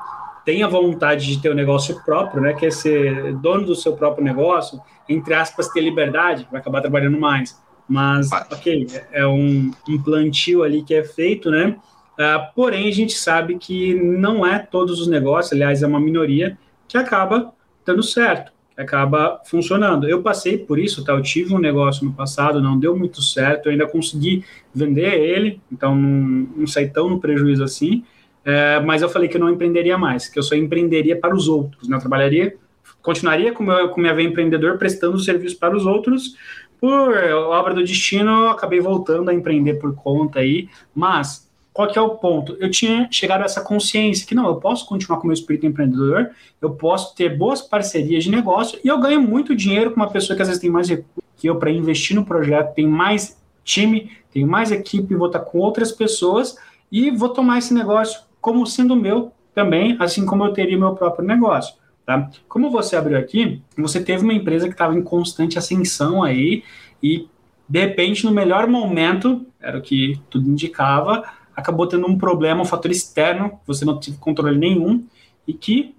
têm 0.46 0.62
a 0.62 0.68
vontade 0.68 1.26
de 1.26 1.42
ter 1.42 1.52
um 1.52 1.56
negócio 1.56 2.00
próprio, 2.04 2.42
né? 2.42 2.54
Quer 2.54 2.72
ser 2.72 3.34
dono 3.38 3.66
do 3.66 3.76
seu 3.76 3.94
próprio 3.94 4.24
negócio, 4.24 4.80
entre 5.10 5.34
aspas, 5.34 5.70
ter 5.70 5.82
liberdade, 5.82 6.48
vai 6.52 6.62
acabar 6.62 6.82
trabalhando 6.82 7.20
mais 7.20 7.60
mas, 7.92 8.30
Vai. 8.30 8.46
ok, 8.50 8.88
é 9.12 9.28
um, 9.28 9.70
um 9.90 10.02
plantio 10.02 10.64
ali 10.64 10.82
que 10.82 10.94
é 10.94 11.04
feito, 11.04 11.52
né? 11.52 11.76
Uh, 12.14 12.54
porém, 12.56 12.88
a 12.88 12.92
gente 12.94 13.12
sabe 13.12 13.58
que 13.58 13.94
não 13.94 14.46
é 14.46 14.60
todos 14.60 15.02
os 15.02 15.08
negócios, 15.08 15.52
aliás, 15.52 15.84
é 15.84 15.88
uma 15.88 16.00
minoria 16.00 16.58
que 16.88 16.98
acaba 16.98 17.54
dando 17.86 18.02
certo, 18.02 18.54
que 18.74 18.82
acaba 18.82 19.42
funcionando. 19.44 20.08
Eu 20.08 20.22
passei 20.22 20.58
por 20.58 20.80
isso, 20.80 21.04
tá? 21.04 21.12
Eu 21.12 21.22
tive 21.22 21.54
um 21.54 21.60
negócio 21.60 22.06
no 22.06 22.14
passado, 22.14 22.62
não 22.62 22.80
deu 22.80 22.96
muito 22.96 23.22
certo, 23.22 23.66
eu 23.66 23.74
ainda 23.74 23.86
consegui 23.86 24.46
vender 24.74 25.14
ele, 25.20 25.60
então 25.70 25.94
não, 25.94 26.48
não 26.56 26.68
saí 26.68 26.90
tão 26.90 27.10
no 27.10 27.20
prejuízo 27.20 27.62
assim, 27.62 28.06
é, 28.46 28.80
mas 28.80 29.02
eu 29.02 29.10
falei 29.10 29.28
que 29.28 29.36
eu 29.36 29.42
não 29.42 29.50
empreenderia 29.50 29.98
mais, 29.98 30.30
que 30.30 30.40
eu 30.40 30.44
só 30.44 30.56
empreenderia 30.56 31.20
para 31.20 31.36
os 31.36 31.50
outros, 31.50 31.90
né? 31.90 31.98
Eu 31.98 32.00
trabalharia, 32.00 32.56
continuaria 33.02 33.52
como, 33.52 33.70
eu, 33.70 33.90
como 33.90 34.08
minha 34.08 34.30
empreendedor 34.30 34.78
prestando 34.78 35.20
serviço 35.20 35.60
para 35.60 35.76
os 35.76 35.86
outros, 35.86 36.36
por 36.82 37.16
obra 37.16 37.76
do 37.76 37.84
destino, 37.84 38.46
eu 38.46 38.50
acabei 38.50 38.82
voltando 38.82 39.30
a 39.30 39.34
empreender 39.34 39.76
por 39.76 39.94
conta 39.94 40.40
aí, 40.40 40.68
mas 40.96 41.48
qual 41.72 41.88
que 41.88 41.98
é 41.98 42.02
o 42.02 42.16
ponto? 42.16 42.58
Eu 42.60 42.72
tinha 42.72 43.08
chegado 43.12 43.42
a 43.42 43.46
essa 43.46 43.62
consciência 43.62 44.26
que 44.26 44.34
não, 44.34 44.48
eu 44.48 44.56
posso 44.56 44.88
continuar 44.88 45.18
com 45.18 45.26
o 45.26 45.28
meu 45.28 45.34
espírito 45.36 45.68
empreendedor, 45.68 46.32
eu 46.60 46.72
posso 46.72 47.16
ter 47.16 47.38
boas 47.38 47.62
parcerias 47.62 48.24
de 48.24 48.32
negócio 48.32 48.80
e 48.84 48.88
eu 48.88 49.00
ganho 49.00 49.22
muito 49.22 49.56
dinheiro 49.56 49.92
com 49.92 49.98
uma 49.98 50.10
pessoa 50.10 50.36
que 50.36 50.42
às 50.42 50.48
vezes 50.48 50.60
tem 50.60 50.72
mais 50.72 50.90
recursos 50.90 51.22
que 51.38 51.48
eu 51.48 51.56
para 51.58 51.70
investir 51.70 52.16
no 52.16 52.26
projeto, 52.26 52.74
tem 52.74 52.88
mais 52.88 53.40
time, 53.64 54.12
tem 54.32 54.44
mais 54.44 54.72
equipe, 54.72 55.16
vou 55.16 55.28
estar 55.28 55.40
com 55.40 55.60
outras 55.60 55.92
pessoas 55.92 56.58
e 56.92 57.12
vou 57.12 57.30
tomar 57.30 57.60
esse 57.60 57.74
negócio 57.74 58.22
como 58.42 58.66
sendo 58.66 58.96
meu 58.96 59.32
também, 59.54 59.96
assim 60.00 60.26
como 60.26 60.44
eu 60.44 60.54
teria 60.54 60.78
meu 60.78 60.96
próprio 60.96 61.26
negócio. 61.26 61.76
Tá? 62.06 62.30
Como 62.48 62.72
você 62.72 62.96
abriu 62.96 63.18
aqui, 63.18 63.62
você 63.78 64.04
teve 64.04 64.24
uma 64.24 64.34
empresa 64.34 64.68
que 64.68 64.74
estava 64.74 64.96
em 64.96 65.02
constante 65.02 65.58
ascensão 65.58 66.24
aí 66.24 66.64
e, 67.02 67.28
de 67.68 67.80
repente, 67.80 68.26
no 68.26 68.32
melhor 68.32 68.68
momento, 68.68 69.46
era 69.60 69.78
o 69.78 69.82
que 69.82 70.20
tudo 70.30 70.50
indicava, 70.50 71.24
acabou 71.56 71.88
tendo 71.88 72.08
um 72.08 72.18
problema, 72.18 72.62
um 72.62 72.66
fator 72.66 72.92
externo, 72.92 73.60
você 73.66 73.86
não 73.86 74.00
teve 74.00 74.18
controle 74.18 74.58
nenhum 74.58 75.04
e 75.48 75.54
que 75.54 75.96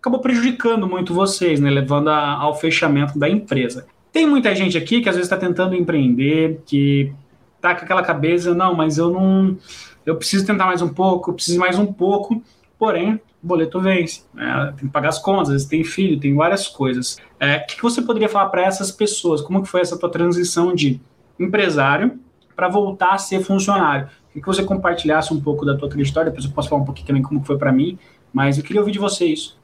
acabou 0.00 0.20
prejudicando 0.20 0.86
muito 0.86 1.14
vocês, 1.14 1.58
né, 1.58 1.70
levando 1.70 2.08
a, 2.08 2.32
ao 2.34 2.54
fechamento 2.54 3.18
da 3.18 3.28
empresa. 3.28 3.86
Tem 4.12 4.26
muita 4.26 4.54
gente 4.54 4.78
aqui 4.78 5.00
que 5.00 5.08
às 5.08 5.16
vezes 5.16 5.30
está 5.30 5.36
tentando 5.36 5.74
empreender, 5.74 6.60
que 6.64 7.12
tá 7.60 7.74
com 7.74 7.84
aquela 7.84 8.02
cabeça, 8.02 8.54
não, 8.54 8.74
mas 8.74 8.98
eu 8.98 9.10
não, 9.10 9.56
eu 10.04 10.16
preciso 10.16 10.46
tentar 10.46 10.66
mais 10.66 10.80
um 10.80 10.88
pouco, 10.88 11.30
eu 11.30 11.34
preciso 11.34 11.58
mais 11.58 11.78
um 11.78 11.86
pouco, 11.86 12.42
porém 12.78 13.20
boleto 13.46 13.80
vence, 13.80 14.22
né? 14.34 14.74
tem 14.76 14.86
que 14.86 14.92
pagar 14.92 15.08
as 15.08 15.18
contas, 15.18 15.48
às 15.48 15.52
vezes 15.54 15.68
tem 15.68 15.84
filho, 15.84 16.18
tem 16.18 16.34
várias 16.34 16.68
coisas. 16.68 17.18
É, 17.38 17.56
o 17.56 17.66
que, 17.66 17.76
que 17.76 17.82
você 17.82 18.02
poderia 18.02 18.28
falar 18.28 18.46
para 18.46 18.64
essas 18.64 18.90
pessoas? 18.90 19.40
Como 19.40 19.62
que 19.62 19.68
foi 19.68 19.80
essa 19.80 19.98
tua 19.98 20.10
transição 20.10 20.74
de 20.74 21.00
empresário 21.38 22.18
para 22.54 22.68
voltar 22.68 23.12
a 23.12 23.18
ser 23.18 23.42
funcionário? 23.42 24.08
Queria 24.28 24.42
que 24.42 24.46
você 24.46 24.62
compartilhasse 24.62 25.32
um 25.32 25.40
pouco 25.40 25.64
da 25.64 25.76
tua 25.76 25.88
trajetória, 25.88 26.30
depois 26.30 26.44
eu 26.44 26.52
posso 26.52 26.68
falar 26.68 26.82
um 26.82 26.84
pouquinho 26.84 27.06
também 27.06 27.22
como 27.22 27.44
foi 27.44 27.56
para 27.56 27.72
mim, 27.72 27.98
mas 28.32 28.58
eu 28.58 28.64
queria 28.64 28.80
ouvir 28.80 28.92
de 28.92 28.98
você 28.98 29.26
isso. 29.26 29.58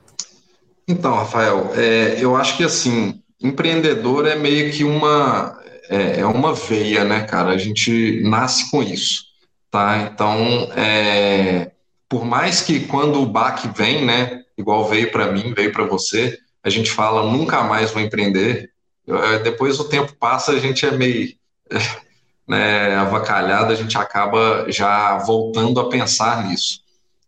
Então, 0.87 1.15
Rafael, 1.15 1.73
é, 1.75 2.17
eu 2.19 2.37
acho 2.37 2.57
que 2.57 2.65
assim, 2.65 3.21
empreendedor 3.43 4.27
é 4.27 4.37
meio 4.37 4.73
que 4.73 4.85
uma 4.85 5.61
é, 5.89 6.21
é, 6.21 6.27
uma 6.27 6.55
veia, 6.55 7.05
né, 7.05 7.23
cara? 7.23 7.51
A 7.51 7.59
gente 7.59 8.23
nasce 8.23 8.71
com 8.71 8.83
isso, 8.83 9.25
tá? 9.71 9.99
Então, 9.99 10.37
é, 10.75 11.72
por 12.13 12.27
mais 12.27 12.61
que 12.61 12.81
quando 12.81 13.23
o 13.23 13.27
baque 13.27 13.67
vem, 13.75 14.05
né, 14.05 14.43
igual 14.59 14.87
veio 14.87 15.11
para 15.11 15.33
mim, 15.33 15.55
veio 15.55 15.73
para 15.73 15.87
você, 15.87 16.39
a 16.63 16.69
gente 16.69 16.91
fala 16.91 17.25
nunca 17.25 17.63
mais 17.63 17.91
vou 17.91 18.03
empreender. 18.03 18.71
Eh, 19.09 19.39
depois 19.39 19.81
o 19.81 19.85
tempo 19.85 20.15
passa, 20.21 20.53
a 20.53 20.59
gente 20.59 20.85
é 20.85 20.91
meio 20.91 21.33
né, 22.47 22.95
avacalhado, 22.97 23.73
a 23.73 23.75
gente 23.75 23.97
acaba 23.97 24.67
já 24.69 25.17
voltando 25.21 25.81
a 25.81 25.89
pensar 25.89 26.47
nisso. 26.47 26.81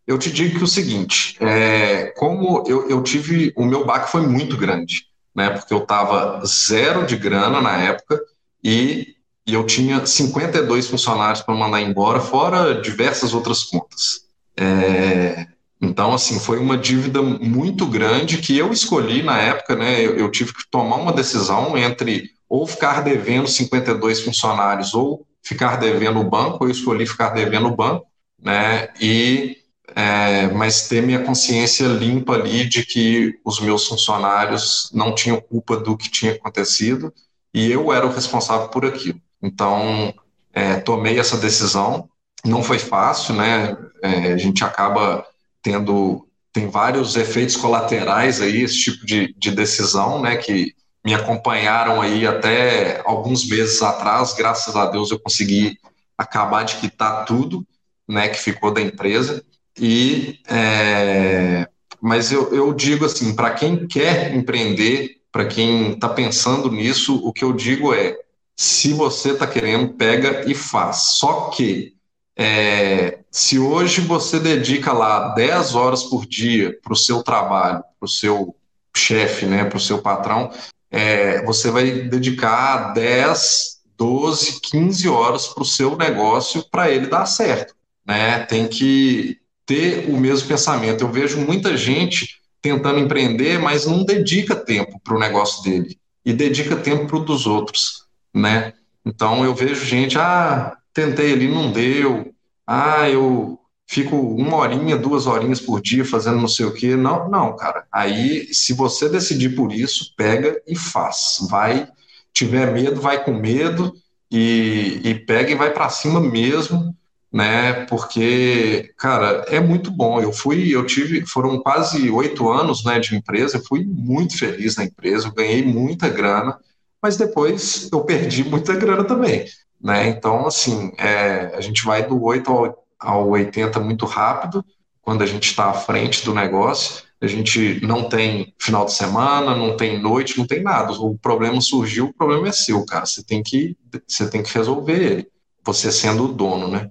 Eu 0.07 0.19
te 0.19 0.31
digo 0.31 0.59
que 0.59 0.65
o 0.65 0.69
seguinte, 0.69 1.39
é, 1.41 2.13
como 2.19 2.63
eu, 2.67 2.87
eu 2.91 3.03
tive, 3.03 3.55
o 3.57 3.65
meu 3.65 3.87
baque 3.87 4.11
foi 4.11 4.27
muito 4.27 4.55
grande, 4.55 5.07
né, 5.35 5.49
porque 5.49 5.73
eu 5.73 5.79
estava 5.79 6.45
zero 6.45 7.07
de 7.07 7.17
grana 7.17 7.59
na 7.59 7.79
época 7.79 8.21
e, 8.63 9.17
e 9.47 9.55
eu 9.55 9.65
tinha 9.65 10.05
52 10.05 10.89
funcionários 10.89 11.41
para 11.41 11.55
mandar 11.55 11.81
embora, 11.81 12.21
fora 12.21 12.83
diversas 12.83 13.33
outras 13.33 13.65
contas. 13.65 14.24
É, 14.57 15.47
então, 15.81 16.15
assim, 16.15 16.39
foi 16.39 16.59
uma 16.59 16.79
dívida 16.79 17.21
muito 17.23 17.87
grande 17.87 18.39
que 18.39 18.57
eu 18.57 18.73
escolhi 18.73 19.23
na 19.23 19.39
época, 19.39 19.77
né? 19.77 20.01
Eu, 20.01 20.17
eu, 20.17 20.31
tive 20.31 20.53
que 20.53 20.69
tomar 20.71 20.97
uma 20.97 21.13
decisão 21.13 21.77
entre 21.77 22.31
ou 22.49 22.67
ficar 22.67 23.03
devendo 23.03 23.49
52 23.49 24.21
funcionários 24.23 24.95
ou 24.95 25.27
ficar 25.43 25.77
devendo 25.77 26.21
o 26.21 26.29
banco. 26.29 26.65
Eu 26.65 26.71
escolhi 26.71 27.07
ficar 27.07 27.31
devendo 27.31 27.69
o 27.69 27.77
banco, 27.77 28.07
né? 28.41 28.89
E 29.01 29.59
é, 29.95 30.49
mas 30.49 30.89
ter 30.89 31.03
minha 31.03 31.23
consciência 31.23 31.87
limpa 31.87 32.35
ali 32.35 32.69
de 32.69 32.85
que 32.85 33.39
os 33.45 33.61
meus 33.61 33.87
funcionários 33.87 34.91
não 34.93 35.15
tinham 35.15 35.41
culpa 35.41 35.77
do 35.77 35.97
que 35.97 36.11
tinha 36.11 36.33
acontecido 36.33 37.13
e 37.53 37.71
eu 37.71 37.93
era 37.93 38.07
o 38.07 38.13
responsável 38.13 38.69
por 38.69 38.85
aquilo. 38.85 39.21
Então, 39.41 40.13
é, 40.53 40.77
tomei 40.77 41.19
essa 41.19 41.37
decisão. 41.37 42.09
Não 42.45 42.63
foi 42.63 42.79
fácil, 42.79 43.35
né? 43.35 43.77
É, 44.03 44.33
a 44.33 44.37
gente 44.37 44.63
acaba 44.65 45.27
tendo 45.63 46.27
tem 46.53 46.69
vários 46.69 47.17
efeitos 47.17 47.57
colaterais 47.57 48.41
aí 48.41 48.63
esse 48.63 48.79
tipo 48.79 49.05
de, 49.05 49.35
de 49.37 49.51
decisão, 49.51 50.23
né? 50.23 50.37
Que 50.37 50.73
me 51.05 51.13
acompanharam 51.13 52.01
aí 52.01 52.27
até 52.27 53.03
alguns 53.05 53.45
meses 53.49 53.83
atrás. 53.83 54.35
Graças 54.35 54.77
a 54.77 54.87
Deus 54.87 55.11
eu 55.11 55.19
consegui 55.19 55.79
acabar 56.17 56.65
de 56.65 56.77
quitar 56.77 57.25
tudo, 57.25 57.67
né? 58.09 58.29
Que 58.29 58.39
ficou 58.39 58.73
da 58.73 58.81
empresa 58.81 59.45
e 59.77 60.39
é, 60.49 61.69
mas 62.01 62.31
eu, 62.31 62.55
eu 62.55 62.73
digo 62.73 63.05
assim 63.05 63.35
para 63.35 63.51
quem 63.51 63.87
quer 63.89 64.35
empreender, 64.35 65.17
para 65.33 65.47
quem 65.47 65.93
está 65.93 66.09
pensando 66.09 66.71
nisso, 66.71 67.17
o 67.27 67.33
que 67.33 67.43
eu 67.43 67.53
digo 67.53 67.93
é 67.93 68.17
se 68.57 68.93
você 68.93 69.33
está 69.33 69.47
querendo, 69.47 69.95
pega 69.95 70.49
e 70.49 70.55
faz. 70.55 71.17
Só 71.19 71.51
que 71.51 71.94
é, 72.37 73.21
se 73.31 73.59
hoje 73.59 74.01
você 74.01 74.39
dedica 74.39 74.93
lá 74.93 75.29
10 75.35 75.75
horas 75.75 76.03
por 76.05 76.27
dia 76.27 76.79
para 76.83 76.93
o 76.93 76.97
seu 76.97 77.23
trabalho, 77.23 77.83
para 77.99 78.07
o 78.07 78.09
seu 78.09 78.57
chefe, 78.97 79.47
né, 79.47 79.65
para 79.65 79.77
o 79.77 79.81
seu 79.81 80.01
patrão, 80.01 80.51
é, 80.91 81.45
você 81.45 81.71
vai 81.71 81.91
dedicar 81.91 82.93
10, 82.93 83.81
12, 83.97 84.61
15 84.61 85.09
horas 85.09 85.47
para 85.49 85.63
o 85.63 85.67
seu 85.67 85.97
negócio 85.97 86.65
para 86.71 86.91
ele 86.91 87.07
dar 87.07 87.27
certo. 87.27 87.75
Né? 88.07 88.41
Tem 88.41 88.69
que 88.69 89.39
ter 89.67 90.09
o 90.09 90.17
mesmo 90.17 90.49
pensamento. 90.49 91.03
Eu 91.03 91.11
vejo 91.11 91.41
muita 91.41 91.77
gente 91.77 92.41
tentando 92.63 92.99
empreender, 92.99 93.59
mas 93.59 93.87
não 93.87 94.05
dedica 94.05 94.55
tempo 94.55 95.01
para 95.03 95.17
o 95.17 95.19
negócio 95.19 95.63
dele 95.63 95.99
e 96.25 96.33
dedica 96.33 96.77
tempo 96.77 97.07
para 97.07 97.17
o 97.17 97.25
dos 97.25 97.47
outros 97.47 98.05
né? 98.35 98.73
Então 99.07 99.45
eu 99.45 99.55
vejo 99.55 99.85
gente, 99.85 100.19
ah, 100.19 100.77
tentei 100.95 101.33
ali, 101.33 101.49
não 101.49 101.73
deu, 101.73 102.33
ah, 102.67 103.09
eu 103.11 103.59
fico 103.87 104.17
uma 104.17 104.57
horinha, 104.57 104.97
duas 104.97 105.27
horinhas 105.27 105.61
por 105.61 105.81
dia 105.81 106.05
fazendo 106.05 106.41
não 106.41 106.49
sei 106.49 106.67
o 106.67 106.73
quê. 106.73 106.97
Não, 106.97 107.29
não, 107.29 107.57
cara. 107.57 107.85
Aí, 107.93 108.49
se 108.55 108.73
você 108.73 109.09
decidir 109.09 109.51
por 109.55 109.73
isso, 109.73 110.15
pega 110.17 110.61
e 110.67 110.77
faz. 110.77 111.39
Vai, 111.51 111.89
tiver 112.33 112.73
medo, 112.73 113.01
vai 113.01 113.23
com 113.23 113.35
medo 113.35 113.93
e, 114.31 115.01
e 115.05 115.15
pega 115.15 115.51
e 115.51 115.55
vai 115.55 115.73
para 115.73 115.91
cima 115.91 116.21
mesmo, 116.21 116.97
né? 117.33 117.85
Porque, 117.87 118.93
cara, 118.97 119.45
é 119.49 119.61
muito 119.61 119.91
bom. 119.91 120.21
Eu 120.21 120.33
fui, 120.33 120.75
eu 120.75 120.87
tive, 120.87 121.27
foram 121.27 121.61
quase 121.61 122.11
oito 122.11 122.49
anos, 122.49 122.85
né, 122.85 122.99
de 122.99 123.15
empresa. 123.17 123.59
Eu 123.59 123.65
fui 123.65 123.85
muito 123.85 124.39
feliz 124.39 124.77
na 124.77 124.85
empresa. 124.85 125.29
Eu 125.29 125.33
ganhei 125.35 125.63
muita 125.65 126.09
grana 126.09 126.59
mas 127.05 127.19
depois 127.19 127.91
eu 127.93 128.03
perdi 128.03 128.43
muita 128.43 128.75
grana 128.75 129.05
também. 129.05 129.45
Né? 129.85 130.09
Então, 130.09 130.47
assim, 130.47 130.93
é, 130.97 131.53
a 131.55 131.61
gente 131.61 131.85
vai 131.85 132.07
do 132.07 132.23
8 132.23 132.51
ao, 132.51 132.87
ao 132.99 133.29
80 133.29 133.79
muito 133.81 134.07
rápido, 134.07 134.65
quando 135.03 135.21
a 135.21 135.27
gente 135.27 135.51
está 135.51 135.67
à 135.67 135.75
frente 135.75 136.25
do 136.25 136.33
negócio. 136.33 137.05
A 137.21 137.27
gente 137.27 137.85
não 137.85 138.09
tem 138.09 138.55
final 138.59 138.87
de 138.87 138.95
semana, 138.95 139.55
não 139.55 139.77
tem 139.77 140.01
noite, 140.01 140.39
não 140.39 140.47
tem 140.47 140.63
nada. 140.63 140.93
O 140.93 141.19
problema 141.19 141.61
surgiu, 141.61 142.07
o 142.07 142.15
problema 142.15 142.49
é 142.49 142.53
seu, 142.53 142.85
cara. 142.87 143.05
Você 143.05 143.23
tem 143.23 143.43
que, 143.43 143.77
você 144.09 144.29
tem 144.29 144.43
que 144.43 144.55
resolver 144.55 144.93
ele, 144.95 145.29
você 145.63 145.93
sendo 145.93 146.25
o 146.25 146.33
dono, 146.33 146.69
né? 146.69 146.91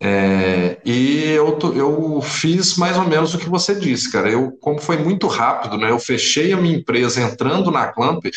É, 0.00 0.80
e 0.84 1.28
eu, 1.30 1.56
eu 1.76 2.20
fiz 2.20 2.76
mais 2.76 2.96
ou 2.96 3.04
menos 3.04 3.34
o 3.34 3.38
que 3.38 3.48
você 3.48 3.72
disse, 3.72 4.10
cara. 4.10 4.28
Eu, 4.28 4.50
como 4.60 4.80
foi 4.80 4.96
muito 4.96 5.28
rápido, 5.28 5.78
né? 5.78 5.90
Eu 5.90 5.98
fechei 6.00 6.52
a 6.52 6.56
minha 6.56 6.76
empresa 6.76 7.20
entrando 7.20 7.70
na 7.70 7.86
Clamper, 7.86 8.32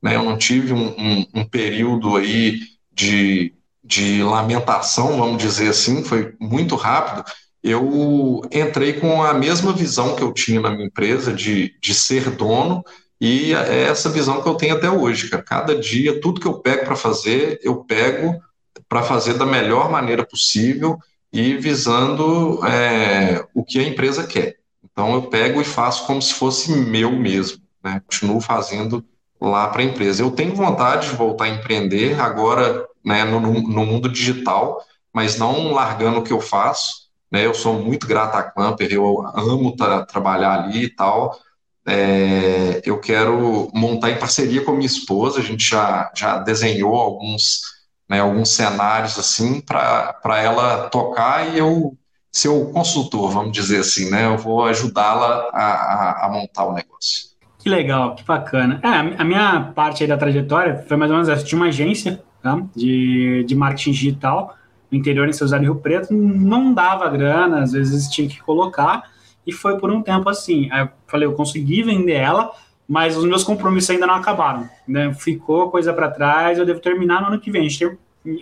né? 0.00 0.14
Eu 0.14 0.22
não 0.22 0.38
tive 0.38 0.72
um, 0.72 0.94
um, 0.96 1.26
um 1.34 1.44
período 1.44 2.16
aí 2.16 2.60
de, 2.98 3.54
de 3.82 4.22
lamentação, 4.24 5.16
vamos 5.16 5.40
dizer 5.40 5.68
assim, 5.68 6.02
foi 6.02 6.34
muito 6.40 6.74
rápido. 6.74 7.24
Eu 7.62 8.42
entrei 8.50 8.94
com 8.94 9.22
a 9.22 9.32
mesma 9.32 9.72
visão 9.72 10.16
que 10.16 10.22
eu 10.22 10.32
tinha 10.32 10.60
na 10.60 10.70
minha 10.70 10.86
empresa 10.86 11.32
de, 11.32 11.78
de 11.80 11.94
ser 11.94 12.30
dono 12.30 12.82
e 13.20 13.52
é 13.54 13.84
essa 13.84 14.08
visão 14.08 14.42
que 14.42 14.48
eu 14.48 14.54
tenho 14.54 14.74
até 14.74 14.90
hoje, 14.90 15.28
cara. 15.28 15.42
Cada 15.42 15.76
dia, 15.76 16.20
tudo 16.20 16.40
que 16.40 16.46
eu 16.46 16.60
pego 16.60 16.84
para 16.84 16.96
fazer, 16.96 17.60
eu 17.62 17.84
pego 17.84 18.40
para 18.88 19.02
fazer 19.02 19.34
da 19.34 19.46
melhor 19.46 19.90
maneira 19.90 20.24
possível 20.24 20.98
e 21.32 21.54
visando 21.54 22.64
é, 22.66 23.44
o 23.54 23.64
que 23.64 23.78
a 23.78 23.82
empresa 23.82 24.26
quer. 24.26 24.56
Então 24.84 25.14
eu 25.14 25.22
pego 25.22 25.60
e 25.60 25.64
faço 25.64 26.06
como 26.06 26.20
se 26.22 26.34
fosse 26.34 26.72
meu 26.72 27.12
mesmo, 27.12 27.60
né? 27.82 28.00
Continuo 28.06 28.40
fazendo 28.40 29.04
lá 29.40 29.68
para 29.68 29.82
a 29.82 29.84
empresa. 29.84 30.22
Eu 30.22 30.30
tenho 30.30 30.54
vontade 30.54 31.10
de 31.10 31.16
voltar 31.16 31.44
a 31.44 31.48
empreender 31.48 32.20
agora 32.20 32.87
né, 33.04 33.24
no, 33.24 33.40
no, 33.40 33.86
mundo 33.86 34.08
digital, 34.08 34.82
mas 35.12 35.38
não 35.38 35.72
largando 35.72 36.18
o 36.18 36.22
que 36.22 36.32
eu 36.32 36.40
faço. 36.40 37.08
Né, 37.30 37.44
eu 37.44 37.54
sou 37.54 37.74
muito 37.74 38.06
grato 38.06 38.36
à 38.36 38.42
Clamper, 38.42 38.92
eu 38.92 39.26
amo 39.34 39.76
tra 39.76 40.04
trabalhar 40.04 40.64
ali 40.64 40.84
e 40.84 40.94
tal. 40.94 41.38
É, 41.86 42.82
eu 42.84 43.00
quero 43.00 43.70
montar 43.72 44.10
em 44.10 44.18
parceria 44.18 44.62
com 44.62 44.72
a 44.72 44.74
minha 44.74 44.86
esposa, 44.86 45.40
a 45.40 45.42
gente 45.42 45.68
já, 45.68 46.10
já 46.14 46.38
desenhou 46.38 46.94
alguns, 46.94 47.60
né, 48.08 48.20
alguns 48.20 48.50
cenários 48.50 49.18
assim 49.18 49.60
para 49.60 50.18
ela 50.42 50.88
tocar 50.90 51.54
e 51.54 51.58
eu 51.58 51.96
ser 52.30 52.48
o 52.48 52.66
consultor, 52.66 53.30
vamos 53.30 53.52
dizer 53.52 53.80
assim, 53.80 54.10
né? 54.10 54.26
Eu 54.26 54.36
vou 54.36 54.64
ajudá-la 54.64 55.48
a, 55.52 55.64
a, 55.64 56.26
a 56.26 56.28
montar 56.28 56.66
o 56.66 56.74
negócio. 56.74 57.28
Que 57.58 57.68
legal, 57.68 58.14
que 58.14 58.22
bacana. 58.22 58.80
É, 58.82 59.20
a 59.20 59.24
minha 59.24 59.72
parte 59.74 60.02
aí 60.02 60.08
da 60.08 60.16
trajetória 60.16 60.84
foi 60.86 60.96
mais 60.96 61.10
ou 61.10 61.16
menos 61.16 61.28
essa. 61.28 61.44
Tinha 61.44 61.60
uma 61.60 61.68
agência 61.68 62.22
tá? 62.42 62.62
de, 62.74 63.44
de 63.44 63.54
marketing 63.54 63.92
digital 63.92 64.56
no 64.90 64.98
interior 64.98 65.28
em 65.28 65.32
São 65.32 65.46
José 65.46 65.58
do 65.58 65.64
Rio 65.64 65.76
Preto, 65.76 66.12
não 66.14 66.72
dava 66.72 67.08
grana, 67.08 67.62
às 67.62 67.72
vezes 67.72 68.08
tinha 68.08 68.28
que 68.28 68.40
colocar, 68.40 69.10
e 69.46 69.52
foi 69.52 69.78
por 69.78 69.90
um 69.90 70.02
tempo 70.02 70.28
assim. 70.28 70.68
Aí 70.70 70.82
eu 70.82 70.88
falei, 71.06 71.26
eu 71.26 71.32
consegui 71.32 71.82
vender 71.82 72.14
ela, 72.14 72.50
mas 72.88 73.16
os 73.16 73.24
meus 73.24 73.44
compromissos 73.44 73.90
ainda 73.90 74.06
não 74.06 74.14
acabaram. 74.14 74.68
Né? 74.86 75.12
Ficou 75.14 75.70
coisa 75.70 75.92
para 75.92 76.10
trás, 76.10 76.58
eu 76.58 76.64
devo 76.64 76.80
terminar 76.80 77.20
no 77.20 77.28
ano 77.28 77.40
que 77.40 77.50
vem. 77.50 77.68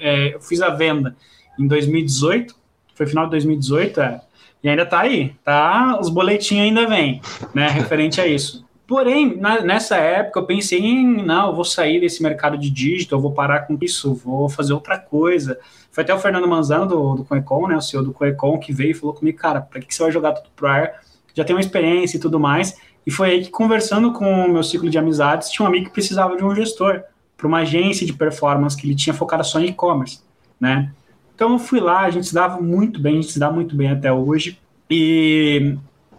É, 0.01 0.35
eu 0.35 0.41
fiz 0.41 0.63
a 0.63 0.71
venda 0.71 1.17
em 1.59 1.67
2018, 1.67 2.55
foi 2.95 3.07
final 3.07 3.25
de 3.25 3.33
2018, 3.33 4.01
é, 4.01 4.21
e 4.63 4.69
ainda 4.69 4.87
tá 4.87 5.01
aí, 5.01 5.35
tá? 5.45 5.99
Os 6.01 6.09
boletins 6.09 6.61
ainda 6.61 6.87
vêm, 6.87 7.21
né, 7.55 7.69
referente 7.69 8.21
a 8.21 8.27
isso. 8.27 8.66
Porém, 8.87 9.37
na, 9.37 9.62
nessa 9.62 9.97
época 9.97 10.39
eu 10.39 10.47
pensei 10.47 10.78
em, 10.78 11.24
não, 11.24 11.49
eu 11.49 11.55
vou 11.55 11.64
sair 11.64 12.01
desse 12.01 12.22
mercado 12.22 12.57
de 12.57 12.70
digital, 12.70 13.18
eu 13.18 13.22
vou 13.22 13.32
parar 13.32 13.66
com 13.66 13.76
isso, 13.80 14.14
vou 14.14 14.49
fazer 14.49 14.72
outra 14.72 14.97
coisa. 14.97 15.59
Foi 15.91 16.05
até 16.05 16.14
o 16.14 16.18
Fernando 16.18 16.47
Manzano 16.47 16.87
do, 16.87 17.14
do 17.16 17.24
Coecon, 17.24 17.66
né, 17.66 17.76
o 17.76 17.80
CEO 17.80 18.05
do 18.05 18.12
Coecon, 18.12 18.59
que 18.59 18.72
veio 18.72 18.93
e 18.93 18.95
falou 18.95 19.14
comigo, 19.14 19.37
cara, 19.39 19.61
para 19.61 19.80
que, 19.80 19.89
que 19.89 19.95
você 19.95 20.03
vai 20.05 20.12
jogar 20.12 20.32
tudo 20.32 20.51
pro 20.55 20.68
ar? 20.68 21.01
Já 21.34 21.45
tem 21.45 21.57
uma 21.57 21.61
experiência 21.61 22.16
e 22.16 22.20
tudo 22.20 22.39
mais. 22.39 22.76
E 23.05 23.11
foi 23.11 23.30
aí 23.30 23.43
que, 23.43 23.51
conversando 23.51 24.12
com 24.12 24.24
o 24.24 24.53
meu 24.53 24.62
ciclo 24.62 24.89
de 24.89 24.99
amizades, 24.99 25.51
tinha 25.51 25.64
um 25.64 25.68
amigo 25.68 25.87
que 25.87 25.93
precisava 25.93 26.37
de 26.37 26.45
um 26.45 26.55
gestor 26.55 27.03
para 27.37 27.47
uma 27.47 27.59
agência 27.59 28.07
de 28.07 28.12
performance 28.12 28.76
que 28.76 28.87
ele 28.87 28.95
tinha 28.95 29.14
focado 29.14 29.45
só 29.45 29.61
em 29.61 29.66
e-commerce, 29.66 30.20
né? 30.61 30.93
Então 31.34 31.53
eu 31.53 31.59
fui 31.59 31.80
lá, 31.80 32.01
a 32.01 32.11
gente 32.11 32.26
se 32.26 32.34
dava 32.34 32.61
muito 32.61 33.01
bem, 33.01 33.18
a 33.18 33.20
gente 33.20 33.32
se 33.32 33.39
dá 33.39 33.51
muito 33.51 33.76
bem 33.76 33.91
até 33.91 34.12
hoje. 34.12 34.59
E 34.91 35.76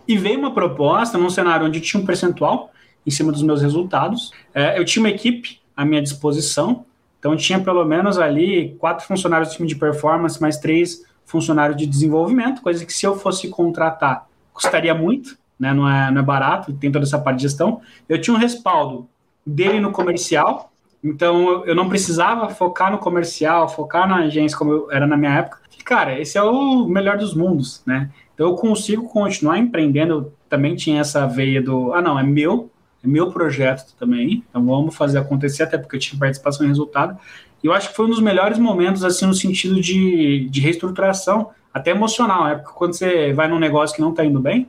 e 0.07 0.17
veio 0.17 0.39
uma 0.39 0.53
proposta 0.53 1.17
num 1.17 1.29
cenário 1.29 1.65
onde 1.65 1.81
tinha 1.81 2.01
um 2.01 2.05
percentual 2.05 2.71
em 3.05 3.11
cima 3.11 3.31
dos 3.31 3.41
meus 3.41 3.61
resultados. 3.61 4.31
É, 4.53 4.79
eu 4.79 4.85
tinha 4.85 5.03
uma 5.03 5.09
equipe 5.09 5.59
à 5.75 5.83
minha 5.85 6.01
disposição, 6.01 6.85
então 7.19 7.35
tinha 7.35 7.59
pelo 7.59 7.83
menos 7.85 8.17
ali 8.17 8.75
quatro 8.79 9.05
funcionários 9.05 9.49
do 9.49 9.55
time 9.55 9.67
de 9.67 9.75
performance, 9.75 10.41
mais 10.41 10.57
três 10.57 11.03
funcionários 11.25 11.77
de 11.77 11.85
desenvolvimento, 11.85 12.61
coisa 12.61 12.85
que 12.85 12.93
se 12.93 13.05
eu 13.05 13.17
fosse 13.17 13.49
contratar 13.49 14.27
custaria 14.57 14.93
muito, 14.95 15.37
né? 15.59 15.71
não, 15.71 15.87
é, 15.87 16.09
não 16.09 16.21
é 16.21 16.23
barato, 16.23 16.73
tem 16.73 16.91
toda 16.91 17.05
essa 17.05 17.19
parte 17.19 17.37
de 17.37 17.43
gestão. 17.43 17.79
Eu 18.09 18.19
tinha 18.19 18.35
um 18.35 18.39
respaldo 18.39 19.07
dele 19.45 19.79
no 19.79 19.91
comercial, 19.91 20.71
então 21.03 21.63
eu 21.65 21.75
não 21.75 21.87
precisava 21.87 22.49
focar 22.49 22.91
no 22.91 22.97
comercial, 22.97 23.69
focar 23.69 24.09
na 24.09 24.17
agência 24.17 24.57
como 24.57 24.91
era 24.91 25.05
na 25.05 25.15
minha 25.15 25.33
época. 25.35 25.59
Cara, 25.85 26.19
esse 26.19 26.37
é 26.37 26.43
o 26.43 26.85
melhor 26.87 27.17
dos 27.17 27.35
mundos, 27.35 27.83
né? 27.85 28.09
Então 28.37 28.49
eu 28.49 28.55
consigo 28.55 29.09
continuar 29.09 29.57
empreendendo. 29.57 30.13
Eu 30.13 30.33
também 30.47 30.75
tinha 30.75 31.01
essa 31.01 31.25
veia 31.25 31.59
do, 31.59 31.91
ah, 31.91 32.01
não, 32.03 32.19
é 32.19 32.23
meu, 32.23 32.69
é 33.03 33.07
meu 33.07 33.31
projeto 33.31 33.95
também, 33.99 34.43
então 34.47 34.63
vamos 34.63 34.95
fazer 34.95 35.17
acontecer, 35.17 35.63
até 35.63 35.75
porque 35.75 35.95
eu 35.95 35.99
tive 35.99 36.19
participação 36.19 36.63
em 36.63 36.69
resultado. 36.69 37.17
E 37.63 37.65
eu 37.65 37.73
acho 37.73 37.89
que 37.89 37.95
foi 37.95 38.05
um 38.05 38.09
dos 38.09 38.21
melhores 38.21 38.59
momentos, 38.59 39.03
assim, 39.03 39.25
no 39.25 39.33
sentido 39.33 39.81
de, 39.81 40.47
de 40.51 40.61
reestruturação, 40.61 41.49
até 41.73 41.89
emocional, 41.89 42.45
né? 42.45 42.55
Porque 42.55 42.73
quando 42.75 42.93
você 42.93 43.33
vai 43.33 43.47
num 43.47 43.57
negócio 43.57 43.95
que 43.95 44.01
não 44.03 44.11
está 44.11 44.23
indo 44.23 44.39
bem, 44.39 44.67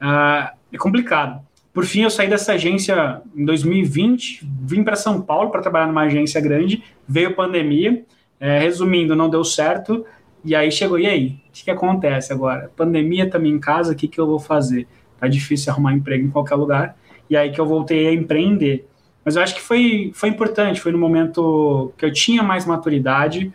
uh, 0.00 0.48
é 0.72 0.78
complicado. 0.78 1.40
Por 1.72 1.84
fim, 1.84 2.02
eu 2.02 2.10
saí 2.10 2.28
dessa 2.28 2.52
agência 2.52 3.20
em 3.34 3.44
2020, 3.44 4.46
vim 4.62 4.84
para 4.84 4.94
São 4.94 5.20
Paulo 5.20 5.50
para 5.50 5.60
trabalhar 5.60 5.88
numa 5.88 6.02
agência 6.02 6.40
grande, 6.40 6.84
veio 7.06 7.34
pandemia, 7.34 8.04
é, 8.40 8.60
resumindo, 8.60 9.16
não 9.16 9.28
deu 9.28 9.42
certo, 9.42 10.06
e 10.44 10.54
aí 10.54 10.70
chegou, 10.70 10.98
e 10.98 11.06
aí? 11.06 11.40
O 11.48 11.52
que, 11.52 11.64
que 11.64 11.70
acontece 11.70 12.32
agora? 12.32 12.70
Pandemia 12.76 13.28
também 13.28 13.52
em 13.52 13.58
casa, 13.58 13.92
o 13.92 13.96
que, 13.96 14.08
que 14.08 14.20
eu 14.20 14.26
vou 14.26 14.38
fazer? 14.38 14.86
Tá 15.18 15.26
difícil 15.26 15.72
arrumar 15.72 15.92
emprego 15.92 16.26
em 16.26 16.30
qualquer 16.30 16.54
lugar. 16.54 16.96
E 17.28 17.36
aí 17.36 17.50
que 17.50 17.60
eu 17.60 17.66
voltei 17.66 18.08
a 18.08 18.12
empreender. 18.12 18.88
Mas 19.24 19.36
eu 19.36 19.42
acho 19.42 19.54
que 19.54 19.60
foi, 19.60 20.10
foi 20.14 20.30
importante, 20.30 20.80
foi 20.80 20.92
no 20.92 20.98
momento 20.98 21.92
que 21.98 22.04
eu 22.04 22.12
tinha 22.12 22.42
mais 22.42 22.64
maturidade, 22.64 23.52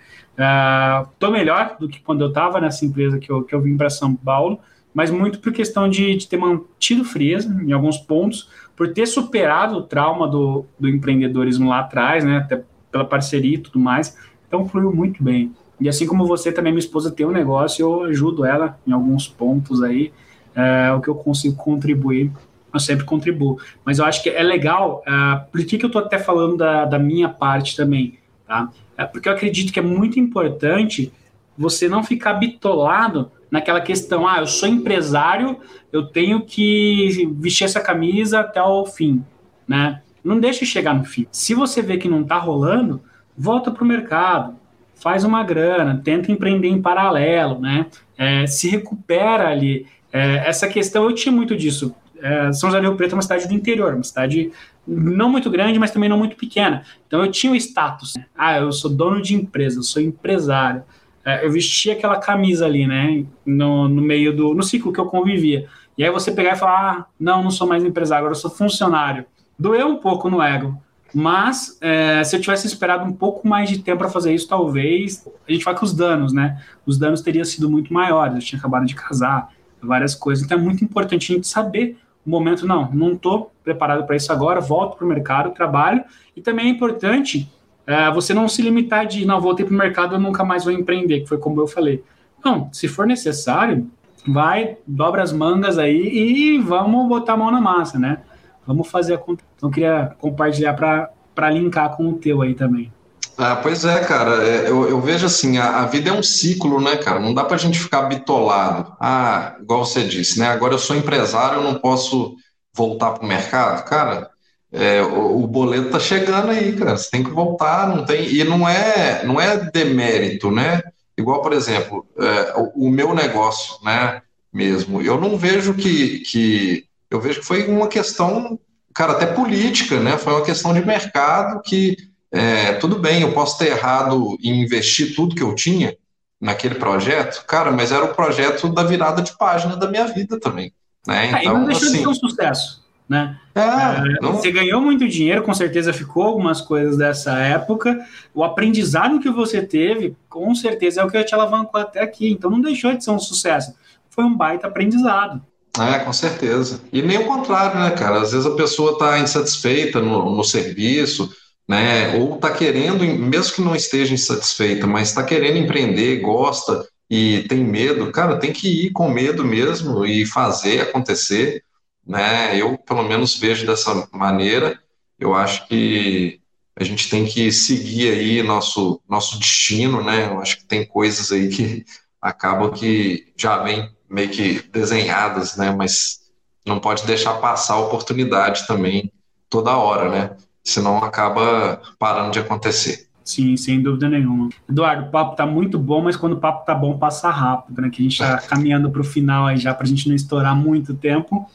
estou 1.14 1.30
uh, 1.30 1.32
melhor 1.32 1.78
do 1.80 1.88
que 1.88 2.00
quando 2.00 2.22
eu 2.22 2.28
estava 2.28 2.62
nessa 2.62 2.86
empresa 2.86 3.18
que 3.18 3.32
eu, 3.32 3.44
que 3.44 3.56
eu 3.56 3.62
vim 3.62 3.76
para 3.76 3.90
São 3.90 4.16
Paulo, 4.16 4.60
mas 4.94 5.10
muito 5.10 5.40
por 5.40 5.52
questão 5.52 5.90
de, 5.90 6.16
de 6.16 6.28
ter 6.28 6.38
mantido 6.38 7.04
frieza 7.04 7.50
em 7.66 7.72
alguns 7.72 7.98
pontos, 7.98 8.50
por 8.76 8.94
ter 8.94 9.08
superado 9.08 9.78
o 9.78 9.82
trauma 9.82 10.28
do, 10.28 10.66
do 10.80 10.88
empreendedorismo 10.88 11.70
lá 11.70 11.80
atrás, 11.80 12.24
né, 12.24 12.38
até 12.38 12.64
pela 12.92 13.06
parceria 13.06 13.56
e 13.56 13.60
tudo 13.60 13.80
mais, 13.80 14.16
então 14.48 14.68
fluiu 14.68 14.94
muito 14.94 15.24
bem. 15.24 15.52
E 15.84 15.90
assim 15.90 16.08
como 16.08 16.26
você 16.26 16.50
também, 16.50 16.72
minha 16.72 16.80
esposa 16.80 17.12
tem 17.12 17.26
um 17.26 17.32
negócio, 17.32 17.84
eu 17.84 18.04
ajudo 18.06 18.46
ela 18.46 18.80
em 18.88 18.94
alguns 18.94 19.28
pontos 19.28 19.84
aí, 19.84 20.14
é, 20.56 20.90
o 20.94 21.02
que 21.02 21.10
eu 21.10 21.16
consigo 21.16 21.58
contribuir, 21.58 22.32
eu 22.74 22.80
sempre 22.80 23.04
contribuo. 23.04 23.60
Mas 23.84 24.00
eu 24.00 24.06
acho 24.06 24.24
que 24.24 24.30
é 24.30 24.42
legal, 24.42 25.04
é, 25.06 25.42
por 25.52 25.60
que, 25.66 25.78
que 25.78 25.84
eu 25.84 25.88
estou 25.88 26.02
até 26.02 26.18
falando 26.18 26.56
da, 26.56 26.86
da 26.86 26.98
minha 26.98 27.28
parte 27.28 27.76
também, 27.76 28.18
tá? 28.48 28.72
É 28.98 29.04
porque 29.04 29.28
eu 29.28 29.34
acredito 29.34 29.74
que 29.74 29.80
é 29.80 29.82
muito 29.82 30.18
importante 30.18 31.12
você 31.58 31.90
não 31.90 32.02
ficar 32.02 32.36
bitolado 32.36 33.30
naquela 33.52 33.82
questão, 33.82 34.26
ah, 34.26 34.40
eu 34.40 34.48
sou 34.48 34.70
empresário, 34.70 35.58
eu 35.92 36.06
tenho 36.06 36.46
que 36.46 37.30
vestir 37.34 37.66
essa 37.66 37.82
camisa 37.82 38.40
até 38.40 38.64
o 38.64 38.86
fim, 38.86 39.22
né? 39.68 40.02
Não 40.24 40.40
deixe 40.40 40.66
chegar 40.66 40.94
no 40.94 41.04
fim. 41.04 41.28
Se 41.30 41.54
você 41.54 41.82
vê 41.82 41.98
que 41.98 42.08
não 42.08 42.22
está 42.22 42.38
rolando, 42.38 43.02
volta 43.38 43.70
para 43.70 43.84
o 43.84 43.88
mercado, 43.88 44.63
faz 45.04 45.24
uma 45.24 45.44
grana, 45.44 46.02
tenta 46.04 46.32
empreender 46.32 46.70
em 46.70 46.82
paralelo, 46.82 47.60
né? 47.60 47.86
É, 48.18 48.48
se 48.48 48.70
recupera 48.70 49.50
ali. 49.50 49.86
É, 50.12 50.48
essa 50.48 50.68
questão, 50.68 51.04
eu 51.04 51.14
tinha 51.14 51.32
muito 51.32 51.56
disso. 51.56 51.94
É, 52.22 52.52
São 52.54 52.70
José 52.70 52.82
do 52.82 52.88
Rio 52.88 52.96
Preto 52.96 53.12
é 53.12 53.16
uma 53.16 53.22
cidade 53.22 53.48
do 53.48 53.54
interior, 53.54 53.94
uma 53.94 54.04
cidade 54.04 54.52
não 54.88 55.30
muito 55.30 55.50
grande, 55.50 55.78
mas 55.78 55.92
também 55.92 56.10
não 56.10 56.18
muito 56.18 56.36
pequena. 56.36 56.84
Então 57.06 57.24
eu 57.24 57.30
tinha 57.30 57.52
o 57.52 57.56
status. 57.56 58.14
Né? 58.16 58.26
Ah, 58.36 58.58
eu 58.58 58.72
sou 58.72 58.90
dono 58.90 59.22
de 59.22 59.36
empresa, 59.36 59.80
eu 59.80 59.84
sou 59.84 60.02
empresário 60.02 60.84
é, 61.26 61.46
eu 61.46 61.52
vestia 61.52 61.94
aquela 61.94 62.20
camisa 62.20 62.66
ali, 62.66 62.86
né? 62.86 63.26
No, 63.46 63.88
no 63.88 64.02
meio 64.02 64.36
do. 64.36 64.54
no 64.54 64.62
ciclo 64.62 64.92
que 64.92 65.00
eu 65.00 65.06
convivia. 65.06 65.68
E 65.98 66.04
aí 66.04 66.12
você 66.12 66.32
pegar 66.32 66.54
e 66.54 66.60
falar: 66.60 66.92
ah, 66.92 67.06
não, 67.20 67.42
não 67.42 67.52
sou 67.52 67.68
mais 67.68 67.84
empresário, 67.84 68.26
agora 68.26 68.36
eu 68.36 68.40
sou 68.40 68.52
funcionário. 68.52 69.26
Doeu 69.58 69.88
um 69.88 69.98
pouco 69.98 70.30
no 70.30 70.42
ego. 70.42 70.78
Mas 71.14 71.78
é, 71.80 72.24
se 72.24 72.36
eu 72.36 72.42
tivesse 72.42 72.66
esperado 72.66 73.06
um 73.06 73.14
pouco 73.14 73.48
mais 73.48 73.70
de 73.70 73.80
tempo 73.80 74.00
para 74.00 74.10
fazer 74.10 74.34
isso, 74.34 74.48
talvez 74.48 75.28
a 75.48 75.52
gente 75.52 75.64
vai 75.64 75.76
com 75.76 75.86
os 75.86 75.94
danos, 75.94 76.34
né? 76.34 76.62
Os 76.86 76.98
danos 76.98 77.22
teriam 77.22 77.46
sido 77.46 77.70
muito 77.70 77.94
maiores. 77.94 78.36
Eu 78.36 78.42
tinha 78.42 78.60
acabado 78.60 78.86
de 78.86 78.96
casar, 78.96 79.50
várias 79.82 80.16
coisas. 80.16 80.44
Então 80.44 80.58
é 80.58 80.62
muito 80.62 80.84
importante 80.84 81.32
a 81.32 81.36
gente 81.36 81.48
saber 81.48 81.98
o 82.26 82.30
momento, 82.30 82.66
não, 82.66 82.90
não 82.92 83.14
estou 83.14 83.52
preparado 83.64 84.06
para 84.06 84.16
isso 84.16 84.32
agora, 84.32 84.62
volto 84.62 84.98
para 84.98 85.06
o 85.06 85.08
mercado, 85.08 85.52
trabalho. 85.52 86.04
E 86.36 86.42
também 86.42 86.68
é 86.68 86.70
importante 86.70 87.52
é, 87.86 88.10
você 88.12 88.34
não 88.34 88.48
se 88.48 88.62
limitar 88.62 89.06
de, 89.06 89.26
não, 89.26 89.42
voltei 89.42 89.66
para 89.66 89.74
o 89.74 89.78
mercado, 89.78 90.16
eu 90.16 90.20
nunca 90.20 90.44
mais 90.44 90.64
vou 90.64 90.74
empreender, 90.74 91.22
que 91.22 91.28
foi 91.28 91.38
como 91.38 91.60
eu 91.60 91.68
falei. 91.68 92.04
Não, 92.44 92.70
se 92.72 92.88
for 92.88 93.06
necessário, 93.06 93.90
vai, 94.28 94.78
dobra 94.88 95.22
as 95.22 95.34
mangas 95.34 95.78
aí 95.78 95.98
e 95.98 96.58
vamos 96.60 97.08
botar 97.08 97.34
a 97.34 97.38
mão 97.38 97.52
na 97.52 97.62
massa, 97.62 98.00
né? 98.00 98.20
Vamos 98.66 98.90
fazer 98.90 99.16
a 99.16 99.18
conta. 99.18 99.44
Então, 99.56 99.70
queria 99.70 100.16
compartilhar 100.20 100.74
para 100.74 101.50
linkar 101.50 101.96
com 101.96 102.10
o 102.10 102.14
teu 102.14 102.42
aí 102.42 102.54
também. 102.54 102.92
Ah, 103.38 103.56
pois 103.56 103.84
é, 103.84 104.00
cara. 104.02 104.44
É, 104.44 104.70
eu, 104.70 104.88
eu 104.90 105.02
vejo 105.02 105.26
assim, 105.26 105.58
a, 105.58 105.82
a, 105.82 105.86
vida 105.86 106.10
é 106.10 106.14
um 106.14 106.22
ciclo, 106.22 106.80
né, 106.80 106.98
cara? 106.98 107.20
Não 107.20 107.34
dá 107.34 107.44
para 107.44 107.56
a 107.56 107.60
gente 107.60 107.80
ficar 107.80 108.04
bitolado. 108.04 108.96
Ah, 109.00 109.56
igual 109.60 109.86
você 109.86 110.04
disse, 110.04 110.40
né? 110.40 110.48
Agora 110.48 110.74
eu 110.74 110.80
sou 110.80 110.96
empresário, 110.96 111.58
eu 111.60 111.64
não 111.64 111.76
posso 111.76 112.36
voltar 112.74 113.12
para 113.12 113.24
o 113.24 113.28
mercado. 113.28 113.84
Cara, 113.86 114.30
é, 114.72 115.02
o, 115.02 115.44
o, 115.44 115.48
boleto 115.48 115.90
tá 115.90 116.00
chegando 116.00 116.50
aí, 116.50 116.76
cara. 116.76 116.98
Você 116.98 117.10
tem 117.10 117.24
que 117.24 117.30
voltar, 117.32 117.88
não 117.88 118.06
tem. 118.06 118.28
E 118.28 118.44
não 118.44 118.68
é, 118.68 119.24
não 119.26 119.40
é 119.40 119.58
demérito, 119.72 120.52
né? 120.52 120.82
Igual, 121.18 121.42
por 121.42 121.54
exemplo, 121.54 122.06
é, 122.18 122.54
o, 122.58 122.88
o, 122.88 122.90
meu 122.90 123.14
negócio, 123.14 123.76
né? 123.84 124.22
Mesmo. 124.52 125.02
Eu 125.02 125.20
não 125.20 125.38
vejo 125.38 125.74
que, 125.74 126.20
que. 126.20 126.86
Eu 127.16 127.22
vejo 127.22 127.40
que 127.40 127.46
foi 127.46 127.68
uma 127.68 127.88
questão, 127.88 128.60
cara, 128.94 129.14
até 129.14 129.26
política, 129.26 130.00
né? 130.00 130.18
Foi 130.18 130.34
uma 130.34 130.44
questão 130.44 130.74
de 130.74 130.86
mercado 130.86 131.62
que. 131.62 131.96
É, 132.36 132.74
tudo 132.74 132.98
bem, 132.98 133.22
eu 133.22 133.32
posso 133.32 133.60
ter 133.60 133.68
errado 133.68 134.36
em 134.42 134.64
investir 134.64 135.16
tudo 135.16 135.36
que 135.36 135.44
eu 135.44 135.54
tinha 135.54 135.96
naquele 136.42 136.74
projeto, 136.76 137.46
cara, 137.46 137.72
mas 137.72 137.92
era 137.92 138.04
o 138.06 138.16
projeto 138.16 138.68
da 138.70 138.84
virada 138.84 139.22
de 139.22 139.38
página 139.38 139.78
da 139.78 139.88
minha 139.88 140.08
vida 140.08 140.40
também. 140.40 140.74
Né? 141.06 141.28
Então, 141.28 141.40
é, 141.40 141.44
e 141.44 141.46
não 141.46 141.66
deixou 141.66 141.88
assim, 141.90 141.98
de 141.98 142.04
ser 142.04 142.08
um 142.08 142.16
sucesso 142.16 142.84
né? 143.08 143.38
É, 143.54 143.62
é, 143.62 144.32
você 144.32 144.52
ganhou 144.52 144.82
muito 144.82 145.08
dinheiro, 145.08 145.44
com 145.44 145.54
certeza 145.54 145.94
ficou 145.94 146.24
algumas 146.24 146.62
coisas 146.62 146.98
dessa 146.98 147.38
época. 147.38 148.00
O 148.34 148.44
aprendizado 148.44 149.20
que 149.20 149.30
você 149.30 149.62
teve, 149.62 150.16
com 150.30 150.54
certeza 150.56 151.02
é 151.02 151.04
o 151.04 151.10
que 151.10 151.24
te 151.24 151.36
alavancou 151.36 151.80
até 151.80 152.02
aqui. 152.02 152.32
Então 152.32 152.50
não 152.50 152.62
deixou 152.62 152.94
de 152.96 153.04
ser 153.04 153.12
um 153.12 153.20
sucesso. 153.20 153.76
Foi 154.10 154.24
um 154.24 154.36
baita 154.36 154.68
aprendizado. 154.68 155.42
É, 155.80 156.00
com 156.00 156.14
certeza. 156.14 156.82
E 156.92 157.02
nem 157.02 157.18
o 157.18 157.26
contrário, 157.26 157.80
né, 157.80 157.92
cara? 157.92 158.22
Às 158.22 158.32
vezes 158.32 158.46
a 158.46 158.56
pessoa 158.56 158.94
está 158.94 159.20
insatisfeita 159.20 160.00
no, 160.00 160.36
no 160.36 160.44
serviço, 160.44 161.34
né? 161.68 162.16
Ou 162.18 162.36
está 162.36 162.52
querendo, 162.52 163.04
mesmo 163.04 163.56
que 163.56 163.62
não 163.62 163.76
esteja 163.76 164.14
insatisfeita, 164.14 164.86
mas 164.86 165.10
está 165.10 165.24
querendo 165.24 165.58
empreender, 165.58 166.20
gosta 166.20 166.88
e 167.10 167.44
tem 167.50 167.64
medo, 167.64 168.12
cara, 168.12 168.38
tem 168.38 168.54
que 168.54 168.86
ir 168.86 168.92
com 168.92 169.10
medo 169.10 169.44
mesmo 169.44 170.06
e 170.06 170.26
fazer 170.26 170.82
acontecer 170.82 171.64
né? 172.06 172.60
Eu, 172.60 172.78
pelo 172.78 173.04
menos, 173.04 173.38
vejo 173.38 173.66
dessa 173.66 174.08
maneira. 174.12 174.80
Eu 175.18 175.34
acho 175.34 175.68
que 175.68 176.42
a 176.76 176.84
gente 176.84 177.10
tem 177.10 177.26
que 177.26 177.52
seguir 177.52 178.12
aí 178.12 178.44
nosso, 178.44 179.02
nosso 179.08 179.40
destino, 179.40 180.04
né? 180.04 180.28
Eu 180.28 180.40
acho 180.40 180.58
que 180.58 180.66
tem 180.66 180.86
coisas 180.86 181.32
aí 181.32 181.50
que 181.50 181.86
acabam 182.22 182.72
que 182.72 183.34
já 183.38 183.62
vêm 183.64 183.90
meio 184.10 184.30
que 184.30 184.62
desenhadas, 184.72 185.58
né? 185.58 185.72
Mas 185.72 186.22
não 186.66 186.80
pode 186.80 187.06
deixar 187.06 187.36
passar 187.36 187.76
a 187.76 187.80
oportunidade 187.80 188.66
também 188.68 189.12
toda 189.50 189.78
hora, 189.78 190.10
né? 190.10 190.32
Senão 190.64 190.98
acaba 190.98 191.82
parando 192.00 192.32
de 192.32 192.40
acontecer. 192.40 193.08
Sim, 193.24 193.56
sem 193.56 193.82
dúvida 193.82 194.10
nenhuma. 194.10 194.50
Eduardo, 194.70 195.08
o 195.08 195.12
papo 195.12 195.36
tá 195.36 195.46
muito 195.46 195.80
bom, 195.80 196.02
mas 196.02 196.18
quando 196.18 196.34
o 196.34 196.40
papo 196.40 196.66
tá 196.66 196.76
bom, 196.76 196.98
passa 196.98 197.30
rápido, 197.30 197.82
né? 197.82 197.90
Que 197.90 198.02
a 198.02 198.04
gente 198.04 198.18
tá 198.18 198.38
caminhando 198.48 198.90
para 198.92 199.02
o 199.02 199.04
final 199.04 199.46
aí 199.46 199.58
já, 199.58 199.74
para 199.74 199.86
a 199.86 199.90
gente 199.90 200.10
não 200.10 200.16
estourar 200.16 200.56
muito 200.56 200.94
tempo. 200.94 201.50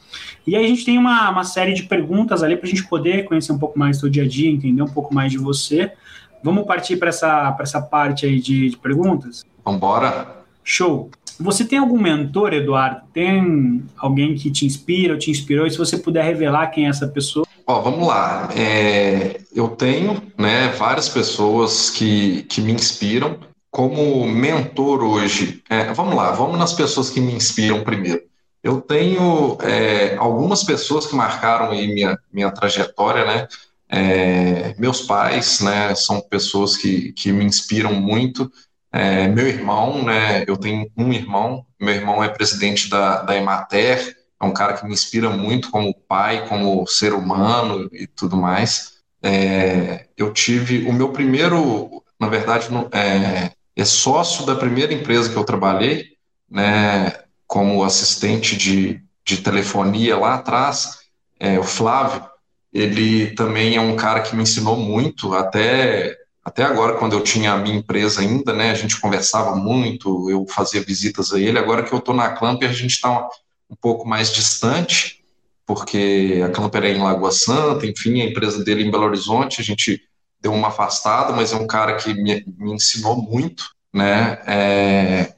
E 0.47 0.55
aí 0.55 0.65
a 0.65 0.67
gente 0.67 0.83
tem 0.83 0.97
uma, 0.97 1.29
uma 1.29 1.43
série 1.43 1.73
de 1.73 1.83
perguntas 1.83 2.41
ali 2.41 2.57
para 2.57 2.65
a 2.65 2.69
gente 2.69 2.87
poder 2.87 3.25
conhecer 3.25 3.51
um 3.51 3.59
pouco 3.59 3.77
mais 3.77 3.97
do 3.97 4.01
seu 4.01 4.09
dia 4.09 4.23
a 4.23 4.27
dia, 4.27 4.49
entender 4.49 4.81
um 4.81 4.87
pouco 4.87 5.13
mais 5.13 5.31
de 5.31 5.37
você. 5.37 5.91
Vamos 6.43 6.65
partir 6.65 6.97
para 6.97 7.09
essa, 7.09 7.55
essa 7.59 7.81
parte 7.81 8.25
aí 8.25 8.39
de, 8.39 8.69
de 8.69 8.77
perguntas? 8.77 9.43
Vambora. 9.63 10.38
Show. 10.63 11.09
Você 11.39 11.63
tem 11.63 11.79
algum 11.79 11.97
mentor, 11.97 12.53
Eduardo? 12.53 13.01
Tem 13.13 13.83
alguém 13.97 14.35
que 14.35 14.51
te 14.51 14.65
inspira 14.65 15.13
ou 15.13 15.19
te 15.19 15.31
inspirou? 15.31 15.65
E 15.65 15.71
se 15.71 15.77
você 15.77 15.97
puder 15.97 16.25
revelar 16.25 16.67
quem 16.67 16.85
é 16.85 16.89
essa 16.89 17.07
pessoa? 17.07 17.47
Ó, 17.65 17.81
vamos 17.81 18.05
lá. 18.05 18.49
É, 18.55 19.39
eu 19.53 19.69
tenho 19.69 20.21
né, 20.37 20.69
várias 20.77 21.07
pessoas 21.07 21.89
que, 21.89 22.43
que 22.43 22.59
me 22.59 22.73
inspiram. 22.73 23.39
Como 23.71 24.27
mentor 24.27 25.03
hoje, 25.03 25.63
é, 25.69 25.93
vamos 25.93 26.15
lá, 26.15 26.31
vamos 26.31 26.57
nas 26.57 26.73
pessoas 26.73 27.11
que 27.11 27.21
me 27.21 27.31
inspiram 27.31 27.83
primeiro. 27.83 28.23
Eu 28.63 28.81
tenho 28.81 29.57
é, 29.61 30.15
algumas 30.17 30.63
pessoas 30.63 31.05
que 31.05 31.15
marcaram 31.15 31.71
aí 31.71 31.87
minha, 31.93 32.17
minha 32.33 32.51
trajetória, 32.51 33.23
né? 33.23 33.47
É, 33.87 34.75
meus 34.77 35.01
pais, 35.01 35.61
né, 35.61 35.95
são 35.95 36.21
pessoas 36.21 36.75
que, 36.75 37.11
que 37.13 37.31
me 37.31 37.45
inspiram 37.45 37.93
muito. 37.93 38.51
É, 38.91 39.27
meu 39.27 39.47
irmão, 39.47 40.03
né, 40.03 40.43
eu 40.47 40.57
tenho 40.57 40.89
um 40.97 41.13
irmão, 41.13 41.65
meu 41.79 41.93
irmão 41.93 42.23
é 42.23 42.29
presidente 42.29 42.89
da, 42.89 43.21
da 43.21 43.35
Emater, 43.35 44.17
é 44.41 44.45
um 44.45 44.53
cara 44.53 44.73
que 44.73 44.85
me 44.85 44.93
inspira 44.93 45.29
muito 45.29 45.69
como 45.69 45.93
pai, 45.93 46.47
como 46.47 46.87
ser 46.87 47.13
humano 47.13 47.89
e 47.91 48.07
tudo 48.07 48.37
mais. 48.37 48.99
É, 49.21 50.07
eu 50.17 50.31
tive 50.33 50.87
o 50.87 50.93
meu 50.93 51.11
primeiro, 51.11 52.03
na 52.19 52.27
verdade, 52.29 52.67
é, 52.91 53.51
é, 53.75 53.85
sócio 53.85 54.45
da 54.45 54.55
primeira 54.55 54.93
empresa 54.93 55.29
que 55.29 55.35
eu 55.35 55.43
trabalhei, 55.43 56.05
né, 56.49 57.13
como 57.45 57.83
assistente 57.83 58.55
de, 58.55 59.01
de 59.25 59.37
telefonia 59.37 60.17
lá 60.17 60.35
atrás, 60.35 60.99
é, 61.39 61.59
o 61.59 61.63
Flávio. 61.63 62.27
Ele 62.71 63.31
também 63.31 63.75
é 63.75 63.81
um 63.81 63.95
cara 63.95 64.21
que 64.21 64.35
me 64.35 64.43
ensinou 64.43 64.77
muito, 64.77 65.33
até 65.33 66.15
até 66.49 66.63
agora, 66.63 66.97
quando 66.97 67.13
eu 67.13 67.21
tinha 67.21 67.53
a 67.53 67.57
minha 67.57 67.77
empresa 67.77 68.21
ainda, 68.21 68.51
né, 68.53 68.71
a 68.71 68.73
gente 68.73 68.99
conversava 68.99 69.55
muito, 69.55 70.29
eu 70.31 70.47
fazia 70.47 70.81
visitas 70.81 71.31
a 71.31 71.39
ele. 71.39 71.59
Agora 71.59 71.83
que 71.83 71.93
eu 71.93 71.99
estou 71.99 72.15
na 72.15 72.31
Clamper, 72.31 72.67
a 72.67 72.73
gente 72.73 72.95
está 72.95 73.29
um 73.69 73.75
pouco 73.79 74.07
mais 74.07 74.33
distante, 74.33 75.23
porque 75.63 76.41
a 76.43 76.49
Clamper 76.49 76.85
é 76.85 76.91
em 76.91 77.03
Lagoa 77.03 77.31
Santa, 77.31 77.85
enfim, 77.85 78.21
a 78.21 78.25
empresa 78.25 78.63
dele 78.63 78.83
em 78.83 78.89
Belo 78.89 79.05
Horizonte, 79.05 79.61
a 79.61 79.63
gente 79.63 80.01
deu 80.41 80.51
uma 80.51 80.69
afastada, 80.69 81.33
mas 81.33 81.53
é 81.53 81.55
um 81.55 81.67
cara 81.67 81.95
que 81.97 82.15
me, 82.15 82.43
me 82.57 82.73
ensinou 82.73 83.15
muito, 83.15 83.65
né? 83.93 84.39
É, 84.47 85.33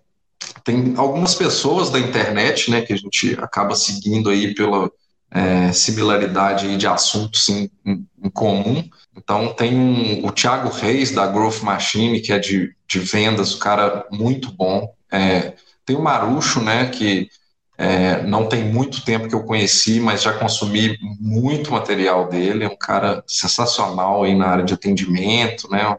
tem 0.64 0.93
algumas 0.95 1.36
pessoas 1.36 1.89
da 1.89 1.99
internet, 1.99 2.72
né, 2.72 2.82
que 2.82 2.93
a 2.93 2.97
gente 2.97 3.38
acaba 3.41 3.76
seguindo 3.76 4.30
aí 4.30 4.55
pela, 4.55 4.89
é, 5.32 5.71
similaridade 5.71 6.75
de 6.77 6.86
assuntos 6.86 7.47
em, 7.49 7.71
em, 7.86 8.29
comum. 8.32 8.88
Então 9.15 9.53
tem 9.53 9.75
um, 9.75 10.25
o 10.25 10.32
Thiago 10.32 10.69
Reis 10.69 11.11
da 11.11 11.25
Growth 11.25 11.61
Machine, 11.61 12.19
que 12.19 12.34
é 12.34 12.39
de, 12.39 12.75
de 12.88 12.99
vendas, 12.99 13.53
o 13.53 13.59
cara 13.59 14.05
muito 14.11 14.51
bom. 14.51 14.93
É, 15.11 15.53
tem 15.86 15.95
o 15.95 16.01
Marucho, 16.01 16.61
né, 16.61 16.88
que 16.89 17.29
é, 17.77 18.21
não 18.23 18.47
tem 18.47 18.63
muito 18.63 19.03
tempo 19.03 19.27
que 19.27 19.34
eu 19.34 19.43
conheci, 19.43 19.99
mas 19.99 20.21
já 20.21 20.34
consumi 20.34 20.97
muito 21.19 21.71
material 21.71 22.29
dele. 22.29 22.63
É 22.63 22.67
um 22.67 22.77
cara 22.77 23.23
sensacional 23.25 24.23
aí 24.23 24.36
na 24.36 24.47
área 24.47 24.63
de 24.63 24.75
atendimento, 24.75 25.67
né? 25.67 25.89
Um 25.89 25.97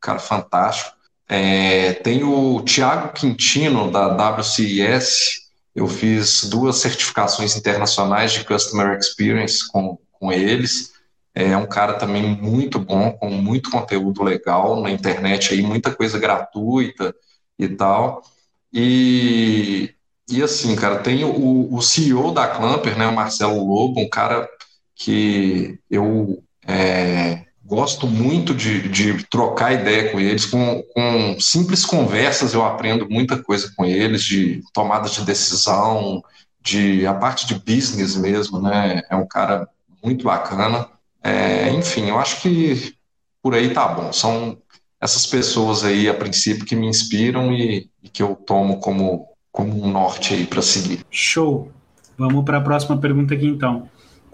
cara 0.00 0.18
fantástico. 0.18 0.96
É, 1.28 1.92
tem 1.92 2.24
o 2.24 2.62
Tiago 2.62 3.12
Quintino, 3.12 3.90
da 3.90 4.08
WCIS. 4.08 5.47
Eu 5.78 5.86
fiz 5.86 6.42
duas 6.42 6.78
certificações 6.78 7.56
internacionais 7.56 8.32
de 8.32 8.44
Customer 8.44 8.98
Experience 8.98 9.70
com, 9.70 9.96
com 10.10 10.32
eles. 10.32 10.92
É 11.32 11.56
um 11.56 11.66
cara 11.66 11.94
também 11.94 12.24
muito 12.24 12.80
bom, 12.80 13.12
com 13.12 13.30
muito 13.30 13.70
conteúdo 13.70 14.24
legal 14.24 14.82
na 14.82 14.90
internet, 14.90 15.54
aí, 15.54 15.62
muita 15.62 15.94
coisa 15.94 16.18
gratuita 16.18 17.14
e 17.56 17.68
tal. 17.68 18.24
E, 18.72 19.94
e 20.28 20.42
assim, 20.42 20.74
cara, 20.74 20.98
tem 20.98 21.22
o, 21.22 21.72
o 21.72 21.80
CEO 21.80 22.32
da 22.32 22.48
Clamper, 22.48 22.98
né, 22.98 23.06
o 23.06 23.14
Marcelo 23.14 23.64
Lobo, 23.64 24.00
um 24.00 24.08
cara 24.08 24.48
que 24.96 25.78
eu 25.88 26.42
é, 26.66 27.44
gosto 27.68 28.06
muito 28.06 28.54
de, 28.54 28.88
de, 28.88 29.24
trocar 29.24 29.74
ideia 29.74 30.10
com 30.10 30.18
eles, 30.18 30.46
com, 30.46 30.82
com, 30.94 31.38
simples 31.38 31.84
conversas 31.84 32.54
eu 32.54 32.64
aprendo 32.64 33.08
muita 33.10 33.42
coisa 33.42 33.70
com 33.76 33.84
eles, 33.84 34.22
de 34.22 34.62
tomada 34.72 35.08
de 35.08 35.22
decisão, 35.22 36.22
de 36.62 37.06
a 37.06 37.12
parte 37.12 37.46
de 37.46 37.54
business 37.54 38.16
mesmo, 38.16 38.60
né? 38.60 39.02
É 39.10 39.14
um 39.14 39.26
cara 39.26 39.68
muito 40.02 40.24
bacana. 40.24 40.88
É, 41.22 41.70
enfim, 41.70 42.08
eu 42.08 42.18
acho 42.18 42.40
que 42.40 42.94
por 43.42 43.54
aí 43.54 43.72
tá 43.74 43.86
bom. 43.86 44.12
São 44.14 44.56
essas 44.98 45.26
pessoas 45.26 45.84
aí, 45.84 46.08
a 46.08 46.14
princípio, 46.14 46.64
que 46.64 46.74
me 46.74 46.86
inspiram 46.86 47.52
e, 47.52 47.90
e 48.02 48.08
que 48.08 48.22
eu 48.22 48.34
tomo 48.34 48.80
como, 48.80 49.28
como 49.52 49.84
um 49.84 49.90
norte 49.90 50.32
aí 50.32 50.46
para 50.46 50.62
seguir. 50.62 51.04
Show! 51.10 51.70
Vamos 52.16 52.44
para 52.44 52.58
a 52.58 52.62
próxima 52.62 52.96
pergunta 52.96 53.34
aqui 53.34 53.46
então. 53.46 53.88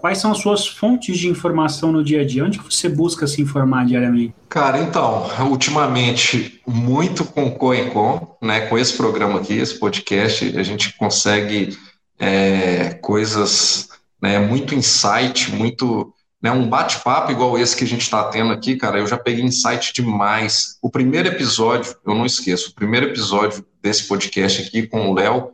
Quais 0.05 0.19
são 0.19 0.31
as 0.31 0.37
suas 0.37 0.67
fontes 0.67 1.17
de 1.17 1.27
informação 1.27 1.91
no 1.91 2.03
dia 2.03 2.21
a 2.21 2.23
dia? 2.23 2.45
Onde 2.45 2.59
você 2.59 2.87
busca 2.87 3.25
se 3.25 3.41
informar 3.41 3.87
diariamente? 3.87 4.35
Cara, 4.47 4.79
então, 4.79 5.27
ultimamente, 5.49 6.61
muito 6.63 7.25
com 7.25 7.49
Coencom, 7.49 8.37
né? 8.39 8.67
Com 8.67 8.77
esse 8.77 8.95
programa 8.95 9.39
aqui, 9.39 9.53
esse 9.53 9.79
podcast, 9.79 10.55
a 10.59 10.61
gente 10.61 10.95
consegue 10.95 11.75
é, 12.19 12.93
coisas, 13.01 13.89
né? 14.21 14.37
Muito 14.37 14.75
insight, 14.75 15.51
muito. 15.51 16.13
Né, 16.39 16.51
um 16.51 16.69
bate-papo 16.69 17.31
igual 17.31 17.57
esse 17.57 17.75
que 17.75 17.83
a 17.83 17.87
gente 17.87 18.01
está 18.01 18.25
tendo 18.25 18.53
aqui, 18.53 18.75
cara, 18.75 18.99
eu 18.99 19.07
já 19.07 19.17
peguei 19.17 19.43
insight 19.43 19.91
demais. 19.91 20.77
O 20.83 20.89
primeiro 20.91 21.29
episódio, 21.29 21.95
eu 22.05 22.13
não 22.13 22.27
esqueço, 22.27 22.69
o 22.69 22.75
primeiro 22.75 23.07
episódio 23.07 23.65
desse 23.81 24.07
podcast 24.07 24.61
aqui 24.61 24.85
com 24.85 25.09
o 25.09 25.15
Léo, 25.15 25.49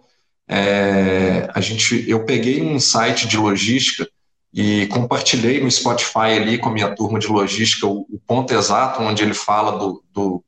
é, 0.46 1.50
a 1.54 1.62
gente, 1.62 2.04
eu 2.06 2.26
peguei 2.26 2.62
um 2.62 2.76
insight 2.76 3.30
de 3.30 3.38
logística 3.38 4.06
e 4.54 4.88
compartilhei 4.88 5.62
no 5.62 5.72
Spotify 5.72 6.38
ali 6.38 6.58
com 6.58 6.70
a 6.70 6.74
minha 6.74 6.94
turma 6.94 7.20
de 7.20 7.28
logística 7.28 7.88
o, 7.88 8.06
o 8.10 8.20
ponto 8.26 8.54
exato 8.54 9.02
onde 9.02 9.24
ele 9.24 9.34
fala 9.34 9.78
do, 9.78 10.04
do, 10.12 10.44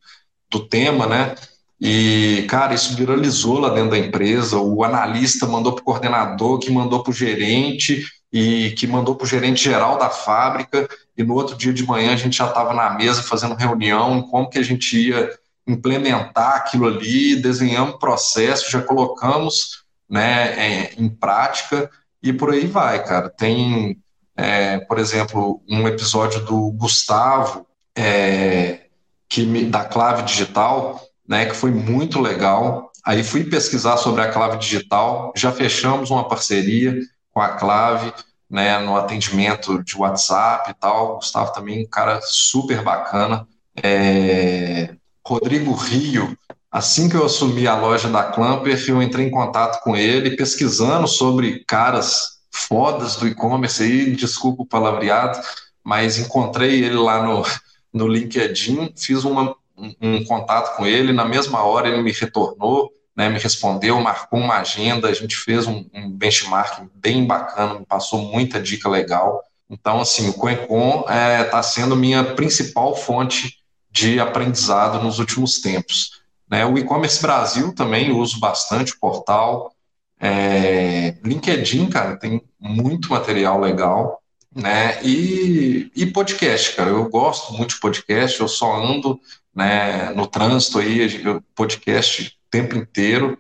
do, 0.50 0.68
tema, 0.68 1.08
né? 1.08 1.36
E, 1.80 2.46
cara, 2.50 2.74
isso 2.74 2.96
viralizou 2.96 3.60
lá 3.60 3.70
dentro 3.70 3.92
da 3.92 3.98
empresa. 3.98 4.58
O 4.58 4.84
analista 4.84 5.46
mandou 5.46 5.74
para 5.74 5.82
o 5.82 5.86
coordenador, 5.86 6.60
que 6.60 6.72
mandou 6.72 7.04
para 7.04 7.12
o 7.12 7.14
gerente, 7.14 8.06
e 8.32 8.72
que 8.72 8.88
mandou 8.88 9.16
para 9.16 9.26
o 9.26 9.28
gerente 9.28 9.64
geral 9.64 9.98
da 9.98 10.10
fábrica. 10.10 10.90
E 11.16 11.24
no 11.24 11.36
outro 11.36 11.56
dia 11.56 11.72
de 11.72 11.86
manhã 11.86 12.14
a 12.14 12.18
gente 12.18 12.38
já 12.38 12.48
estava 12.48 12.74
na 12.74 12.90
mesa 12.92 13.22
fazendo 13.22 13.56
reunião 13.56 14.18
em 14.18 14.22
como 14.24 14.50
que 14.50 14.58
a 14.58 14.64
gente 14.64 14.98
ia 14.98 15.30
implementar 15.68 16.56
aquilo 16.56 16.88
ali, 16.88 17.36
desenhamos 17.36 18.00
processo, 18.00 18.72
já 18.72 18.82
colocamos 18.82 19.84
né, 20.10 20.54
é, 20.58 20.94
em 20.98 21.08
prática 21.08 21.90
e 22.24 22.32
por 22.32 22.52
aí 22.52 22.66
vai, 22.66 23.04
cara. 23.04 23.30
Tem, 23.30 24.02
é, 24.38 24.80
por 24.80 24.98
exemplo, 24.98 25.62
um 25.70 25.86
episódio 25.88 26.40
do 26.46 26.72
Gustavo, 26.72 27.68
é, 27.96 28.86
que 29.28 29.46
me, 29.46 29.66
da 29.66 29.84
clave 29.84 30.24
digital, 30.24 31.02
né, 31.28 31.46
que 31.46 31.56
foi 31.56 31.72
muito 31.72 32.22
legal. 32.22 32.92
Aí 33.06 33.24
fui 33.24 33.44
pesquisar 33.44 33.98
sobre 33.98 34.22
a 34.22 34.32
clave 34.32 34.58
digital, 34.58 35.34
já 35.36 35.52
fechamos 35.52 36.10
uma 36.10 36.28
parceria 36.28 36.98
com 37.32 37.42
a 37.42 37.50
clave, 37.50 38.14
né, 38.50 38.80
no 38.80 38.96
atendimento 38.96 39.84
de 39.84 39.98
WhatsApp 39.98 40.72
e 40.72 40.74
tal. 40.76 41.16
Gustavo 41.16 41.52
também 41.52 41.84
um 41.84 41.90
cara 41.90 42.20
super 42.22 42.82
bacana. 42.82 43.46
É, 43.84 44.96
Rodrigo 45.26 45.74
Rio, 45.74 46.38
Assim 46.74 47.08
que 47.08 47.16
eu 47.16 47.24
assumi 47.24 47.68
a 47.68 47.76
loja 47.76 48.10
da 48.10 48.24
Clamper, 48.24 48.84
eu 48.88 49.00
entrei 49.00 49.28
em 49.28 49.30
contato 49.30 49.80
com 49.84 49.96
ele, 49.96 50.36
pesquisando 50.36 51.08
sobre 51.08 51.64
caras 51.68 52.40
fodas 52.52 53.16
do 53.16 53.28
e-commerce 53.28 53.84
aí, 53.84 54.16
desculpa 54.16 54.64
o 54.64 54.66
palavreado, 54.66 55.40
mas 55.84 56.18
encontrei 56.18 56.84
ele 56.84 56.96
lá 56.96 57.22
no, 57.22 57.46
no 57.94 58.08
LinkedIn, 58.08 58.92
fiz 58.98 59.24
uma, 59.24 59.56
um, 59.78 59.94
um 60.02 60.24
contato 60.24 60.76
com 60.76 60.84
ele, 60.84 61.14
na 61.14 61.24
mesma 61.24 61.62
hora 61.62 61.88
ele 61.88 62.02
me 62.02 62.12
retornou, 62.12 62.92
né, 63.16 63.30
me 63.30 63.38
respondeu, 63.38 64.02
marcou 64.02 64.40
uma 64.40 64.56
agenda, 64.56 65.08
a 65.08 65.14
gente 65.14 65.36
fez 65.36 65.68
um, 65.68 65.86
um 65.94 66.10
benchmark 66.10 66.88
bem 66.96 67.24
bacana, 67.24 67.82
me 67.82 67.86
passou 67.86 68.20
muita 68.20 68.60
dica 68.60 68.90
legal. 68.90 69.44
Então, 69.70 70.02
assim, 70.02 70.28
o 70.28 70.34
Coencom 70.34 71.02
está 71.02 71.14
é, 71.14 71.44
tá 71.44 71.62
sendo 71.62 71.96
minha 71.96 72.24
principal 72.24 72.96
fonte 72.96 73.60
de 73.92 74.20
aprendizado 74.20 75.04
nos 75.04 75.20
últimos 75.20 75.62
tempos. 75.62 76.23
Né? 76.50 76.66
O 76.66 76.78
e-commerce 76.78 77.22
Brasil 77.22 77.74
também 77.74 78.12
uso 78.12 78.40
bastante 78.40 78.94
o 78.94 79.00
portal. 79.00 79.74
É, 80.20 81.18
LinkedIn, 81.24 81.90
cara, 81.90 82.18
tem 82.18 82.42
muito 82.60 83.10
material 83.10 83.60
legal. 83.60 84.22
Né? 84.56 85.02
E, 85.04 85.92
e 85.96 86.06
podcast, 86.06 86.76
cara, 86.76 86.92
eu 86.92 87.10
gosto 87.10 87.54
muito 87.54 87.76
de 87.76 87.80
podcast, 87.80 88.40
eu 88.40 88.48
só 88.48 88.76
ando 88.76 89.20
né, 89.54 90.12
no 90.12 90.28
trânsito 90.28 90.80
aí, 90.80 91.24
podcast 91.56 92.28
o 92.28 92.32
tempo 92.50 92.76
inteiro, 92.76 93.38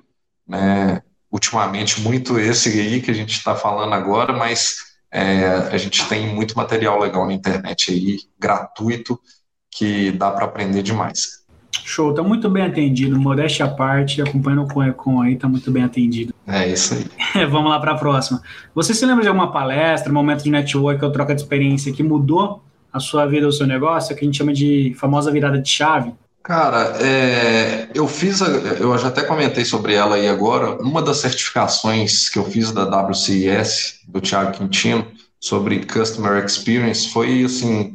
né? 0.47 1.01
Ultimamente, 1.31 1.99
muito 2.01 2.39
esse 2.39 2.69
aí 2.69 3.01
que 3.01 3.09
a 3.09 3.13
gente 3.13 3.31
está 3.31 3.55
falando 3.55 3.93
agora, 3.93 4.33
mas 4.33 4.75
é, 5.11 5.47
a 5.47 5.77
gente 5.77 6.07
tem 6.07 6.27
muito 6.27 6.55
material 6.55 6.99
legal 6.99 7.25
na 7.25 7.33
internet 7.33 7.91
aí, 7.91 8.19
gratuito, 8.37 9.19
que 9.71 10.11
dá 10.11 10.29
para 10.29 10.45
aprender 10.45 10.83
demais. 10.83 11.42
Show, 11.83 12.13
tá 12.13 12.23
muito 12.23 12.49
bem 12.49 12.63
atendido, 12.63 13.19
modéstia 13.19 13.65
à 13.65 13.67
parte, 13.67 14.21
acompanhando 14.21 14.67
o 14.73 14.83
Econ 14.83 15.21
aí, 15.21 15.35
tá 15.35 15.47
muito 15.47 15.69
bem 15.71 15.83
atendido. 15.83 16.33
É 16.47 16.67
isso 16.67 16.93
aí. 16.93 17.45
Vamos 17.47 17.69
lá 17.69 17.79
para 17.79 17.91
a 17.91 17.97
próxima. 17.97 18.41
Você 18.73 18.93
se 18.93 19.05
lembra 19.05 19.23
de 19.23 19.27
alguma 19.27 19.51
palestra, 19.51 20.11
momento 20.11 20.43
de 20.43 20.49
network 20.49 21.03
ou 21.03 21.11
troca 21.11 21.35
de 21.35 21.41
experiência 21.41 21.91
que 21.91 22.03
mudou 22.03 22.63
a 22.91 22.99
sua 22.99 23.25
vida 23.25 23.45
ou 23.45 23.49
o 23.49 23.53
seu 23.53 23.65
negócio, 23.65 24.15
que 24.15 24.23
a 24.23 24.25
gente 24.25 24.37
chama 24.37 24.53
de 24.53 24.93
famosa 24.97 25.31
virada 25.31 25.59
de 25.59 25.69
chave? 25.69 26.13
Cara, 26.43 26.97
é, 27.01 27.87
eu 27.95 28.05
fiz, 28.05 28.41
eu 28.41 28.97
já 28.97 29.07
até 29.07 29.23
comentei 29.23 29.63
sobre 29.63 29.93
ela 29.93 30.15
aí 30.15 30.27
agora, 30.27 30.81
uma 30.81 31.01
das 31.01 31.17
certificações 31.17 32.27
que 32.27 32.37
eu 32.37 32.43
fiz 32.43 32.71
da 32.71 32.83
WCIS, 32.83 34.01
do 34.07 34.19
Thiago 34.19 34.51
Quintino, 34.51 35.07
sobre 35.39 35.85
Customer 35.85 36.43
Experience, 36.43 37.09
foi 37.09 37.43
assim, 37.43 37.93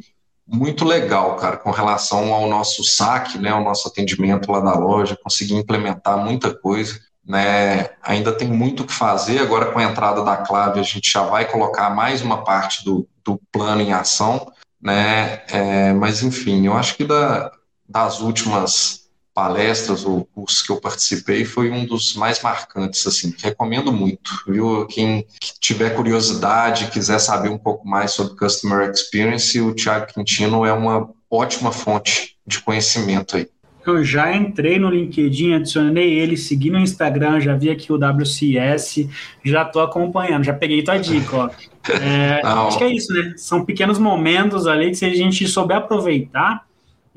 muito 0.51 0.83
legal, 0.83 1.35
cara, 1.35 1.57
com 1.57 1.69
relação 1.69 2.33
ao 2.33 2.49
nosso 2.49 2.83
saque, 2.83 3.37
né, 3.37 3.51
ao 3.51 3.63
nosso 3.63 3.87
atendimento 3.87 4.51
lá 4.51 4.59
da 4.59 4.73
loja, 4.73 5.17
consegui 5.23 5.53
implementar 5.53 6.17
muita 6.17 6.53
coisa, 6.53 6.99
né, 7.23 7.89
ainda 8.01 8.31
tem 8.31 8.47
muito 8.47 8.81
o 8.81 8.85
que 8.85 8.93
fazer, 8.93 9.39
agora 9.39 9.71
com 9.71 9.77
a 9.77 9.83
entrada 9.83 10.23
da 10.23 10.37
clave 10.37 10.79
a 10.79 10.83
gente 10.83 11.11
já 11.11 11.21
vai 11.21 11.45
colocar 11.45 11.91
mais 11.91 12.23
uma 12.23 12.43
parte 12.43 12.83
do, 12.83 13.07
do 13.23 13.39
plano 13.51 13.81
em 13.81 13.93
ação, 13.93 14.51
né, 14.81 15.43
é, 15.49 15.93
mas 15.93 16.23
enfim, 16.23 16.65
eu 16.65 16.73
acho 16.73 16.97
que 16.97 17.03
da, 17.03 17.51
das 17.87 18.19
últimas 18.19 19.08
palestras 19.33 20.05
ou 20.05 20.25
cursos 20.25 20.61
que 20.61 20.71
eu 20.71 20.81
participei 20.81 21.45
foi 21.45 21.71
um 21.71 21.85
dos 21.85 22.15
mais 22.15 22.41
marcantes, 22.41 23.05
assim, 23.07 23.33
recomendo 23.41 23.91
muito, 23.91 24.31
viu? 24.47 24.85
Quem 24.87 25.25
tiver 25.59 25.91
curiosidade, 25.91 26.91
quiser 26.91 27.19
saber 27.19 27.49
um 27.49 27.57
pouco 27.57 27.87
mais 27.87 28.11
sobre 28.11 28.35
Customer 28.35 28.89
Experience, 28.89 29.59
o 29.61 29.73
Thiago 29.73 30.07
Quintino 30.13 30.65
é 30.65 30.73
uma 30.73 31.09
ótima 31.29 31.71
fonte 31.71 32.35
de 32.45 32.59
conhecimento 32.59 33.37
aí. 33.37 33.47
Eu 33.85 34.03
já 34.03 34.35
entrei 34.35 34.77
no 34.77 34.89
LinkedIn, 34.89 35.53
adicionei 35.53 36.19
ele, 36.19 36.35
segui 36.35 36.69
no 36.69 36.77
Instagram, 36.77 37.39
já 37.39 37.55
vi 37.55 37.69
aqui 37.69 37.91
o 37.91 37.95
WCS, 37.95 39.07
já 39.43 39.63
estou 39.63 39.81
acompanhando, 39.81 40.43
já 40.43 40.53
peguei 40.53 40.83
tua 40.83 40.97
dica, 40.97 41.35
ó. 41.35 41.49
É, 41.89 42.41
acho 42.43 42.77
que 42.77 42.83
é 42.83 42.93
isso, 42.93 43.11
né? 43.13 43.33
São 43.35 43.65
pequenos 43.65 43.97
momentos 43.97 44.67
ali 44.67 44.89
que 44.89 44.95
se 44.95 45.05
a 45.05 45.15
gente 45.15 45.47
souber 45.47 45.77
aproveitar, 45.77 46.65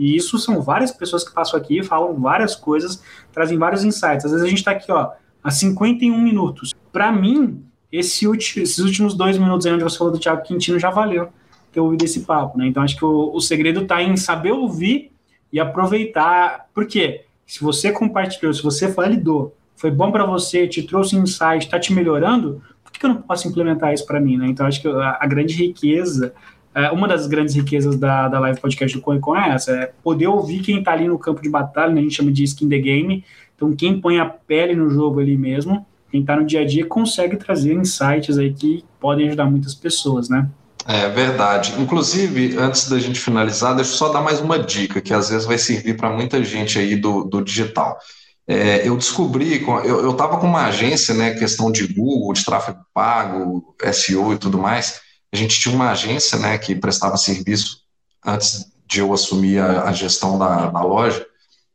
e 0.03 0.17
isso 0.17 0.37
são 0.37 0.61
várias 0.61 0.91
pessoas 0.91 1.23
que 1.23 1.33
passam 1.33 1.57
aqui, 1.57 1.81
falam 1.81 2.21
várias 2.21 2.57
coisas, 2.57 3.01
trazem 3.33 3.57
vários 3.57 3.85
insights. 3.85 4.25
Às 4.25 4.33
vezes 4.33 4.45
a 4.45 4.49
gente 4.49 4.59
está 4.59 4.73
aqui, 4.73 4.91
ó, 4.91 5.13
há 5.45 5.49
51 5.49 6.21
minutos. 6.21 6.75
Para 6.93 7.13
mim, 7.13 7.65
esse 7.93 8.27
esses 8.27 8.81
últimos 8.81 9.15
dois 9.15 9.39
minutos 9.39 9.65
aí 9.65 9.73
onde 9.73 9.85
você 9.85 9.97
falou 9.97 10.13
do 10.13 10.19
Thiago 10.19 10.43
Quintino 10.43 10.77
já 10.77 10.91
valeu 10.91 11.29
ter 11.71 11.79
ouvido 11.79 12.05
esse 12.05 12.23
papo, 12.23 12.59
né? 12.59 12.67
Então 12.67 12.83
acho 12.83 12.97
que 12.97 13.05
o, 13.05 13.33
o 13.33 13.41
segredo 13.41 13.83
está 13.83 14.03
em 14.03 14.17
saber 14.17 14.51
ouvir 14.51 15.13
e 15.53 15.61
aproveitar. 15.61 16.67
Por 16.75 16.85
quê? 16.85 17.25
Se 17.47 17.63
você 17.63 17.93
compartilhou, 17.93 18.53
se 18.53 18.61
você 18.61 18.89
validou, 18.89 19.57
foi 19.77 19.93
bom 19.93 20.11
para 20.11 20.27
você, 20.27 20.67
te 20.67 20.83
trouxe 20.83 21.15
insight, 21.15 21.59
está 21.65 21.79
te 21.79 21.93
melhorando, 21.93 22.61
por 22.83 22.91
que 22.91 23.07
eu 23.07 23.11
não 23.11 23.23
posso 23.23 23.47
implementar 23.47 23.95
isso 23.95 24.05
para 24.05 24.19
mim, 24.19 24.37
né? 24.37 24.49
Então 24.49 24.67
acho 24.67 24.83
que 24.83 24.89
a, 24.89 25.19
a 25.21 25.27
grande 25.29 25.55
riqueza 25.55 26.35
é, 26.75 26.91
uma 26.91 27.07
das 27.07 27.27
grandes 27.27 27.55
riquezas 27.55 27.99
da, 27.99 28.29
da 28.29 28.39
live 28.41 28.61
podcast 28.61 28.97
do 28.97 29.03
CoinCon 29.03 29.37
é 29.37 29.51
essa, 29.51 29.73
é 29.73 29.93
poder 30.03 30.27
ouvir 30.27 30.61
quem 30.61 30.79
está 30.79 30.93
ali 30.93 31.07
no 31.07 31.19
campo 31.19 31.43
de 31.43 31.49
batalha, 31.49 31.93
né, 31.93 32.01
a 32.01 32.03
gente 32.03 32.15
chama 32.15 32.33
de 32.33 32.45
skin 32.45 32.69
the 32.69 32.79
game, 32.79 33.25
então 33.55 33.75
quem 33.75 34.01
põe 34.01 34.19
a 34.19 34.27
pele 34.27 34.75
no 34.75 34.91
jogo 34.91 35.21
ali 35.21 35.37
mesmo, 35.37 35.87
quem 36.11 36.21
está 36.21 36.37
no 36.37 36.45
dia 36.45 36.61
a 36.61 36.65
dia, 36.65 36.85
consegue 36.87 37.37
trazer 37.37 37.75
insights 37.75 38.39
aí 38.39 38.53
que 38.53 38.85
podem 39.01 39.29
ajudar 39.29 39.47
muitas 39.47 39.75
pessoas, 39.75 40.29
né? 40.29 40.49
É 40.87 41.09
verdade. 41.09 41.75
Inclusive, 41.79 42.57
antes 42.59 42.89
da 42.89 42.99
gente 42.99 43.21
finalizar, 43.21 43.75
deixa 43.75 43.93
eu 43.93 43.97
só 43.97 44.09
dar 44.09 44.21
mais 44.21 44.41
uma 44.41 44.59
dica 44.59 45.01
que 45.01 45.15
às 45.15 45.31
vezes 45.31 45.47
vai 45.47 45.57
servir 45.57 45.97
para 45.97 46.11
muita 46.11 46.43
gente 46.43 46.79
aí 46.79 46.97
do, 46.97 47.25
do 47.25 47.43
digital. 47.43 47.97
É, 48.47 48.87
eu 48.87 48.97
descobri, 48.97 49.65
eu 49.85 50.11
estava 50.11 50.39
com 50.39 50.47
uma 50.47 50.67
agência, 50.67 51.15
né, 51.15 51.31
questão 51.35 51.71
de 51.71 51.87
Google, 51.87 52.33
de 52.33 52.45
tráfego 52.45 52.81
pago, 52.93 53.75
SEO 53.93 54.33
e 54.33 54.39
tudo 54.39 54.59
mais, 54.59 55.01
a 55.33 55.37
gente 55.37 55.59
tinha 55.59 55.75
uma 55.75 55.91
agência 55.91 56.39
né, 56.39 56.59
que 56.59 56.75
prestava 56.75 57.17
serviço 57.17 57.83
antes 58.25 58.67
de 58.87 59.01
eu 59.01 59.13
assumir 59.13 59.59
a, 59.59 59.85
a 59.85 59.93
gestão 59.93 60.39
da, 60.39 60.67
da, 60.67 60.83
loja. 60.83 61.27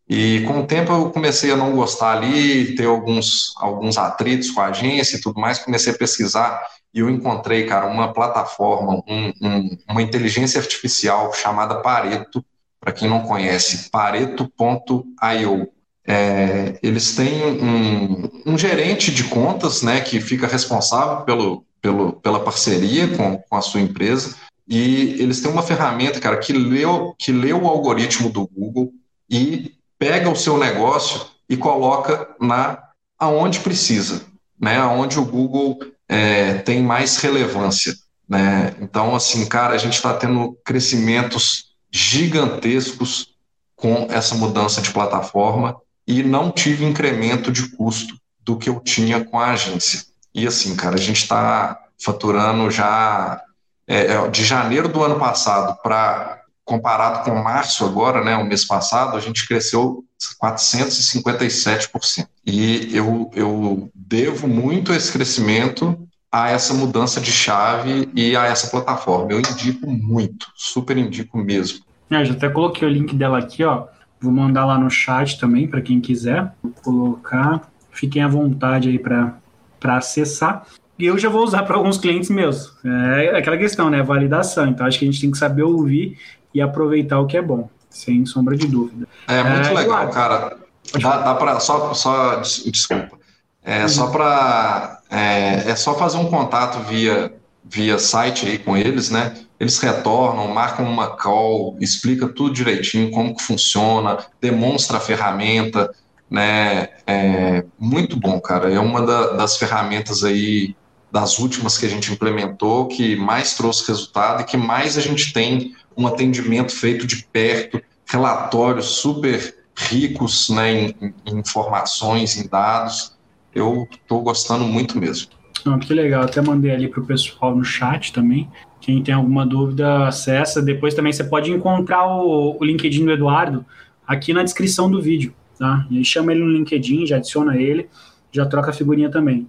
E 0.08 0.43
com 0.47 0.62
o 0.62 0.68
tempo 0.68 0.91
eu 0.91 1.10
comecei 1.10 1.51
a 1.51 1.58
não 1.58 1.76
gostar 1.76 2.18
ali, 2.18 2.76
ter 2.76 2.86
alguns, 2.86 3.53
alguns 3.58 3.97
atritos 3.97 4.51
com 4.51 4.62
a 4.62 4.68
agência 4.68 5.18
e 5.18 5.22
tudo 5.22 5.39
mais, 5.39 5.60
comecei 5.60 5.91
a 5.91 5.97
pesquisar 5.97 6.62
e 6.93 6.99
eu 6.99 7.10
encontrei, 7.10 7.66
cara, 7.66 7.88
uma 7.88 8.14
plataforma, 8.14 9.03
um, 9.08 9.34
um, 9.41 9.78
uma 9.89 10.01
inteligência 10.01 10.60
artificial 10.60 11.34
chamada 11.34 11.82
Pareto, 11.82 12.43
para 12.80 12.91
quem 12.91 13.10
não 13.10 13.22
conhece, 13.22 13.89
pareto.io. 13.89 15.68
É, 16.10 16.80
eles 16.82 17.16
têm 17.16 17.45
um, 17.45 18.30
um, 18.45 18.58
gerente 18.58 19.12
de 19.12 19.26
contas 19.26 19.82
né, 19.82 19.99
que 19.99 20.22
fica 20.22 20.47
responsável 20.47 21.26
pelo, 21.26 21.66
pelo, 21.82 22.13
pela 22.13 22.43
parceria 22.43 23.07
com, 23.15 23.38
com 23.38 23.55
a 23.55 23.61
sua 23.61 23.82
empresa. 23.82 24.36
E 24.67 25.15
eles 25.21 25.41
têm 25.41 25.51
uma 25.51 25.63
ferramenta, 25.63 26.19
cara, 26.19 26.38
que 26.38 26.51
leu, 26.51 27.15
que 27.17 27.32
lê 27.32 27.53
o 27.53 27.67
algoritmo 27.67 28.30
do 28.30 28.47
Google 28.47 28.91
e 29.30 29.73
pega 29.97 30.30
o 30.30 30.36
seu 30.36 30.57
negócio 30.57 31.25
e 31.49 31.55
coloca 31.55 32.36
na 32.39 32.84
aonde 33.17 33.61
precisa, 33.61 34.25
né? 34.59 34.78
Aonde 34.78 35.19
o 35.19 35.25
Google 35.25 35.80
é, 36.07 36.55
tem 36.55 36.84
mais 36.84 37.17
relevância, 37.17 37.95
né? 38.28 38.75
Então, 38.82 39.15
assim, 39.15 39.45
cara, 39.45 39.73
a 39.73 39.78
gente 39.78 39.93
está 39.93 40.13
tendo 40.13 40.57
crescimentos 40.63 41.75
gigantescos 41.89 43.34
com 43.75 44.07
essa 44.09 44.36
mudança 44.36 44.82
de 44.82 44.91
plataforma 44.91 45.78
e 46.05 46.23
não 46.23 46.51
tive 46.51 46.86
incremento 46.86 47.51
de 47.51 47.69
custo 47.75 48.15
do 48.41 48.57
que 48.57 48.69
eu 48.69 48.80
tinha 48.80 49.23
com 49.23 49.39
a 49.39 49.51
agência. 49.51 50.05
E 50.38 50.45
assim, 50.45 50.75
cara, 50.75 50.93
a 50.93 50.99
gente 50.99 51.23
está 51.23 51.79
faturando 51.99 52.69
já 52.69 53.41
é, 53.88 54.13
é, 54.13 54.29
de 54.29 54.45
janeiro 54.45 54.88
do 54.88 55.03
ano 55.03 55.17
passado 55.17 55.75
para 55.81 56.43
comparado 56.63 57.23
com 57.23 57.41
março 57.41 57.83
agora, 57.85 58.23
né, 58.23 58.38
o 58.38 58.45
mês 58.45 58.63
passado, 58.67 59.17
a 59.17 59.19
gente 59.19 59.47
cresceu 59.47 60.03
457%. 60.43 62.27
E 62.45 62.95
eu, 62.95 63.31
eu 63.33 63.89
devo 63.95 64.47
muito 64.47 64.93
esse 64.93 65.11
crescimento 65.11 65.97
a 66.31 66.49
essa 66.49 66.73
mudança 66.73 67.19
de 67.19 67.31
chave 67.31 68.07
e 68.13 68.35
a 68.35 68.45
essa 68.45 68.67
plataforma. 68.67 69.31
Eu 69.31 69.39
indico 69.39 69.89
muito, 69.89 70.47
super 70.55 70.97
indico 70.97 71.38
mesmo. 71.38 71.79
É, 72.11 72.23
já 72.23 72.33
até 72.33 72.47
coloquei 72.49 72.88
o 72.88 72.91
link 72.91 73.15
dela 73.15 73.39
aqui, 73.39 73.63
ó. 73.63 73.88
Vou 74.21 74.31
mandar 74.31 74.65
lá 74.65 74.77
no 74.77 74.89
chat 74.89 75.39
também 75.39 75.67
para 75.67 75.81
quem 75.81 75.99
quiser. 75.99 76.53
Vou 76.61 76.73
colocar. 76.83 77.71
Fiquem 77.91 78.21
à 78.21 78.27
vontade 78.27 78.89
aí 78.89 78.99
para 78.99 79.35
para 79.80 79.97
acessar. 79.97 80.65
E 80.97 81.05
eu 81.05 81.17
já 81.17 81.30
vou 81.30 81.43
usar 81.43 81.63
para 81.63 81.75
alguns 81.75 81.97
clientes 81.97 82.30
meus. 82.30 82.73
É 82.84 83.38
aquela 83.38 83.57
questão, 83.57 83.89
né? 83.89 84.01
Validação. 84.01 84.67
Então 84.67 84.86
acho 84.86 84.97
que 84.97 85.05
a 85.05 85.11
gente 85.11 85.21
tem 85.21 85.32
que 85.32 85.38
saber 85.38 85.63
ouvir 85.63 86.17
e 86.53 86.61
aproveitar 86.61 87.19
o 87.19 87.28
que 87.28 87.38
é 87.38 87.41
bom, 87.41 87.69
sem 87.89 88.25
sombra 88.25 88.55
de 88.55 88.67
dúvida. 88.67 89.07
É 89.28 89.43
muito 89.43 89.69
é, 89.69 89.73
legal, 89.73 90.09
cara. 90.09 90.57
Dá, 90.99 91.17
dá 91.17 91.36
para 91.36 91.59
só, 91.59 91.93
só 91.93 92.38
desculpa. 92.38 93.17
É 93.63 93.84
uhum. 93.84 93.89
só 93.89 94.07
para 94.07 95.01
é, 95.11 95.69
é 95.69 95.75
só 95.75 95.93
fazer 95.95 96.17
um 96.17 96.30
contato 96.30 96.80
via 96.88 97.34
via 97.69 97.99
site 97.99 98.45
aí 98.45 98.57
com 98.57 98.78
eles, 98.78 99.09
né? 99.09 99.36
Eles 99.59 99.78
retornam, 99.80 100.47
marcam 100.47 100.86
uma 100.86 101.17
call, 101.17 101.75
explica 101.82 102.28
tudo 102.28 102.53
direitinho, 102.53 103.11
como 103.11 103.36
que 103.36 103.43
funciona, 103.43 104.19
demonstra 104.39 104.97
a 104.97 105.01
ferramenta, 105.01 105.93
né? 106.30 106.89
É 107.05 107.63
muito 107.80 108.19
bom, 108.19 108.39
cara. 108.39 108.71
É 108.71 108.80
uma 108.80 109.05
da, 109.05 109.34
das 109.34 109.57
ferramentas 109.57 110.23
aí 110.23 110.75
das 111.11 111.39
últimas 111.39 111.78
que 111.78 111.86
a 111.86 111.89
gente 111.89 112.11
implementou 112.11 112.88
que 112.88 113.15
mais 113.15 113.55
trouxe 113.55 113.88
resultado 113.88 114.41
e 114.41 114.45
que 114.45 114.57
mais 114.57 114.97
a 114.97 115.01
gente 115.01 115.32
tem 115.32 115.73
um 115.95 116.05
atendimento 116.05 116.71
feito 116.71 117.07
de 117.07 117.23
perto, 117.32 117.82
relatórios 118.05 118.86
super 118.86 119.55
ricos, 119.75 120.49
né, 120.49 120.73
em, 120.73 120.95
em 121.25 121.39
informações, 121.39 122.38
em 122.38 122.47
dados. 122.47 123.15
Eu 123.55 123.88
estou 123.91 124.21
gostando 124.21 124.65
muito 124.65 124.97
mesmo. 124.99 125.32
Ah, 125.65 125.78
que 125.80 125.93
legal, 125.93 126.23
até 126.23 126.41
mandei 126.41 126.71
ali 126.71 126.88
para 126.88 127.01
o 127.01 127.05
pessoal 127.05 127.55
no 127.55 127.63
chat 127.63 128.13
também. 128.13 128.49
Quem 128.80 129.01
tem 129.01 129.13
alguma 129.13 129.45
dúvida, 129.45 130.07
acessa. 130.07 130.61
Depois 130.61 130.93
também 130.93 131.11
você 131.11 131.23
pode 131.23 131.51
encontrar 131.51 132.05
o, 132.05 132.57
o 132.59 132.63
LinkedIn 132.63 133.05
do 133.05 133.11
Eduardo 133.11 133.65
aqui 134.05 134.34
na 134.34 134.43
descrição 134.43 134.89
do 134.89 135.01
vídeo 135.01 135.34
tá? 135.58 135.86
E 135.89 136.03
chama 136.03 136.32
ele 136.32 136.41
no 136.41 136.51
LinkedIn, 136.51 137.05
já 137.05 137.18
adiciona 137.18 137.58
ele, 137.58 137.89
já 138.32 138.45
troca 138.45 138.70
a 138.70 138.74
figurinha 138.74 139.10
também. 139.10 139.47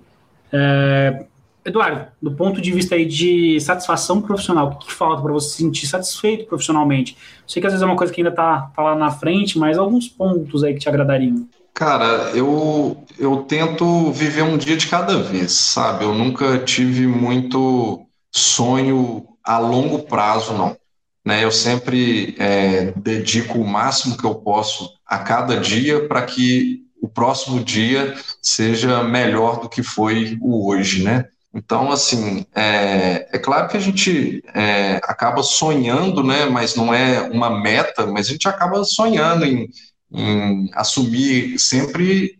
É, 0.52 1.24
Eduardo, 1.64 2.06
do 2.20 2.32
ponto 2.32 2.60
de 2.60 2.72
vista 2.72 2.94
aí 2.94 3.04
de 3.04 3.60
satisfação 3.60 4.22
profissional, 4.22 4.68
o 4.68 4.76
que, 4.76 4.86
que 4.86 4.92
falta 4.92 5.22
para 5.22 5.32
você 5.32 5.50
se 5.50 5.56
sentir 5.58 5.86
satisfeito 5.86 6.46
profissionalmente? 6.46 7.16
Sei 7.46 7.60
que 7.60 7.66
às 7.66 7.72
vezes 7.72 7.82
é 7.82 7.86
uma 7.86 7.96
coisa 7.96 8.12
que 8.12 8.20
ainda 8.20 8.30
está 8.30 8.70
tá 8.74 8.82
lá 8.82 8.94
na 8.94 9.10
frente, 9.10 9.58
mas 9.58 9.76
alguns 9.76 10.08
pontos 10.08 10.64
aí 10.64 10.74
que 10.74 10.80
te 10.80 10.88
agradariam. 10.88 11.46
Cara, 11.74 12.30
eu, 12.34 13.04
eu 13.18 13.36
tento 13.38 14.10
viver 14.10 14.42
um 14.42 14.58
dia 14.58 14.76
de 14.76 14.88
cada 14.88 15.22
vez, 15.22 15.52
sabe? 15.52 16.04
Eu 16.04 16.14
nunca 16.14 16.58
tive 16.58 17.06
muito 17.06 18.04
sonho 18.32 19.26
a 19.44 19.58
longo 19.58 20.00
prazo, 20.00 20.54
não. 20.54 20.76
Né? 21.24 21.44
Eu 21.44 21.52
sempre 21.52 22.34
é, 22.38 22.92
dedico 22.96 23.58
o 23.58 23.66
máximo 23.66 24.16
que 24.16 24.24
eu 24.24 24.34
posso 24.34 24.97
a 25.08 25.18
cada 25.18 25.58
dia 25.58 26.06
para 26.06 26.22
que 26.22 26.82
o 27.00 27.08
próximo 27.08 27.64
dia 27.64 28.14
seja 28.42 29.02
melhor 29.02 29.60
do 29.60 29.68
que 29.68 29.82
foi 29.82 30.36
o 30.40 30.68
hoje, 30.68 31.02
né? 31.02 31.24
Então, 31.54 31.90
assim, 31.90 32.44
é, 32.54 33.28
é 33.32 33.38
claro 33.38 33.68
que 33.68 33.76
a 33.76 33.80
gente 33.80 34.42
é, 34.54 34.96
acaba 34.96 35.42
sonhando, 35.42 36.22
né? 36.22 36.44
Mas 36.44 36.74
não 36.76 36.92
é 36.92 37.22
uma 37.22 37.48
meta, 37.48 38.06
mas 38.06 38.28
a 38.28 38.32
gente 38.32 38.46
acaba 38.46 38.84
sonhando 38.84 39.44
em, 39.44 39.68
em 40.12 40.70
assumir 40.74 41.58
sempre 41.58 42.38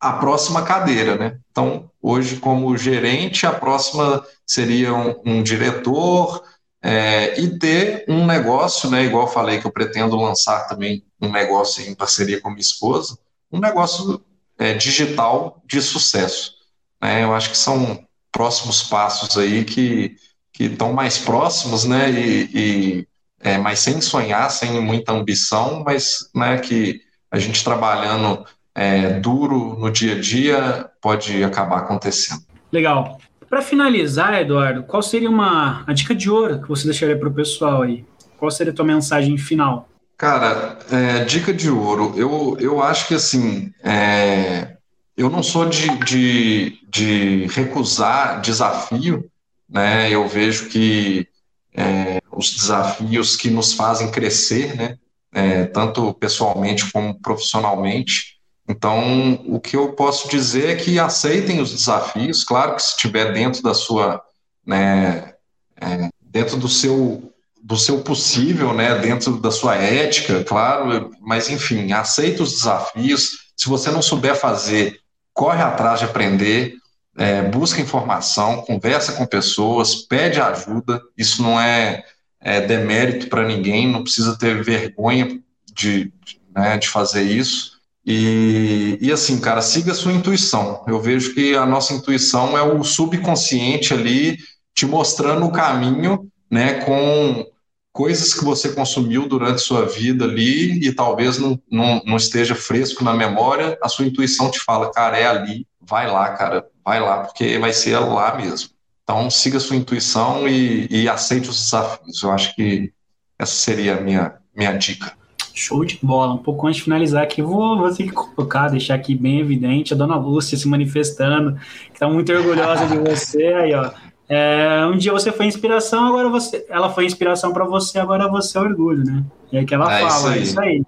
a 0.00 0.14
próxima 0.14 0.62
cadeira, 0.62 1.16
né? 1.16 1.38
Então, 1.50 1.90
hoje, 2.00 2.36
como 2.36 2.76
gerente, 2.76 3.46
a 3.46 3.52
próxima 3.52 4.24
seria 4.46 4.94
um, 4.94 5.20
um 5.24 5.42
diretor, 5.42 6.42
é, 6.88 7.40
e 7.40 7.58
ter 7.58 8.04
um 8.06 8.24
negócio, 8.24 8.88
né, 8.88 9.02
igual 9.04 9.26
falei 9.26 9.58
que 9.58 9.66
eu 9.66 9.72
pretendo 9.72 10.14
lançar 10.14 10.68
também 10.68 11.04
um 11.20 11.28
negócio 11.28 11.82
em 11.82 11.96
parceria 11.96 12.40
com 12.40 12.48
minha 12.48 12.60
esposa, 12.60 13.18
um 13.50 13.58
negócio 13.58 14.24
é, 14.56 14.72
digital 14.72 15.60
de 15.66 15.82
sucesso. 15.82 16.54
Né? 17.02 17.24
Eu 17.24 17.34
acho 17.34 17.50
que 17.50 17.58
são 17.58 18.06
próximos 18.30 18.84
passos 18.84 19.36
aí 19.36 19.64
que 19.64 20.14
que 20.52 20.64
estão 20.64 20.90
mais 20.94 21.18
próximos, 21.18 21.84
né, 21.84 22.10
e, 22.10 22.50
e 22.54 23.08
é, 23.40 23.58
mas 23.58 23.80
sem 23.80 24.00
sonhar, 24.00 24.50
sem 24.50 24.80
muita 24.80 25.12
ambição, 25.12 25.82
mas 25.84 26.30
né, 26.34 26.56
que 26.58 27.02
a 27.30 27.38
gente 27.38 27.62
trabalhando 27.62 28.46
é, 28.74 29.20
duro 29.20 29.76
no 29.78 29.90
dia 29.90 30.14
a 30.14 30.20
dia 30.20 30.90
pode 31.02 31.44
acabar 31.44 31.80
acontecendo. 31.80 32.42
Legal. 32.72 33.18
Para 33.56 33.64
finalizar, 33.64 34.34
Eduardo, 34.34 34.82
qual 34.82 35.00
seria 35.00 35.30
uma 35.30 35.82
a 35.86 35.94
dica 35.94 36.14
de 36.14 36.28
ouro 36.28 36.60
que 36.60 36.68
você 36.68 36.84
deixaria 36.84 37.18
para 37.18 37.30
o 37.30 37.32
pessoal 37.32 37.80
aí? 37.80 38.04
Qual 38.36 38.50
seria 38.50 38.70
a 38.70 38.76
tua 38.76 38.84
mensagem 38.84 39.38
final? 39.38 39.88
Cara, 40.14 40.78
é, 40.92 41.24
dica 41.24 41.54
de 41.54 41.70
ouro. 41.70 42.12
Eu, 42.18 42.58
eu 42.60 42.82
acho 42.82 43.08
que 43.08 43.14
assim, 43.14 43.72
é, 43.82 44.76
eu 45.16 45.30
não 45.30 45.42
sou 45.42 45.64
de, 45.64 45.88
de, 46.04 46.78
de, 46.86 47.46
recusar 47.46 48.42
desafio, 48.42 49.24
né? 49.66 50.10
Eu 50.10 50.28
vejo 50.28 50.68
que 50.68 51.26
é, 51.74 52.20
os 52.30 52.52
desafios 52.52 53.36
que 53.36 53.48
nos 53.48 53.72
fazem 53.72 54.10
crescer, 54.10 54.76
né? 54.76 54.98
É, 55.32 55.64
tanto 55.64 56.12
pessoalmente 56.12 56.92
como 56.92 57.18
profissionalmente, 57.22 58.35
Então, 58.68 59.40
o 59.46 59.60
que 59.60 59.76
eu 59.76 59.92
posso 59.92 60.28
dizer 60.28 60.70
é 60.70 60.74
que 60.76 60.98
aceitem 60.98 61.60
os 61.60 61.72
desafios, 61.72 62.42
claro 62.42 62.74
que 62.74 62.82
se 62.82 62.90
estiver 62.90 63.32
dentro 63.32 63.62
da 63.62 63.72
sua, 63.72 64.20
né, 64.66 65.34
é, 65.80 66.08
dentro 66.20 66.56
do 66.56 66.68
seu 66.68 67.32
do 67.62 67.76
seu 67.76 68.00
possível, 68.00 68.72
né, 68.72 68.96
dentro 69.00 69.40
da 69.40 69.50
sua 69.50 69.74
ética, 69.74 70.44
claro, 70.44 71.10
mas 71.20 71.50
enfim, 71.50 71.90
aceita 71.90 72.44
os 72.44 72.52
desafios. 72.52 73.50
Se 73.56 73.68
você 73.68 73.90
não 73.90 74.00
souber 74.00 74.36
fazer, 74.36 75.00
corre 75.34 75.60
atrás 75.60 75.98
de 75.98 76.04
aprender, 76.04 76.76
é, 77.16 77.42
busca 77.42 77.80
informação, 77.80 78.62
conversa 78.62 79.14
com 79.14 79.26
pessoas, 79.26 79.96
pede 79.96 80.40
ajuda. 80.40 81.02
Isso 81.18 81.42
não 81.42 81.60
é, 81.60 82.04
é 82.40 82.60
demérito 82.60 83.28
para 83.28 83.44
ninguém, 83.44 83.90
não 83.90 84.04
precisa 84.04 84.38
ter 84.38 84.62
vergonha 84.62 85.40
de, 85.74 86.12
né, 86.54 86.78
de 86.78 86.88
fazer 86.88 87.22
isso. 87.22 87.75
E, 88.06 88.98
e 89.00 89.10
assim, 89.10 89.40
cara, 89.40 89.60
siga 89.60 89.90
a 89.90 89.94
sua 89.94 90.12
intuição. 90.12 90.84
Eu 90.86 91.00
vejo 91.00 91.34
que 91.34 91.56
a 91.56 91.66
nossa 91.66 91.92
intuição 91.92 92.56
é 92.56 92.62
o 92.62 92.84
subconsciente 92.84 93.92
ali 93.92 94.38
te 94.72 94.86
mostrando 94.86 95.44
o 95.44 95.50
caminho, 95.50 96.30
né, 96.48 96.74
com 96.84 97.44
coisas 97.92 98.34
que 98.34 98.44
você 98.44 98.68
consumiu 98.74 99.26
durante 99.26 99.62
sua 99.62 99.86
vida 99.86 100.26
ali 100.26 100.86
e 100.86 100.92
talvez 100.92 101.38
não, 101.38 101.58
não, 101.68 102.00
não, 102.04 102.16
esteja 102.16 102.54
fresco 102.54 103.02
na 103.02 103.14
memória, 103.14 103.76
a 103.82 103.88
sua 103.88 104.04
intuição 104.04 104.50
te 104.50 104.60
fala, 104.60 104.92
cara, 104.92 105.18
é 105.18 105.26
ali, 105.26 105.66
vai 105.80 106.06
lá, 106.06 106.28
cara, 106.36 106.66
vai 106.84 107.00
lá, 107.00 107.24
porque 107.24 107.58
vai 107.58 107.72
ser 107.72 107.98
lá 107.98 108.36
mesmo. 108.36 108.68
Então, 109.02 109.30
siga 109.30 109.56
a 109.56 109.60
sua 109.60 109.76
intuição 109.76 110.46
e, 110.46 110.86
e 110.90 111.08
aceite 111.08 111.48
os 111.48 111.58
desafios. 111.58 112.22
Eu 112.22 112.30
acho 112.32 112.54
que 112.54 112.92
essa 113.38 113.54
seria 113.54 113.96
a 113.96 114.00
minha, 114.00 114.34
minha 114.54 114.72
dica. 114.72 115.15
Show 115.58 115.86
de 115.86 115.98
bola. 116.02 116.34
Um 116.34 116.38
pouco 116.38 116.66
antes 116.66 116.76
de 116.76 116.84
finalizar 116.84 117.22
aqui, 117.22 117.40
vou, 117.40 117.78
vou 117.78 117.90
ter 117.90 118.04
que 118.04 118.12
colocar, 118.12 118.68
deixar 118.68 118.94
aqui 118.94 119.14
bem 119.14 119.40
evidente 119.40 119.94
a 119.94 119.96
dona 119.96 120.14
Lúcia 120.14 120.58
se 120.58 120.68
manifestando, 120.68 121.58
que 121.86 121.94
está 121.94 122.06
muito 122.06 122.30
orgulhosa 122.30 122.84
de 122.86 122.98
você. 122.98 123.44
Aí, 123.46 123.74
ó. 123.74 123.90
É, 124.28 124.86
um 124.92 124.98
dia 124.98 125.10
você 125.12 125.32
foi 125.32 125.46
inspiração, 125.46 126.08
agora 126.08 126.28
você. 126.28 126.66
Ela 126.68 126.90
foi 126.90 127.06
inspiração 127.06 127.54
para 127.54 127.64
você, 127.64 127.98
agora 127.98 128.28
você 128.28 128.58
é 128.58 128.60
orgulho, 128.60 129.02
né? 129.02 129.24
E 129.50 129.56
é 129.56 129.64
que 129.64 129.74
ela 129.74 129.90
é 129.90 130.00
fala, 130.00 130.14
isso 130.14 130.28
é 130.28 130.38
isso 130.42 130.60
aí. 130.60 130.82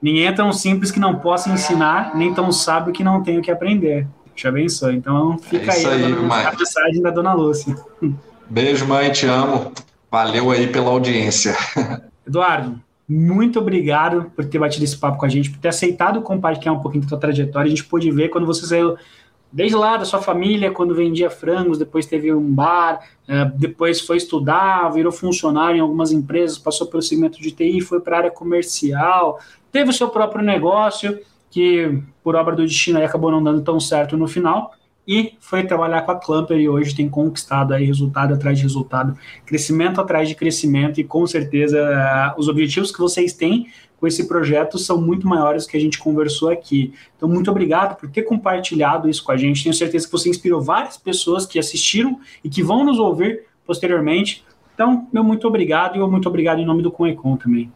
Ninguém 0.00 0.26
é 0.26 0.32
tão 0.32 0.54
simples 0.54 0.90
que 0.90 0.98
não 0.98 1.16
possa 1.16 1.50
ensinar, 1.50 2.16
nem 2.16 2.32
tão 2.32 2.50
sábio 2.50 2.94
que 2.94 3.04
não 3.04 3.22
tenha 3.22 3.40
o 3.40 3.42
que 3.42 3.50
aprender. 3.50 4.06
Te 4.34 4.48
abençoe. 4.48 4.96
Então 4.96 5.36
fica 5.36 5.70
é 5.70 5.74
aí, 5.74 6.04
aí 6.04 6.46
a 6.46 6.52
mensagem 6.52 7.02
da 7.02 7.10
dona 7.10 7.34
Lúcia. 7.34 7.76
Beijo, 8.48 8.86
mãe, 8.86 9.12
te 9.12 9.26
amo. 9.26 9.70
Valeu 10.10 10.50
aí 10.50 10.66
pela 10.68 10.88
audiência. 10.88 11.54
Eduardo, 12.26 12.80
muito 13.08 13.58
obrigado 13.58 14.30
por 14.36 14.44
ter 14.44 14.58
batido 14.58 14.84
esse 14.84 14.96
papo 14.96 15.18
com 15.18 15.24
a 15.24 15.28
gente, 15.28 15.50
por 15.50 15.58
ter 15.58 15.68
aceitado 15.68 16.20
compartilhar 16.20 16.72
um 16.72 16.80
pouquinho 16.80 17.04
da 17.04 17.08
sua 17.08 17.18
trajetória. 17.18 17.66
A 17.66 17.70
gente 17.70 17.84
pôde 17.84 18.10
ver 18.10 18.28
quando 18.28 18.46
você 18.46 18.66
saiu 18.66 18.96
desde 19.50 19.76
lá 19.76 19.96
da 19.96 20.04
sua 20.04 20.20
família, 20.20 20.70
quando 20.70 20.94
vendia 20.94 21.30
frangos, 21.30 21.78
depois 21.78 22.04
teve 22.04 22.32
um 22.32 22.52
bar, 22.52 23.00
é, 23.26 23.46
depois 23.56 24.00
foi 24.00 24.18
estudar, 24.18 24.90
virou 24.90 25.10
funcionário 25.10 25.78
em 25.78 25.80
algumas 25.80 26.12
empresas, 26.12 26.58
passou 26.58 26.86
pelo 26.86 27.02
segmento 27.02 27.40
de 27.40 27.50
TI, 27.50 27.80
foi 27.80 28.00
para 28.00 28.16
a 28.16 28.18
área 28.18 28.30
comercial, 28.30 29.40
teve 29.72 29.88
o 29.88 29.92
seu 29.92 30.10
próprio 30.10 30.44
negócio, 30.44 31.18
que 31.50 32.02
por 32.22 32.36
obra 32.36 32.54
do 32.54 32.66
destino 32.66 33.02
acabou 33.02 33.30
não 33.30 33.42
dando 33.42 33.62
tão 33.62 33.80
certo 33.80 34.18
no 34.18 34.28
final, 34.28 34.72
e 35.08 35.32
foi 35.40 35.64
trabalhar 35.64 36.02
com 36.02 36.12
a 36.12 36.16
Clamper 36.16 36.58
e 36.58 36.68
hoje 36.68 36.94
tem 36.94 37.08
conquistado 37.08 37.72
aí 37.72 37.86
resultado 37.86 38.34
atrás 38.34 38.58
de 38.58 38.62
resultado, 38.62 39.16
crescimento 39.46 40.02
atrás 40.02 40.28
de 40.28 40.34
crescimento 40.34 41.00
e 41.00 41.04
com 41.04 41.26
certeza 41.26 41.80
uh, 41.80 42.38
os 42.38 42.46
objetivos 42.46 42.92
que 42.92 42.98
vocês 42.98 43.32
têm 43.32 43.68
com 43.98 44.06
esse 44.06 44.28
projeto 44.28 44.78
são 44.78 45.00
muito 45.00 45.26
maiores 45.26 45.66
que 45.66 45.78
a 45.78 45.80
gente 45.80 45.98
conversou 45.98 46.50
aqui. 46.50 46.92
Então, 47.16 47.26
muito 47.26 47.50
obrigado 47.50 47.96
por 47.96 48.08
ter 48.10 48.22
compartilhado 48.22 49.08
isso 49.08 49.24
com 49.24 49.32
a 49.32 49.36
gente. 49.36 49.62
Tenho 49.62 49.74
certeza 49.74 50.06
que 50.06 50.12
você 50.12 50.28
inspirou 50.28 50.60
várias 50.60 50.98
pessoas 50.98 51.46
que 51.46 51.58
assistiram 51.58 52.20
e 52.44 52.50
que 52.50 52.62
vão 52.62 52.84
nos 52.84 52.98
ouvir 52.98 53.46
posteriormente. 53.66 54.44
Então, 54.74 55.08
meu 55.12 55.24
muito 55.24 55.48
obrigado 55.48 55.96
e 55.96 55.98
eu 55.98 56.08
muito 56.08 56.28
obrigado 56.28 56.60
em 56.60 56.66
nome 56.66 56.82
do 56.82 56.92
Conecon 56.92 57.36
também. 57.36 57.72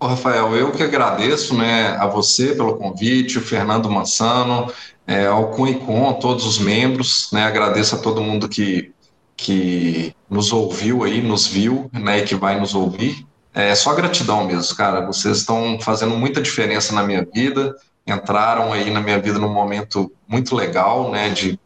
Ô, 0.00 0.06
Rafael, 0.06 0.56
eu 0.56 0.72
que 0.72 0.82
agradeço 0.82 1.54
né, 1.54 1.88
a 2.00 2.06
você 2.06 2.54
pelo 2.54 2.76
convite, 2.76 3.36
o 3.36 3.42
Fernando 3.42 3.90
Mansano, 3.90 4.72
é, 5.10 5.26
ao 5.26 5.48
Cunicom, 5.48 6.12
todos 6.12 6.46
os 6.46 6.60
membros, 6.60 7.30
né, 7.32 7.42
agradeço 7.42 7.96
a 7.96 7.98
todo 7.98 8.22
mundo 8.22 8.48
que, 8.48 8.92
que 9.36 10.14
nos 10.30 10.52
ouviu 10.52 11.02
aí, 11.02 11.20
nos 11.20 11.48
viu, 11.48 11.90
né, 11.92 12.20
e 12.20 12.22
que 12.22 12.36
vai 12.36 12.60
nos 12.60 12.76
ouvir. 12.76 13.26
É 13.52 13.74
só 13.74 13.92
gratidão 13.92 14.46
mesmo, 14.46 14.76
cara, 14.76 15.04
vocês 15.04 15.38
estão 15.38 15.80
fazendo 15.80 16.16
muita 16.16 16.40
diferença 16.40 16.94
na 16.94 17.02
minha 17.02 17.26
vida, 17.34 17.74
entraram 18.06 18.72
aí 18.72 18.88
na 18.88 19.00
minha 19.00 19.18
vida 19.18 19.36
num 19.36 19.52
momento 19.52 20.12
muito 20.28 20.54
legal, 20.54 21.10
né, 21.10 21.28
de, 21.30 21.58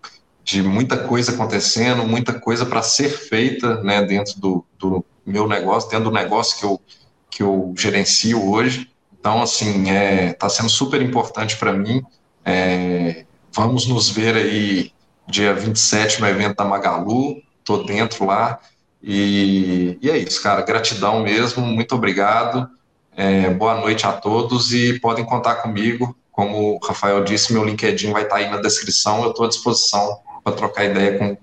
de 0.42 0.62
muita 0.62 0.96
coisa 0.96 1.32
acontecendo, 1.32 2.02
muita 2.02 2.32
coisa 2.32 2.64
para 2.64 2.80
ser 2.80 3.10
feita, 3.10 3.82
né, 3.82 4.00
dentro 4.04 4.40
do, 4.40 4.64
do 4.78 5.04
meu 5.26 5.46
negócio, 5.46 5.90
dentro 5.90 6.06
do 6.06 6.16
negócio 6.16 6.58
que 6.58 6.64
eu, 6.64 6.80
que 7.28 7.42
eu 7.42 7.74
gerencio 7.76 8.42
hoje. 8.42 8.90
Então, 9.20 9.42
assim, 9.42 9.82
está 10.30 10.46
é, 10.46 10.50
sendo 10.50 10.70
super 10.70 11.02
importante 11.02 11.58
para 11.58 11.74
mim. 11.74 12.02
É, 12.42 13.24
Vamos 13.54 13.86
nos 13.86 14.10
ver 14.10 14.34
aí 14.34 14.92
dia 15.28 15.54
27 15.54 16.20
no 16.20 16.26
evento 16.26 16.56
da 16.56 16.64
Magalu, 16.64 17.40
tô 17.64 17.84
dentro 17.84 18.26
lá. 18.26 18.58
E, 19.00 19.96
e 20.02 20.10
é 20.10 20.18
isso, 20.18 20.42
cara. 20.42 20.62
Gratidão 20.62 21.22
mesmo, 21.22 21.64
muito 21.64 21.94
obrigado. 21.94 22.68
É, 23.16 23.50
boa 23.50 23.76
noite 23.76 24.04
a 24.06 24.12
todos 24.12 24.72
e 24.72 24.98
podem 24.98 25.24
contar 25.24 25.56
comigo. 25.56 26.16
Como 26.32 26.74
o 26.74 26.84
Rafael 26.84 27.22
disse, 27.22 27.52
meu 27.52 27.64
LinkedIn 27.64 28.10
vai 28.10 28.24
estar 28.24 28.34
tá 28.34 28.40
aí 28.40 28.50
na 28.50 28.60
descrição. 28.60 29.22
Eu 29.22 29.30
estou 29.30 29.46
à 29.46 29.48
disposição 29.48 30.18
para 30.42 30.52
trocar 30.52 30.84
ideia 30.84 31.16
com 31.16 31.36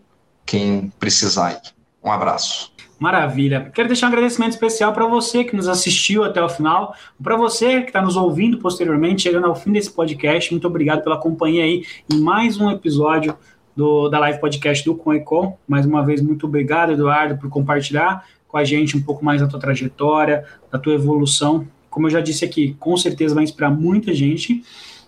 quem 0.45 0.91
precisar. 0.99 1.61
Um 2.03 2.11
abraço. 2.11 2.73
Maravilha. 3.01 3.71
Quero 3.73 3.87
deixar 3.87 4.05
um 4.05 4.09
agradecimento 4.09 4.51
especial 4.51 4.93
para 4.93 5.07
você 5.07 5.43
que 5.43 5.55
nos 5.55 5.67
assistiu 5.67 6.23
até 6.23 6.39
o 6.39 6.47
final, 6.47 6.93
para 7.19 7.35
você 7.35 7.81
que 7.81 7.87
está 7.87 7.99
nos 7.99 8.15
ouvindo 8.15 8.59
posteriormente, 8.59 9.23
chegando 9.23 9.47
ao 9.47 9.55
fim 9.55 9.71
desse 9.71 9.89
podcast. 9.89 10.51
Muito 10.51 10.67
obrigado 10.67 11.03
pela 11.03 11.17
companhia 11.17 11.63
aí 11.63 11.83
em 12.13 12.19
mais 12.19 12.59
um 12.59 12.69
episódio 12.69 13.35
do, 13.75 14.07
da 14.07 14.19
live 14.19 14.39
podcast 14.39 14.85
do 14.85 14.93
Conecom. 14.93 15.57
Mais 15.67 15.83
uma 15.83 16.05
vez, 16.05 16.21
muito 16.21 16.45
obrigado, 16.45 16.91
Eduardo, 16.91 17.39
por 17.39 17.49
compartilhar 17.49 18.23
com 18.47 18.55
a 18.55 18.63
gente 18.63 18.95
um 18.95 19.01
pouco 19.01 19.25
mais 19.25 19.41
da 19.41 19.47
tua 19.47 19.59
trajetória, 19.59 20.45
da 20.71 20.77
tua 20.77 20.93
evolução. 20.93 21.67
Como 21.89 22.05
eu 22.05 22.11
já 22.11 22.21
disse 22.21 22.45
aqui, 22.45 22.75
com 22.79 22.95
certeza 22.95 23.33
vai 23.33 23.43
inspirar 23.43 23.71
muita 23.71 24.13
gente. 24.13 24.63